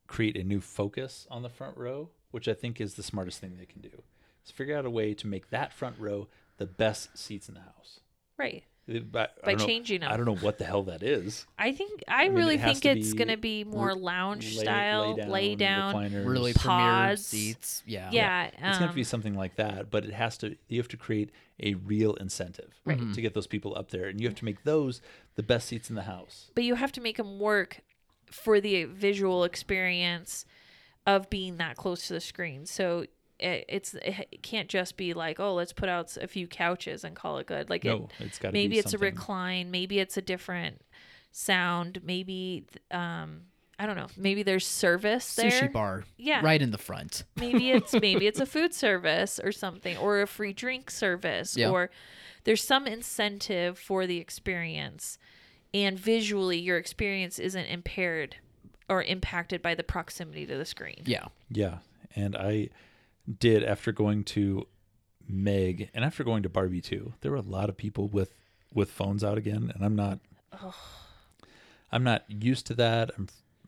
create 0.07 0.35
a 0.37 0.43
new 0.43 0.59
focus 0.61 1.27
on 1.29 1.43
the 1.43 1.49
front 1.49 1.77
row, 1.77 2.09
which 2.31 2.47
I 2.47 2.53
think 2.53 2.81
is 2.81 2.95
the 2.95 3.03
smartest 3.03 3.39
thing 3.39 3.57
they 3.57 3.65
can 3.65 3.81
do. 3.81 4.03
Is 4.45 4.51
figure 4.51 4.77
out 4.77 4.85
a 4.85 4.89
way 4.89 5.13
to 5.13 5.27
make 5.27 5.49
that 5.49 5.73
front 5.73 5.95
row 5.99 6.27
the 6.57 6.65
best 6.65 7.17
seats 7.17 7.47
in 7.47 7.55
the 7.55 7.61
house. 7.61 7.99
Right. 8.37 8.63
It- 8.89 9.11
By, 9.11 9.27
changing 9.45 9.67
changing 9.67 10.03
'em. 10.03 10.11
I 10.11 10.17
don't 10.17 10.25
know 10.25 10.35
what 10.35 10.57
the 10.57 10.65
hell 10.65 10.83
that 10.83 11.03
is. 11.03 11.45
I 11.57 11.71
think 11.71 12.03
I, 12.07 12.25
mean, 12.27 12.37
really 12.37 12.55
it 12.55 12.61
think 12.61 12.85
it's 12.85 13.13
going 13.13 13.27
to 13.29 13.37
be 13.37 13.63
more 13.63 13.93
lounge 13.93 14.55
Lay- 14.57 14.63
style, 14.63 15.15
lay 15.15 15.55
down. 15.55 15.93
recliners. 15.93 16.25
Really 16.27 16.53
premier 16.53 16.77
Pods. 16.79 17.25
seats. 17.25 17.83
Yeah. 17.85 18.09
Yeah, 18.11 18.45
It's 18.47 18.59
going 18.61 18.79
to 18.79 18.89
um, 18.89 18.95
be 18.95 19.03
something 19.03 19.35
like 19.35 19.55
that, 19.57 19.89
but 19.91 20.05
it 20.05 20.13
has 20.13 20.37
to. 20.39 20.55
You 20.67 20.79
have 20.79 20.87
to 20.89 20.97
create 20.97 21.31
a 21.61 21.73
real 21.75 22.13
incentive 22.15 22.79
Right. 22.85 23.13
to 23.13 23.21
get 23.21 23.33
those 23.33 23.47
people 23.47 23.75
up 23.77 23.91
there, 23.91 24.07
and 24.07 24.19
you 24.19 24.27
have 24.27 24.35
to 24.37 24.45
make 24.45 24.63
those 24.63 25.01
the 25.35 25.43
best 25.43 25.67
seats 25.67 25.89
in 25.89 25.95
the 25.95 26.03
house. 26.03 26.51
but 26.55 26.63
you 26.63 26.75
have 26.75 26.91
to 26.93 27.01
make 27.01 27.17
them 27.17 27.39
work 27.39 27.81
for 28.31 28.59
the 28.61 28.83
visual 28.85 29.43
experience 29.43 30.45
of 31.07 31.29
being 31.29 31.57
that 31.57 31.75
close 31.75 32.07
to 32.07 32.13
the 32.13 32.19
screen. 32.21 32.65
So 32.65 33.05
it, 33.39 33.65
it's 33.69 33.93
it 33.95 34.41
can't 34.43 34.67
just 34.69 34.97
be 34.97 35.13
like, 35.13 35.39
oh, 35.39 35.53
let's 35.53 35.73
put 35.73 35.89
out 35.89 36.15
a 36.17 36.27
few 36.27 36.47
couches 36.47 37.03
and 37.03 37.15
call 37.15 37.37
it 37.37 37.47
good. 37.47 37.69
Like 37.69 37.83
No, 37.83 38.09
it, 38.19 38.25
it's 38.25 38.39
got 38.39 38.49
to 38.49 38.53
maybe 38.53 38.75
be 38.75 38.79
it's 38.79 38.91
something. 38.91 39.07
a 39.07 39.11
recline, 39.11 39.71
maybe 39.71 39.99
it's 39.99 40.17
a 40.17 40.21
different 40.21 40.81
sound, 41.31 42.01
maybe 42.03 42.65
um 42.91 43.41
I 43.81 43.85
don't 43.85 43.95
know, 43.95 44.07
maybe 44.17 44.43
there's 44.43 44.67
service 44.67 45.35
there. 45.35 45.49
Sushi 45.51 45.71
bar. 45.71 46.03
Yeah. 46.17 46.41
Right 46.43 46.61
in 46.61 46.71
the 46.71 46.77
front. 46.77 47.23
maybe 47.37 47.71
it's 47.77 47.93
maybe 47.93 48.27
it's 48.27 48.39
a 48.39 48.45
food 48.45 48.73
service 48.73 49.39
or 49.41 49.51
something 49.51 49.95
or 49.97 50.21
a 50.21 50.27
free 50.27 50.53
drink 50.53 50.91
service 50.91 51.55
Yeah. 51.55 51.69
or 51.69 51.89
there's 52.43 52.63
some 52.63 52.87
incentive 52.87 53.77
for 53.79 54.05
the 54.05 54.17
experience 54.17 55.17
and 55.73 55.97
visually 55.99 56.57
your 56.57 56.77
experience 56.77 57.37
isn't 57.39 57.65
impaired 57.67 58.35
or 58.89 59.03
impacted 59.03 59.61
by 59.61 59.75
the 59.75 59.83
proximity 59.83 60.45
to 60.45 60.57
the 60.57 60.65
screen 60.65 61.03
Yeah. 61.05 61.27
Yeah, 61.49 61.77
and 62.15 62.35
I 62.35 62.69
did 63.37 63.63
after 63.63 63.91
going 63.91 64.23
to 64.25 64.65
Meg 65.27 65.89
and 65.93 66.03
after 66.03 66.23
going 66.23 66.43
to 66.43 66.49
Barbie 66.49 66.81
too. 66.81 67.13
There 67.21 67.31
were 67.31 67.37
a 67.37 67.41
lot 67.41 67.69
of 67.69 67.77
people 67.77 68.07
with 68.07 68.33
with 68.73 68.89
phones 68.91 69.23
out 69.23 69.37
again, 69.37 69.71
and 69.75 69.83
I'm 69.85 69.95
not. 69.95 70.19
I'm 71.91 72.03
not 72.03 72.23
used 72.29 72.67
to 72.67 72.73
that. 72.75 73.11
I'm 73.17 73.27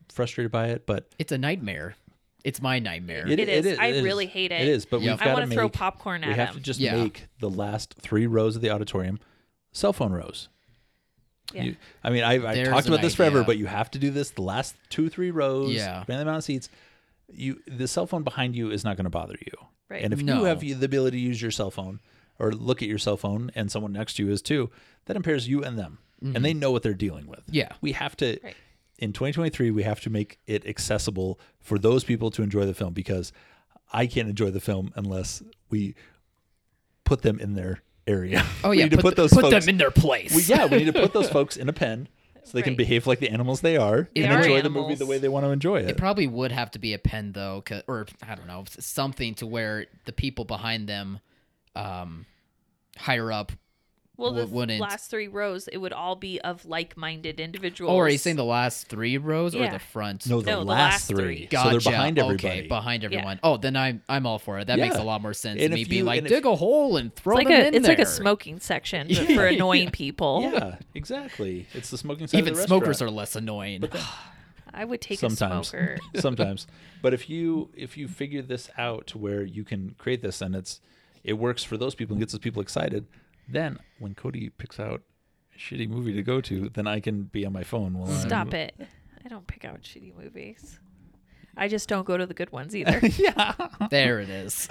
frustrated 0.10 0.52
by 0.52 0.67
it, 0.67 0.86
but 0.86 1.08
It's 1.17 1.32
a 1.32 1.38
nightmare. 1.38 1.95
It's 2.43 2.62
my 2.62 2.80
nightmare. 2.80 3.28
It 3.28 3.39
is. 3.39 3.78
I 3.80 3.89
really 4.00 4.26
hate 4.26 4.52
it. 4.52 4.62
It 4.62 4.67
is, 4.67 4.86
but 4.86 5.02
Yep. 5.02 5.12
we've 5.13 5.21
I 5.21 5.26
got 5.26 5.34
want 5.34 5.43
to 5.45 5.50
to 5.50 5.56
throw 5.56 5.63
make. 5.65 5.74
popcorn 5.74 6.21
we 6.21 6.28
at 6.32 6.36
have 6.36 6.54
to 6.56 6.60
just 6.60 6.80
Yeah. 6.80 6.95
make 7.04 7.28
the 7.39 7.50
last 7.50 7.95
three 8.00 8.26
rows 8.28 8.56
of 8.56 8.62
the 8.62 8.69
auditorium 8.71 9.19
cell 9.71 9.93
phone 9.93 10.12
rows. 10.12 10.50
yeah. 11.54 11.63
You, 11.63 11.76
I 12.04 12.10
mean, 12.10 12.24
I, 12.24 12.34
I 12.34 12.56
There's 12.56 12.69
talked 12.69 12.88
about 12.88 13.02
this 13.02 13.13
forever, 13.15 13.43
but 13.43 13.58
you 13.58 13.65
have 13.67 13.91
to 13.91 14.00
do 14.00 14.10
this 14.10 14.32
the 14.32 14.41
last 14.41 14.76
two, 14.89 15.10
three 15.10 15.32
rows. 15.32 15.74
Yeah. 15.74 16.00
Depending 16.00 16.17
the 16.17 16.21
amount 16.24 16.38
of 16.39 16.43
seats, 16.45 16.69
you 17.34 17.62
the 17.67 17.88
cell 17.88 18.06
phone 18.08 18.24
behind 18.24 18.56
you 18.56 18.72
is 18.72 18.84
not 18.84 18.98
going 18.98 19.06
to 19.06 19.10
bother 19.10 19.36
you. 19.39 19.52
Right. 19.89 20.04
And 20.04 20.13
if 20.13 20.22
No. 20.22 20.39
you 20.39 20.44
have 20.46 20.60
the 20.62 20.72
ability 20.74 21.17
to 21.17 21.24
use 21.24 21.41
your 21.41 21.52
cell 21.52 21.72
phone 21.72 22.00
or 22.39 22.52
look 22.52 22.82
at 22.82 22.88
your 22.88 22.98
cell 22.98 23.17
phone, 23.17 23.52
and 23.56 23.72
someone 23.72 23.91
next 23.94 24.15
to 24.15 24.26
you 24.26 24.32
is 24.32 24.41
too, 24.41 24.70
that 25.06 25.15
impairs 25.15 25.48
you 25.48 25.63
and 25.63 25.78
them, 25.78 26.00
and 26.22 26.44
they 26.46 26.54
know 26.54 26.72
what 26.72 26.82
they're 26.84 26.94
dealing 26.94 27.28
with. 27.28 27.41
Mm-hmm. 27.41 27.56
Yeah. 27.56 27.72
we 27.82 27.91
have 27.94 28.15
to. 28.17 28.39
Right. 28.44 28.56
In 29.00 29.13
2023, 29.13 29.72
we 29.72 29.84
have 29.84 30.00
to 30.02 30.10
make 30.12 30.38
it 30.48 30.65
accessible 30.67 31.39
for 31.60 31.78
those 31.80 32.04
people 32.04 32.30
to 32.32 32.44
enjoy 32.44 32.65
the 32.67 32.74
film 32.74 32.94
because 32.94 33.32
I 33.91 34.06
can't 34.08 34.30
enjoy 34.30 34.52
the 34.52 34.60
film 34.60 34.91
unless 34.96 35.41
we 35.70 35.96
put 37.04 37.22
them 37.24 37.39
in 37.39 37.54
their 37.56 37.82
area. 38.08 38.46
Oh 38.63 38.70
We 38.72 38.78
yeah. 38.78 38.84
need 38.86 38.91
to 38.91 38.98
put, 38.98 39.15
those 39.15 39.34
put 39.34 39.41
folks 39.41 39.65
them 39.65 39.70
in 39.70 39.78
their 39.78 39.91
place. 39.91 40.34
we, 40.36 40.44
yeah, 40.44 40.65
we 40.67 40.78
need 40.78 40.86
to 40.86 40.94
put 40.94 41.13
those 41.20 41.30
folks 41.30 41.58
in 41.58 41.67
a 41.70 41.74
pen 41.74 42.08
so 42.43 42.58
they 42.58 42.62
can 42.62 42.75
behave 42.75 43.08
like 43.08 43.19
the 43.19 43.30
animals 43.30 43.62
they 43.62 43.77
are 43.77 44.10
They 44.15 44.23
and 44.23 44.34
are 44.34 44.39
enjoy 44.39 44.62
the 44.62 44.69
movie 44.69 44.95
the 44.95 45.06
way 45.06 45.17
they 45.17 45.30
want 45.30 45.45
to 45.45 45.51
enjoy 45.51 45.77
it. 45.82 45.89
It 45.89 45.97
probably 45.97 46.27
would 46.27 46.51
have 46.51 46.71
to 46.71 46.80
be 46.80 46.93
a 46.93 46.99
pen 46.99 47.32
though, 47.34 47.63
or 47.88 48.08
I 48.27 48.36
don't 48.36 48.47
know, 48.47 48.63
something 48.67 49.36
to 49.36 49.47
where 49.47 49.86
the 50.06 50.12
people 50.13 50.45
behind 50.45 50.88
them, 50.88 51.19
um, 51.75 52.25
higher 52.97 53.32
up. 53.32 53.51
Well 54.22 54.34
the 54.34 54.46
wouldn't- 54.48 54.80
last 54.80 55.10
three 55.10 55.28
rows 55.28 55.68
it 55.68 55.78
would 55.78 55.92
all 55.94 56.16
be 56.16 56.40
of 56.42 56.66
like-minded 56.66 57.40
individuals 57.40 57.92
Oh, 57.92 57.98
are 58.00 58.08
you 58.10 58.18
saying 58.18 58.36
the 58.38 58.44
last 58.46 58.88
three 58.88 59.18
rows 59.18 59.56
or 59.56 59.68
the 59.70 59.80
front? 59.80 60.28
no, 60.30 60.42
the, 60.42 60.52
No, 60.52 60.60
the 60.60 60.66
last, 60.66 60.92
last 60.92 61.08
three. 61.08 61.48
three. 61.48 61.48
So 61.52 61.64
they're 61.64 61.74
Gotcha. 61.74 61.90
behind 61.90 62.20
Okay, 62.20 62.68
behind 62.68 63.04
everyone. 63.04 63.40
Oh, 63.44 63.58
then 63.58 63.76
I'm 63.76 64.02
I'm 64.08 64.26
all 64.26 64.40
for 64.40 64.60
it. 64.60 64.68
That 64.68 64.80
makes 64.80 64.96
a 64.96 65.04
lot 65.04 65.22
more 65.22 65.34
sense 65.34 65.60
And 65.62 65.72
to 65.72 65.76
me. 65.76 65.82
if 65.82 65.90
Being 65.90 66.06
like, 66.06 66.20
and 66.20 66.28
if- 66.28 66.32
dig 66.32 66.46
a 66.46 66.56
hole 66.56 66.98
and 66.98 67.14
throw 67.16 67.38
it's 67.38 67.46
like 67.46 67.48
them 67.48 67.64
a 67.64 67.68
in 67.68 67.76
it's 67.76 67.88
like 67.88 68.00
a 68.00 68.06
smoking 68.06 68.60
section 68.60 69.08
but 69.08 69.28
for 69.36 69.46
annoying 69.48 69.90
people 69.92 70.50
yeah, 70.54 70.76
exactly. 70.96 71.66
It's 71.74 71.90
the 71.90 71.98
smoking 71.98 72.28
section. 72.28 72.40
Even 72.40 72.54
of 72.54 72.58
the 72.60 72.64
smokers 72.68 73.02
are 73.02 73.10
less 73.10 73.36
annoying. 73.36 73.84
i 74.74 74.86
would 74.86 75.02
take 75.02 75.20
sometimes. 75.20 75.68
a 75.68 75.70
smoker 75.72 75.98
sometimes. 76.16 76.68
But 77.02 77.14
if 77.14 77.30
you 77.30 77.70
if 77.76 77.98
you 77.98 78.08
figure 78.08 78.42
this 78.42 78.70
out 78.78 79.08
to 79.08 79.18
where 79.18 79.44
you 79.44 79.64
can 79.64 79.96
create 79.98 80.22
this 80.22 80.42
and 80.42 80.56
it's 80.56 80.80
it 81.24 81.34
works 81.34 81.64
for 81.64 81.78
those 81.78 81.94
people 81.96 82.14
and 82.16 82.22
gets 82.22 82.32
those 82.34 82.40
people 82.40 82.62
excited, 82.62 83.06
then 83.47 83.77
when 83.99 84.15
Codi 84.15 84.51
picks 84.58 84.80
out 84.80 85.01
a 85.56 85.60
shitty 85.60 85.89
movie 85.89 86.13
to 86.13 86.23
go 86.23 86.41
to, 86.41 86.69
then 86.69 86.88
I 86.88 86.99
can 86.99 87.23
be 87.23 87.45
on 87.45 87.54
my 87.54 87.63
phone 87.63 87.93
while 87.93 88.10
I'm 88.10 88.17
Stop 88.17 88.54
it. 88.54 88.75
I 89.23 89.27
don't 89.30 89.45
pick 89.47 89.65
out 89.65 89.82
shitty 89.82 90.17
movies. 90.17 90.80
I 91.58 91.67
just 91.67 91.89
don't 91.89 92.06
go 92.08 92.15
to 92.17 92.25
the 92.25 92.34
good 92.34 92.51
ones 92.51 92.75
either. 92.75 92.99
yeah. 93.17 93.54
there 93.89 94.19
it 94.19 94.30
is. 94.30 94.67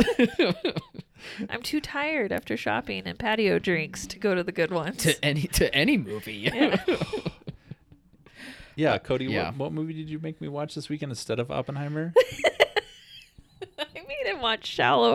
I'm 1.51 1.63
too 1.63 1.81
tired 1.81 2.33
after 2.33 2.57
shopping 2.57 3.03
and 3.07 3.19
patio 3.19 3.59
drinks 3.59 4.07
to 4.07 4.19
go 4.19 4.35
to 4.35 4.43
the 4.43 4.53
good 4.53 4.71
ones. 4.71 4.97
to 5.03 5.23
any 5.25 5.43
to 5.43 5.73
any 5.75 5.99
movie. 5.99 6.49
Yeah, 8.77 8.97
Codi, 8.99 9.29
Yeah. 9.29 9.49
What, 9.51 9.57
what 9.59 9.73
movie 9.73 9.93
did 9.93 10.09
you 10.09 10.19
make 10.19 10.41
me 10.41 10.49
watch 10.49 10.75
this 10.75 10.89
weekend 10.89 11.13
instead 11.13 11.39
of 11.39 11.51
Oppenheimer? 11.51 12.15
I 13.79 13.85
made 13.95 14.27
him 14.27 14.41
watch 14.41 14.67
Shallow 14.67 15.15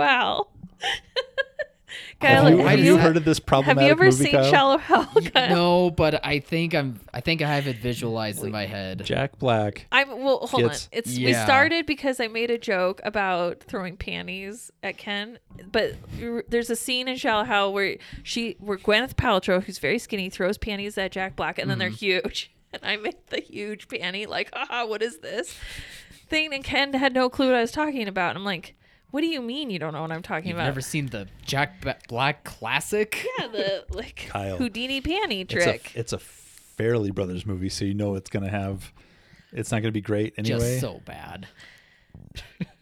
Hal. 2.27 2.43
have 2.45 2.51
you, 2.53 2.57
have 2.59 2.69
have 2.69 2.79
you, 2.79 2.85
you 2.85 2.97
heard 2.97 3.17
of 3.17 3.25
this 3.25 3.39
problem? 3.39 3.77
have 3.77 3.77
problematic 3.77 3.88
you 3.88 3.91
ever 3.91 4.11
movie, 4.17 4.23
seen 4.23 4.31
Kyle? 4.33 4.51
Shallow 4.51 4.77
Hal? 4.77 5.05
Kyle? 5.33 5.49
no, 5.49 5.91
but 5.91 6.25
I 6.25 6.39
think 6.39 6.73
I'm. 6.73 6.99
I 7.13 7.21
think 7.21 7.41
I 7.41 7.47
have 7.53 7.67
it 7.67 7.77
visualized 7.77 8.43
in 8.43 8.51
my 8.51 8.65
head. 8.65 9.03
Jack 9.05 9.38
Black. 9.39 9.88
I'm 9.91 10.09
well. 10.23 10.39
Hold 10.47 10.63
Gets- 10.63 10.85
on. 10.85 10.89
It's 10.91 11.17
we 11.17 11.33
started 11.33 11.85
because 11.85 12.19
I 12.19 12.27
made 12.27 12.51
a 12.51 12.57
joke 12.57 13.01
about 13.03 13.61
throwing 13.63 13.97
panties 13.97 14.71
at 14.83 14.97
Ken, 14.97 15.39
but 15.71 15.93
there's 16.49 16.69
a 16.69 16.75
scene 16.75 17.07
in 17.07 17.15
Shallow 17.17 17.43
Hal 17.45 17.71
where 17.73 17.97
she, 18.23 18.55
where 18.59 18.77
Gwyneth 18.77 19.15
Paltrow, 19.15 19.63
who's 19.63 19.79
very 19.79 19.99
skinny, 19.99 20.29
throws 20.29 20.57
panties 20.57 20.97
at 20.97 21.11
Jack 21.11 21.35
Black, 21.35 21.59
and 21.59 21.69
then 21.69 21.77
they're 21.79 21.89
Mm-hmm. 21.89 21.95
huge, 22.27 22.51
and 22.73 22.81
I 22.83 22.97
made 22.97 23.15
the 23.29 23.39
huge 23.39 23.88
panty 23.88 24.27
like, 24.27 24.49
ah, 24.53 24.85
what 24.85 25.01
is 25.01 25.19
this 25.19 25.55
thing? 26.27 26.53
And 26.53 26.63
Ken 26.63 26.93
had 26.93 27.13
no 27.13 27.29
clue 27.29 27.47
what 27.47 27.55
I 27.55 27.61
was 27.61 27.71
talking 27.71 28.07
about. 28.07 28.29
And 28.31 28.39
I'm 28.39 28.43
like, 28.45 28.75
what 29.15 29.21
do 29.21 29.28
you 29.28 29.41
mean 29.41 29.69
you 29.69 29.80
don't 29.80 29.93
know 29.93 30.01
what 30.01 30.12
I'm 30.12 30.21
talking 30.21 30.49
You've 30.49 30.58
about? 30.58 30.65
never 30.65 30.82
seen 30.82 31.06
the 31.06 31.25
Jack 31.45 31.80
Ba- 31.80 31.95
Black 32.10 32.43
classic? 32.43 33.25
yeah, 33.39 33.47
the 33.47 33.86
like 33.95 34.25
Kyle. 34.28 34.58
Houdini 34.58 35.01
panty 35.01 35.39
It's 35.43 35.54
trick. 35.54 35.93
a, 35.95 35.99
it's 35.99 36.12
a 36.12 36.17
Farrelly 36.17 37.15
Brothers 37.15 37.45
movie, 37.45 37.69
so 37.69 37.86
you 37.86 37.93
know 37.93 38.15
it's 38.15 38.30
gonna 38.30 38.49
have. 38.49 38.91
It's 39.54 39.71
not 39.71 39.82
gonna 39.82 39.93
be 39.93 40.01
great 40.01 40.34
anyway. 40.38 40.60
Just 40.60 40.82
so 40.82 40.99
bad. 41.06 41.47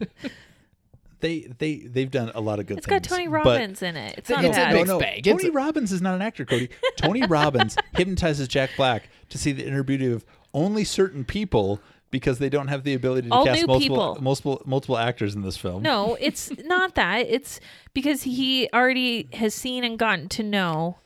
they 1.20 1.42
they 1.58 1.76
they've 1.86 2.10
done 2.10 2.32
a 2.34 2.40
lot 2.40 2.58
of 2.58 2.66
good 2.66 2.78
It's 2.78 2.86
things. 2.88 3.00
got 3.06 3.08
Tony 3.08 3.28
but- 3.28 3.34
Robbins 3.46 3.80
in 3.82 3.96
it. 3.96 4.16
It's 4.18 4.28
not 4.28 4.44
It's 4.44 4.56
a 4.56 4.60
bad. 4.60 4.74
mixed 4.74 4.92
oh, 4.92 4.98
bag. 4.98 5.24
It's 5.24 5.40
Tony 5.42 5.48
a- 5.50 5.56
Robbins 5.56 5.92
is 5.92 6.02
not 6.02 6.16
an 6.16 6.22
actor, 6.22 6.44
Codi. 6.44 6.68
Tony 6.96 7.24
Robbins 7.26 7.76
hypnotizes 7.94 8.48
Jack 8.48 8.70
Black 8.76 9.08
to 9.28 9.38
see 9.38 9.52
the 9.52 9.64
inner 9.64 9.84
beauty 9.84 10.10
of 10.10 10.24
only 10.52 10.82
certain 10.82 11.24
people 11.24 11.80
because 12.14 12.38
they 12.38 12.48
don't 12.48 12.68
have 12.68 12.84
the 12.84 12.94
ability 12.94 13.26
to 13.28 13.34
All 13.34 13.44
cast 13.44 13.60
new 13.60 13.66
multiple 13.66 13.96
people. 14.14 14.22
multiple 14.22 14.62
multiple 14.64 14.96
actors 14.96 15.34
in 15.34 15.42
this 15.42 15.56
film. 15.56 15.82
No, 15.82 16.16
it's 16.20 16.48
not 16.64 16.94
that. 16.94 17.26
It's 17.28 17.58
because 17.92 18.22
he 18.22 18.68
already 18.72 19.28
has 19.32 19.52
seen 19.52 19.82
and 19.82 19.98
gotten 19.98 20.28
to 20.28 20.44
know 20.44 20.98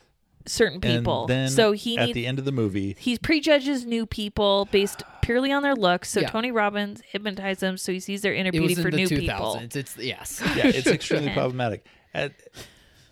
certain 0.45 0.75
and 0.85 0.99
people. 1.01 1.27
then 1.27 1.49
so 1.49 1.73
he 1.73 1.97
at 1.97 2.07
needs 2.07 2.15
the 2.15 2.27
end 2.27 2.39
of 2.39 2.45
the 2.45 2.53
movie, 2.53 2.95
he 2.99 3.17
prejudges 3.17 3.87
new 3.87 4.05
people 4.05 4.69
based 4.71 5.03
purely 5.23 5.51
on 5.51 5.63
their 5.63 5.75
looks. 5.75 6.11
So 6.11 6.21
Yeah. 6.21 6.29
Tony 6.29 6.51
Robbins 6.51 7.01
hypnotizes 7.11 7.61
them 7.61 7.79
so 7.79 7.91
he 7.91 8.01
sees 8.01 8.21
their 8.21 8.35
inner 8.35 8.49
It 8.51 8.53
beauty 8.53 8.75
was 8.75 8.83
for 8.83 8.91
the 8.91 8.97
new 8.99 9.07
2000s. 9.09 9.19
people. 9.19 9.61
It's 9.75 9.97
yes. 9.97 10.43
yeah, 10.57 10.67
it's 10.67 10.87
extremely 10.87 11.31
problematic. 11.35 11.87
At, 12.13 12.33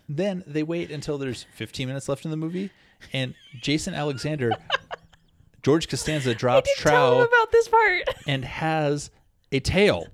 then 0.07 0.43
they 0.45 0.61
wait 0.61 0.91
until 0.91 1.17
there's 1.17 1.47
15 1.55 1.87
minutes 1.87 2.07
left 2.07 2.25
in 2.25 2.31
the 2.31 2.37
movie, 2.37 2.69
and 3.11 3.33
Jason 3.59 3.93
Alexander, 3.95 4.51
George 5.67 5.89
Costanza 5.89 6.33
drops 6.43 6.69
Tell 6.77 7.17
trow 7.17 7.21
about 7.25 7.51
this 7.51 7.67
part. 7.67 8.03
and 8.25 8.45
has 8.45 9.11
a 9.51 9.59
tail. 9.59 10.07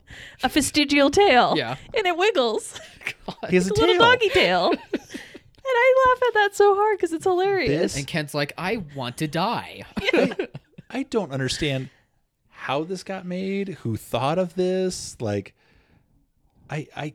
A 0.43 0.49
vestigial 0.49 1.11
tail. 1.11 1.53
Yeah. 1.55 1.75
And 1.95 2.07
it 2.07 2.17
wiggles. 2.17 2.79
He 3.49 3.55
has 3.57 3.67
a 3.67 3.69
It's 3.69 3.77
a 3.77 3.81
little 3.81 3.97
doggy 3.97 4.29
tail. 4.29 4.71
and 4.71 4.79
I 5.65 6.05
laugh 6.07 6.23
at 6.29 6.33
that 6.35 6.55
so 6.55 6.73
hard 6.73 6.97
because 6.97 7.13
it's 7.13 7.25
hilarious. 7.25 7.69
This 7.69 7.97
And 7.97 8.07
Ken's 8.07 8.33
like, 8.33 8.53
I 8.57 8.81
want 8.95 9.17
to 9.17 9.27
die. 9.27 9.83
I 10.89 11.03
don't 11.03 11.31
understand 11.31 11.89
how 12.49 12.85
this 12.85 13.03
got 13.03 13.25
made, 13.25 13.77
who 13.81 13.97
thought 13.97 14.39
of 14.39 14.55
this. 14.55 15.17
Like, 15.19 15.53
I, 16.69 16.87
I, 16.95 17.13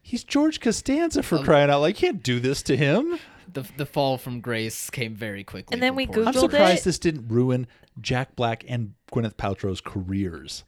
he's 0.00 0.22
George 0.22 0.60
Costanza 0.60 1.22
for 1.24 1.38
um, 1.38 1.44
crying 1.44 1.68
out 1.68 1.80
loud. 1.80 1.88
You 1.88 1.94
can't 1.94 2.22
do 2.22 2.38
this 2.40 2.62
to 2.62 2.76
him. 2.76 3.18
The 3.52 3.64
the 3.76 3.86
fall 3.86 4.18
from 4.18 4.40
grace 4.40 4.90
came 4.90 5.14
very 5.14 5.44
quickly. 5.44 5.74
And 5.74 5.82
then 5.82 5.92
for 5.92 5.96
we 5.96 6.06
poor 6.06 6.24
I'm 6.26 6.32
Googled 6.34 6.40
surprised 6.40 6.80
it. 6.82 6.84
this 6.84 6.98
didn't 6.98 7.28
ruin 7.28 7.66
Jack 8.00 8.36
Black 8.36 8.64
and 8.68 8.94
Gwyneth 9.12 9.34
Paltrow's 9.34 9.80
careers. 9.80 10.64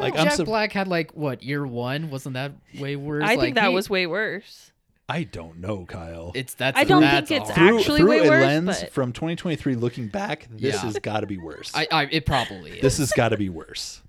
Like, 0.00 0.14
I'm 0.18 0.24
Jack 0.26 0.34
sur- 0.34 0.44
Black 0.44 0.72
had 0.72 0.88
like 0.88 1.12
what 1.12 1.42
year 1.42 1.66
one? 1.66 2.10
Wasn't 2.10 2.34
that 2.34 2.52
way 2.78 2.96
worse? 2.96 3.24
I 3.24 3.28
Like, 3.34 3.40
think 3.40 3.54
that 3.56 3.68
he- 3.68 3.74
was 3.74 3.88
way 3.88 4.06
worse. 4.06 4.72
I 5.10 5.22
don't 5.24 5.58
know, 5.60 5.86
Kyle. 5.86 6.32
It's 6.34 6.52
that's 6.52 6.76
I 6.78 6.84
don't 6.84 7.00
that's 7.00 7.28
think 7.30 7.40
it's 7.40 7.50
all. 7.50 7.56
through 7.56 7.78
actually 7.78 8.00
through 8.00 8.10
way 8.10 8.18
a 8.26 8.30
worse, 8.30 8.42
lens 8.44 8.80
but- 8.82 8.92
from 8.92 9.12
2023 9.12 9.74
looking 9.74 10.08
back, 10.08 10.46
this 10.50 10.74
Yeah. 10.74 10.80
has 10.82 10.98
got 10.98 11.20
to 11.20 11.26
be 11.26 11.38
worse. 11.38 11.70
I, 11.74 11.88
I 11.90 12.04
it 12.10 12.26
probably 12.26 12.72
is. 12.72 12.82
this 12.82 12.98
has 12.98 13.12
got 13.12 13.30
to 13.30 13.38
be 13.38 13.48
worse 13.48 14.02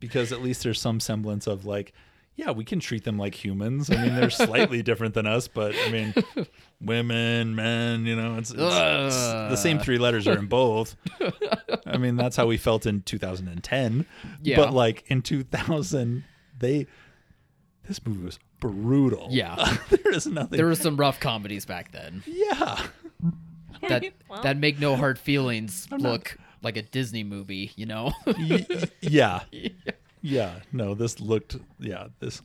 because 0.00 0.32
at 0.32 0.42
least 0.42 0.64
there's 0.64 0.80
some 0.80 0.98
semblance 1.00 1.46
of 1.46 1.64
like 1.64 1.92
yeah 2.38 2.50
we 2.52 2.64
can 2.64 2.80
treat 2.80 3.04
them 3.04 3.18
like 3.18 3.34
humans. 3.34 3.90
I 3.90 3.96
mean 3.96 4.14
they're 4.14 4.30
slightly 4.30 4.80
different 4.88 5.12
than 5.14 5.26
us 5.26 5.48
but 5.48 5.74
i 5.86 5.90
mean 5.90 6.14
women 6.80 7.54
men 7.54 8.06
you 8.06 8.16
know 8.16 8.36
it's, 8.38 8.50
it's, 8.50 8.60
it's 8.60 9.16
the 9.16 9.56
same 9.56 9.78
three 9.78 9.98
letters 9.98 10.26
are 10.26 10.38
in 10.38 10.46
both. 10.46 10.96
I 11.86 11.98
mean 11.98 12.16
that's 12.16 12.36
how 12.36 12.46
we 12.46 12.56
felt 12.56 12.86
in 12.86 13.02
2010 13.02 14.06
Yeah. 14.42 14.56
but 14.56 14.72
like 14.72 15.04
in 15.08 15.20
2000 15.22 16.24
they 16.58 16.86
this 17.86 18.04
movie 18.06 18.24
was 18.24 18.38
brutal. 18.60 19.28
Yeah. 19.30 19.76
there 19.90 20.12
is 20.12 20.26
nothing 20.26 20.56
there 20.56 20.66
were 20.66 20.74
some 20.74 20.96
rough 20.96 21.20
comedies 21.20 21.64
back 21.66 21.92
then. 21.92 22.22
Yeah. 22.26 22.86
That 23.88 24.04
Well. 24.28 24.42
that 24.42 24.56
make 24.56 24.78
no 24.78 24.96
hard 24.96 25.18
feelings 25.18 25.86
look 25.90 26.36
like 26.62 26.76
a 26.76 26.82
Disney 26.82 27.22
movie. 27.24 27.72
You 27.76 27.86
know, 27.86 28.12
Y- 28.26 28.66
yeah 29.00 29.40
yeah 30.22 30.60
no 30.72 30.94
this 30.94 31.20
looked 31.20 31.56
yeah 31.78 32.08
this 32.20 32.42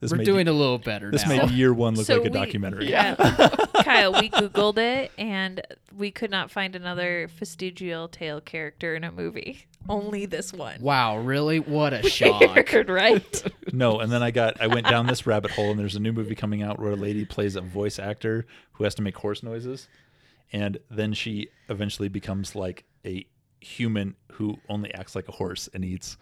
this 0.00 0.10
we're 0.10 0.18
made 0.18 0.24
doing 0.24 0.48
a 0.48 0.52
little 0.52 0.78
better 0.78 1.10
This 1.10 1.26
now. 1.26 1.46
made 1.46 1.50
year 1.52 1.72
one 1.72 1.94
look 1.94 2.06
So 2.06 2.14
like 2.14 2.22
a 2.22 2.24
we- 2.24 2.30
documentary. 2.30 2.90
Yeah. 2.90 3.14
Kyle, 3.84 4.12
we 4.12 4.28
Googled 4.28 4.78
it 4.78 5.10
and 5.16 5.62
we 5.96 6.10
could 6.10 6.30
not 6.30 6.50
find 6.50 6.74
another 6.76 7.28
vestigial 7.38 8.08
tail 8.08 8.40
character 8.40 8.94
in 8.96 9.04
a 9.04 9.12
movie. 9.12 9.64
Only 9.88 10.26
this 10.26 10.52
one. 10.52 10.80
wow, 10.82 11.18
really? 11.18 11.60
What 11.60 11.92
a 11.94 12.02
shock! 12.10 12.40
Weird, 12.72 12.88
right? 12.90 13.42
No, 13.72 14.00
and 14.00 14.10
then 14.10 14.22
I 14.22 14.30
got 14.32 14.60
I 14.60 14.66
went 14.66 14.86
down 14.88 15.06
this 15.06 15.26
rabbit 15.26 15.50
hole, 15.52 15.70
and 15.70 15.78
there's 15.78 15.96
a 15.96 16.00
new 16.00 16.12
movie 16.12 16.34
coming 16.34 16.62
out 16.62 16.78
where 16.80 16.92
a 16.92 16.96
lady 16.96 17.24
plays 17.24 17.56
a 17.56 17.60
voice 17.60 17.98
actor 17.98 18.46
who 18.72 18.84
has 18.84 18.94
to 18.96 19.02
make 19.02 19.16
horse 19.16 19.42
noises, 19.42 19.86
and 20.52 20.78
then 20.90 21.12
she 21.12 21.48
eventually 21.68 22.08
becomes 22.08 22.54
like 22.56 22.84
a 23.04 23.26
human 23.60 24.14
who 24.32 24.56
only 24.68 24.92
acts 24.94 25.14
like 25.14 25.28
a 25.28 25.32
horse 25.32 25.68
and 25.74 25.84
eats 25.84 26.16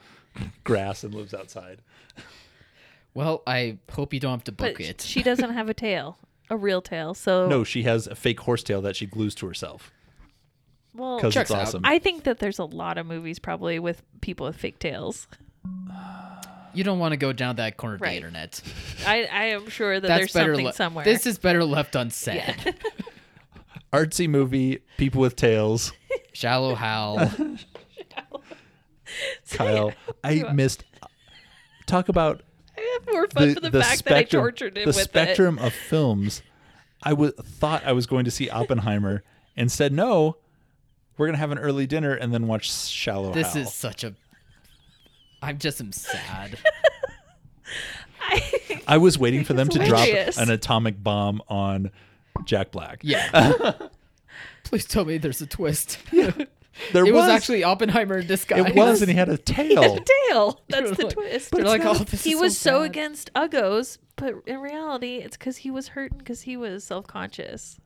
grass 0.65 1.05
and 1.05 1.15
lives 1.15 1.35
outside. 1.35 1.81
Well, 3.15 3.43
I 3.47 3.79
hope 3.93 4.13
you 4.13 4.21
don't 4.21 4.33
have 4.33 4.45
to 4.45 4.53
book 4.53 4.77
but 4.79 4.81
it. 4.81 5.01
she 5.01 5.23
doesn't 5.23 5.53
have 5.53 5.69
a 5.69 5.75
tail, 5.75 6.19
a 6.51 6.57
real 6.57 6.83
tail. 6.83 7.15
So 7.15 7.47
No, 7.47 7.63
she 7.63 7.85
has 7.85 8.07
a 8.07 8.15
fake 8.17 8.41
horsetail 8.41 8.83
that 8.83 8.97
she 8.97 9.07
glues 9.07 9.35
to 9.37 9.47
herself 9.47 9.93
well, 10.95 11.17
because 11.17 11.35
Checks 11.35 11.51
it's 11.51 11.59
awesome. 11.59 11.83
I 11.85 11.99
think 11.99 12.25
that 12.25 12.39
there's 12.39 12.59
a 12.59 12.65
lot 12.65 12.99
of 12.99 13.07
movies 13.07 13.39
probably 13.39 13.79
with 13.79 14.03
people 14.21 14.47
with 14.47 14.57
fake 14.57 14.79
tails. 14.79 15.27
you 16.73 16.85
don't 16.85 16.99
want 16.99 17.13
to 17.13 17.17
go 17.17 17.33
down 17.33 17.57
that 17.57 17.77
corner 17.77 17.97
of 17.97 18.01
the 18.01 18.13
internet. 18.13 18.61
I, 19.07 19.25
I 19.25 19.45
am 19.47 19.69
sure 19.69 19.99
that 20.01 20.07
there's 20.07 20.33
better. 20.33 20.53
something 20.55 20.67
le- 20.67 20.73
somewhere. 20.73 21.05
This 21.05 21.27
is 21.27 21.39
better 21.39 21.65
left 21.65 21.95
unsaid. 21.95 22.55
Yeah. 22.65 22.73
Artsy 23.93 24.29
movie, 24.29 24.81
people 24.97 25.21
with 25.21 25.37
tails. 25.37 25.93
Shallow 26.33 26.75
Hal. 26.75 27.31
Kyle, 29.51 29.93
I 30.23 30.45
missed. 30.53 30.85
Talk 31.87 32.09
about 32.09 32.43
I 32.77 32.99
have 32.99 33.13
more 33.13 33.27
fun 33.29 33.55
for 33.55 33.61
the, 33.61 33.81
fact 33.83 34.05
that 34.05 34.17
I 34.17 34.23
tortured 34.25 34.77
him 34.77 34.85
the 34.85 34.89
with 34.89 34.97
spectrum 34.97 35.59
of 35.59 35.73
films. 35.73 36.43
I 37.03 37.11
w- 37.11 37.33
thought 37.33 37.85
I 37.85 37.93
was 37.93 38.07
going 38.07 38.25
to 38.25 38.31
see 38.31 38.49
Oppenheimer. 38.49 39.23
and 39.57 39.71
said 39.71 39.93
no, 39.93 40.39
we're 41.17 41.27
gonna 41.27 41.39
have 41.39 41.53
an 41.53 41.59
early 41.59 41.87
dinner 41.87 42.15
and 42.15 42.33
then 42.33 42.47
watch 42.47 42.73
Shallow 42.73 43.33
This 43.33 43.53
Hal. 43.53 43.63
is 43.63 43.73
such 43.73 44.05
a. 44.05 44.15
I'm 45.43 45.59
just 45.59 45.81
am 45.81 45.93
sad. 45.93 46.59
it. 48.33 48.83
I 48.87 48.97
was 48.99 49.19
waiting 49.19 49.45
for 49.45 49.53
them 49.53 49.67
It's 49.69 49.77
to 49.77 49.87
drop 49.87 50.09
an 50.39 50.51
atomic 50.51 51.03
bomb 51.03 51.43
on 51.49 51.91
Jack 52.45 52.71
Black. 52.73 53.01
Yeah. 53.03 53.73
Please 54.65 54.87
tell 54.87 55.05
me 55.05 55.19
there's 55.19 55.43
a 55.43 55.47
twist. 55.47 55.99
There 56.93 57.05
it 57.07 57.15
was, 57.15 57.29
actually 57.29 57.65
Oppenheimer 57.65 58.19
in 58.19 58.27
disguise. 58.27 58.67
it 58.67 58.75
was, 58.75 59.01
and 59.03 59.11
he 59.11 59.17
had 59.17 59.29
a 59.29 59.37
tail. 59.39 59.99
tail. 60.29 60.61
That's 60.69 60.97
the 60.97 61.05
like- 61.05 61.13
twist. 61.15 61.53
You're 61.55 61.67
like, 61.67 61.85
not- 61.85 62.01
oh, 62.01 62.05
this 62.05 62.25
he 62.25 62.33
is 62.33 62.41
was 62.41 62.59
so 62.59 62.81
bad." 62.81 62.91
against 62.91 63.33
uggos, 63.35 63.99
but 64.17 64.35
in 64.47 64.59
reality, 64.61 65.17
it's 65.17 65.37
because 65.37 65.59
he 65.59 65.71
was 65.71 65.89
hurting 65.89 66.19
because 66.19 66.43
he 66.43 66.57
was 66.57 66.85
self 66.85 67.07
conscious. 67.07 67.79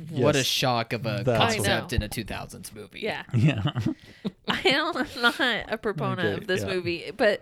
Mm-hmm. 0.00 0.22
What 0.22 0.34
a 0.34 0.38
Yes. 0.38 0.46
shock 0.46 0.92
of 0.92 1.06
a 1.06 1.22
That's 1.24 1.54
concept 1.56 1.84
what- 1.84 1.92
in 1.92 2.02
a 2.02 2.08
2000s 2.08 2.74
movie. 2.74 3.00
Yeah, 3.00 3.22
Yeah, 3.34 3.62
I 4.48 4.62
don't. 4.62 4.96
I'm 4.96 5.22
not 5.22 5.40
a 5.68 5.78
proponent 5.78 6.20
Okay, 6.20 6.32
of 6.38 6.46
this 6.46 6.62
yeah. 6.62 6.74
movie, 6.74 7.10
but 7.16 7.40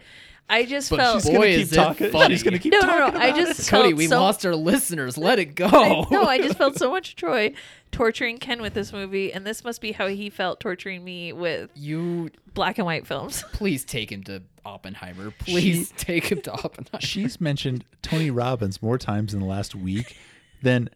I 0.50 0.64
just 0.66 0.90
But 0.90 0.98
felt. 0.98 1.22
she's 1.22 1.30
Boy, 1.30 1.34
gonna 1.34 1.46
is 1.46 1.70
keep 1.70 1.72
it 1.72 1.76
talking. 1.82 2.10
funny. 2.10 2.34
She's 2.34 2.42
gonna 2.42 2.58
keep 2.58 2.72
no, 2.72 2.80
no, 2.80 2.86
talking 2.86 3.14
no. 3.14 3.20
I 3.20 3.26
about 3.28 3.36
just 3.38 3.60
it. 3.60 3.62
Codi, 3.62 3.68
felt 3.82 3.94
we 3.94 4.06
so, 4.08 4.20
lost 4.20 4.44
our 4.44 4.54
listeners. 4.56 5.16
Let 5.16 5.38
it 5.38 5.54
go. 5.54 5.66
I, 5.66 6.04
no, 6.10 6.24
I 6.24 6.38
just 6.38 6.58
felt 6.58 6.76
so 6.76 6.90
much 6.96 7.16
joy 7.16 7.54
torturing 7.90 8.38
Ken 8.38 8.60
with 8.60 8.74
this 8.74 8.92
movie, 8.92 9.32
and 9.32 9.46
this 9.46 9.64
must 9.64 9.80
be 9.80 9.92
how 9.92 10.08
he 10.08 10.28
felt 10.30 10.60
torturing 10.60 11.04
me 11.04 11.32
with 11.32 11.70
you 11.74 12.30
black 12.54 12.76
and 12.78 12.84
white 12.84 13.06
films. 13.06 13.44
please 13.52 13.84
take 13.84 14.10
him 14.12 14.22
to 14.24 14.42
Oppenheimer. 14.66 15.30
Please 15.38 15.92
take 15.96 16.24
him 16.26 16.42
to 16.42 16.52
Oppenheimer. 16.52 17.00
She's 17.00 17.40
mentioned 17.40 17.84
Tony 18.02 18.30
Robbins 18.30 18.82
more 18.82 18.98
times 18.98 19.32
in 19.32 19.40
the 19.40 19.46
last 19.46 19.74
week 19.74 20.16
than 20.60 20.90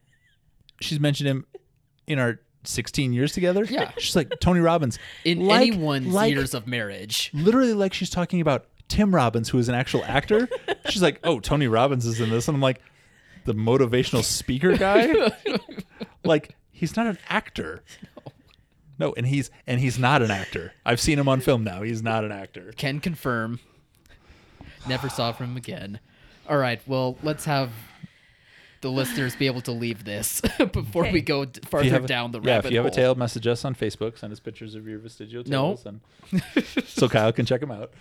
she's 0.80 1.00
mentioned 1.00 1.28
him 1.28 1.46
in 2.06 2.18
our 2.18 2.40
16 2.64 3.12
years 3.12 3.32
together. 3.32 3.64
Yeah. 3.64 3.92
She's 3.98 4.16
like 4.16 4.32
Tony 4.40 4.58
Robbins 4.60 4.98
In 5.24 5.46
like, 5.46 5.68
anyone's 5.68 6.08
like- 6.12 6.32
years 6.32 6.52
of 6.54 6.66
marriage. 6.66 7.30
literally 7.32 7.72
like 7.74 7.94
she's 7.94 8.10
talking 8.10 8.40
about 8.40 8.66
Tim 8.88 9.14
Robbins, 9.14 9.48
who 9.48 9.58
is 9.58 9.68
an 9.68 9.74
actual 9.76 10.04
actor. 10.04 10.48
she's 10.88 11.02
like, 11.02 11.18
"Oh, 11.24 11.38
Tony 11.40 11.66
Robbins 11.68 12.06
is 12.06 12.20
in 12.20 12.30
this," 12.30 12.46
and 12.48 12.54
I'm 12.56 12.60
like, 12.60 12.80
"The 13.44 13.52
motivational 13.54 14.22
speaker 14.24 14.76
guy." 14.76 15.32
like 16.24 16.54
he's 16.70 16.96
not 16.96 17.06
an 17.06 17.18
actor. 17.28 17.82
No, 18.98 19.12
and 19.16 19.26
he's 19.26 19.50
and 19.66 19.80
he's 19.80 19.98
not 19.98 20.22
an 20.22 20.30
actor. 20.30 20.72
I've 20.84 21.00
seen 21.00 21.18
him 21.18 21.28
on 21.28 21.40
film 21.40 21.64
now. 21.64 21.82
He's 21.82 22.02
not 22.02 22.24
an 22.24 22.32
actor. 22.32 22.72
Can 22.76 23.00
confirm. 23.00 23.58
Never 24.88 25.08
saw 25.08 25.32
from 25.32 25.50
him 25.50 25.56
again. 25.56 26.00
All 26.48 26.58
right, 26.58 26.80
well, 26.86 27.16
let's 27.24 27.44
have 27.44 27.70
the 28.86 28.92
listeners 28.92 29.34
be 29.34 29.46
able 29.46 29.60
to 29.62 29.72
leave 29.72 30.04
this 30.04 30.40
before 30.72 31.10
we 31.10 31.20
go 31.20 31.44
d- 31.44 31.58
If 31.58 31.64
you 31.64 31.68
farther 31.70 31.90
have 31.90 32.04
a- 32.04 32.06
down 32.06 32.30
the 32.30 32.40
yeah, 32.40 32.52
rabbit 32.56 32.66
if 32.66 32.72
you 32.72 32.78
have 32.78 32.84
hole. 32.86 32.92
a 32.92 32.94
tail, 32.96 33.14
message 33.16 33.46
us 33.48 33.64
on 33.64 33.74
Facebook. 33.74 34.16
Send 34.16 34.32
us 34.32 34.38
pictures 34.38 34.74
of 34.76 34.86
your 34.86 34.98
vestigial 35.00 35.42
No. 35.46 35.74
tails, 35.74 35.86
and 35.86 36.00
so 36.86 37.08
Kyle 37.14 37.32
can 37.32 37.46
check 37.46 37.60
them 37.60 37.72
out. 37.72 37.92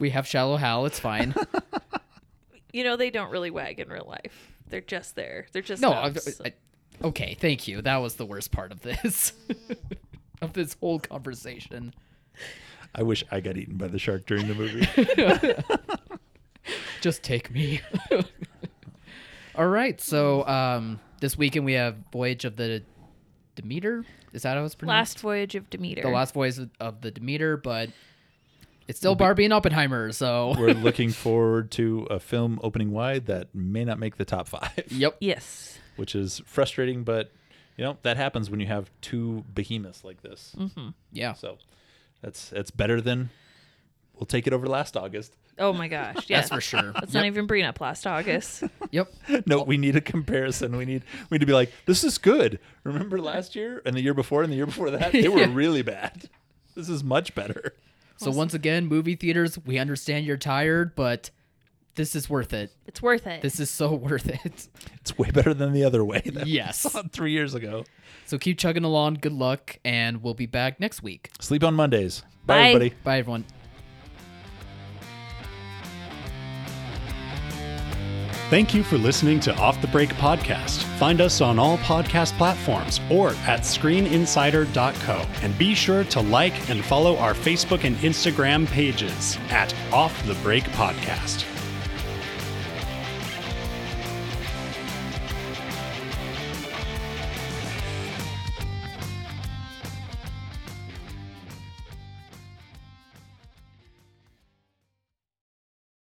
We 0.00 0.10
have 0.10 0.26
Shallow 0.26 0.56
Hal. 0.56 0.86
It's 0.86 0.98
fine. 1.00 1.34
You 2.72 2.84
know, 2.84 2.96
they 2.96 3.10
don't 3.10 3.32
really 3.32 3.50
wag 3.50 3.80
in 3.80 3.88
real 3.88 4.06
life. 4.06 4.52
They're 4.68 4.80
just 4.80 5.16
there. 5.16 5.46
They're 5.50 5.60
just 5.60 5.82
no, 5.82 5.90
I. 5.90 6.12
I, 6.44 6.52
Okay, 7.02 7.34
thank 7.40 7.66
you. 7.66 7.82
That 7.82 7.96
was 7.96 8.14
the 8.14 8.24
worst 8.24 8.52
part 8.52 8.70
of 8.70 8.82
this. 8.82 9.32
of 10.40 10.52
this 10.52 10.76
whole 10.80 11.00
conversation. 11.00 11.92
I 12.94 13.02
wish 13.02 13.24
I 13.32 13.40
got 13.40 13.56
eaten 13.56 13.76
by 13.76 13.88
the 13.88 13.98
shark 13.98 14.24
during 14.24 14.46
the 14.46 14.54
movie. 14.54 14.86
Just 17.00 17.24
take 17.24 17.50
me. 17.50 17.80
All 19.60 19.68
right. 19.68 20.00
So 20.00 20.46
um, 20.46 20.98
this 21.20 21.36
weekend 21.36 21.66
we 21.66 21.74
have 21.74 21.94
Voyage 22.12 22.46
of 22.46 22.56
the 22.56 22.82
Demeter. 23.56 24.06
Is 24.32 24.44
that 24.44 24.56
how 24.56 24.64
it's 24.64 24.74
pronounced? 24.74 25.16
Last 25.16 25.20
Voyage 25.20 25.54
of 25.54 25.68
Demeter. 25.68 26.00
the 26.00 26.08
last 26.08 26.32
voice 26.32 26.58
of 26.80 27.02
the 27.02 27.10
Demeter, 27.10 27.58
but 27.58 27.90
it's 28.88 28.98
still 28.98 29.14
Barbie 29.14 29.44
and 29.44 29.52
Oppenheimer. 29.52 30.12
So 30.12 30.54
We're 30.58 30.72
looking 30.72 31.10
forward 31.10 31.70
to 31.72 32.06
a 32.08 32.18
film 32.18 32.58
opening 32.62 32.90
wide 32.90 33.26
that 33.26 33.54
may 33.54 33.84
not 33.84 33.98
make 33.98 34.16
the 34.16 34.24
top 34.24 34.48
five, 34.48 34.82
yep. 34.88 35.18
Yes. 35.20 35.78
which 35.96 36.14
is 36.14 36.40
frustrating, 36.46 37.04
but 37.04 37.30
you 37.76 37.84
know 37.84 37.98
that 38.00 38.16
happens 38.16 38.48
when 38.48 38.60
you 38.60 38.66
have 38.66 38.90
two 39.02 39.44
behemoths 39.52 40.04
like 40.04 40.22
this. 40.22 40.56
Yeah. 41.12 41.34
So 41.34 41.58
that's 42.22 42.48
that's 42.48 42.70
better 42.70 43.02
than 43.02 43.28
we'll 44.14 44.24
take 44.24 44.46
it 44.46 44.54
over 44.54 44.66
last 44.66 44.96
August. 44.96 45.36
Oh 45.60 45.72
my 45.72 45.86
gosh. 45.88 46.28
Yeah. 46.28 46.38
That's 46.38 46.48
for 46.50 46.60
sure. 46.60 46.92
Let's 46.94 47.12
not 47.14 47.26
even 47.26 47.46
bring 47.46 47.64
up 47.64 47.80
last 47.80 48.06
August. 48.06 48.64
Yep. 48.92 49.12
No, 49.46 49.62
we 49.62 49.76
need 49.76 49.94
a 49.94 50.00
comparison. 50.00 50.76
We 50.76 50.84
need 50.84 51.04
we 51.30 51.36
need 51.36 51.40
to 51.42 51.46
be 51.46 51.52
like, 51.52 51.70
this 51.86 52.02
is 52.02 52.18
good. 52.18 52.58
Remember 52.82 53.20
last 53.20 53.54
year 53.54 53.80
and 53.86 53.94
the 53.94 54.00
year 54.00 54.14
before 54.14 54.42
and 54.42 54.50
the 54.52 54.56
year 54.56 54.66
before 54.66 54.90
that? 54.90 55.12
They 55.12 55.28
were 55.28 55.38
Yeah. 55.42 55.50
really 55.52 55.82
bad. 55.82 56.28
This 56.74 56.88
is 56.88 57.04
much 57.04 57.36
better. 57.36 57.74
So 58.16 58.32
once 58.32 58.52
again, 58.52 58.86
movie 58.86 59.14
theaters, 59.14 59.58
we 59.64 59.78
understand 59.78 60.26
you're 60.26 60.36
tired, 60.36 60.96
but 60.96 61.30
this 61.94 62.16
is 62.16 62.28
worth 62.28 62.52
it. 62.52 62.72
It's 62.86 63.00
worth 63.00 63.26
it. 63.28 63.42
This 63.42 63.60
is 63.60 63.70
so 63.70 63.94
worth 63.94 64.28
it. 64.28 64.66
It's 65.00 65.16
way 65.16 65.30
better 65.30 65.54
than 65.54 65.72
the 65.72 65.84
other 65.84 66.04
way 66.04 66.20
that 66.24 66.48
Yes. 66.48 66.82
we 66.84 66.90
saw 66.90 67.02
three 67.12 67.30
years 67.32 67.54
ago. 67.54 67.84
So 68.26 68.38
keep 68.38 68.58
chugging 68.58 68.84
along. 68.84 69.18
Good 69.20 69.32
luck, 69.32 69.78
and 69.84 70.20
we'll 70.22 70.34
be 70.34 70.46
back 70.46 70.80
next 70.80 71.02
week. 71.02 71.30
Sleep 71.40 71.62
on 71.62 71.74
Mondays. 71.74 72.22
Bye, 72.44 72.54
Bye. 72.54 72.60
everybody. 72.70 72.94
Bye, 73.04 73.18
everyone. 73.18 73.44
Thank 78.50 78.74
you 78.74 78.82
for 78.82 78.98
listening 78.98 79.38
to 79.40 79.54
Off 79.58 79.80
the 79.80 79.86
Break 79.86 80.08
Podcast. 80.14 80.82
Find 80.98 81.20
us 81.20 81.40
on 81.40 81.56
all 81.56 81.78
podcast 81.78 82.36
platforms 82.36 83.00
or 83.08 83.28
at 83.46 83.60
screeninsider.co. 83.60 85.24
And 85.42 85.56
be 85.56 85.72
sure 85.72 86.02
to 86.02 86.20
like 86.20 86.68
and 86.68 86.84
follow 86.84 87.16
our 87.18 87.32
Facebook 87.32 87.84
and 87.84 87.94
Instagram 87.98 88.66
pages 88.66 89.38
at 89.50 89.72
Off 89.92 90.26
the 90.26 90.34
Break 90.42 90.64
Podcast. 90.64 91.44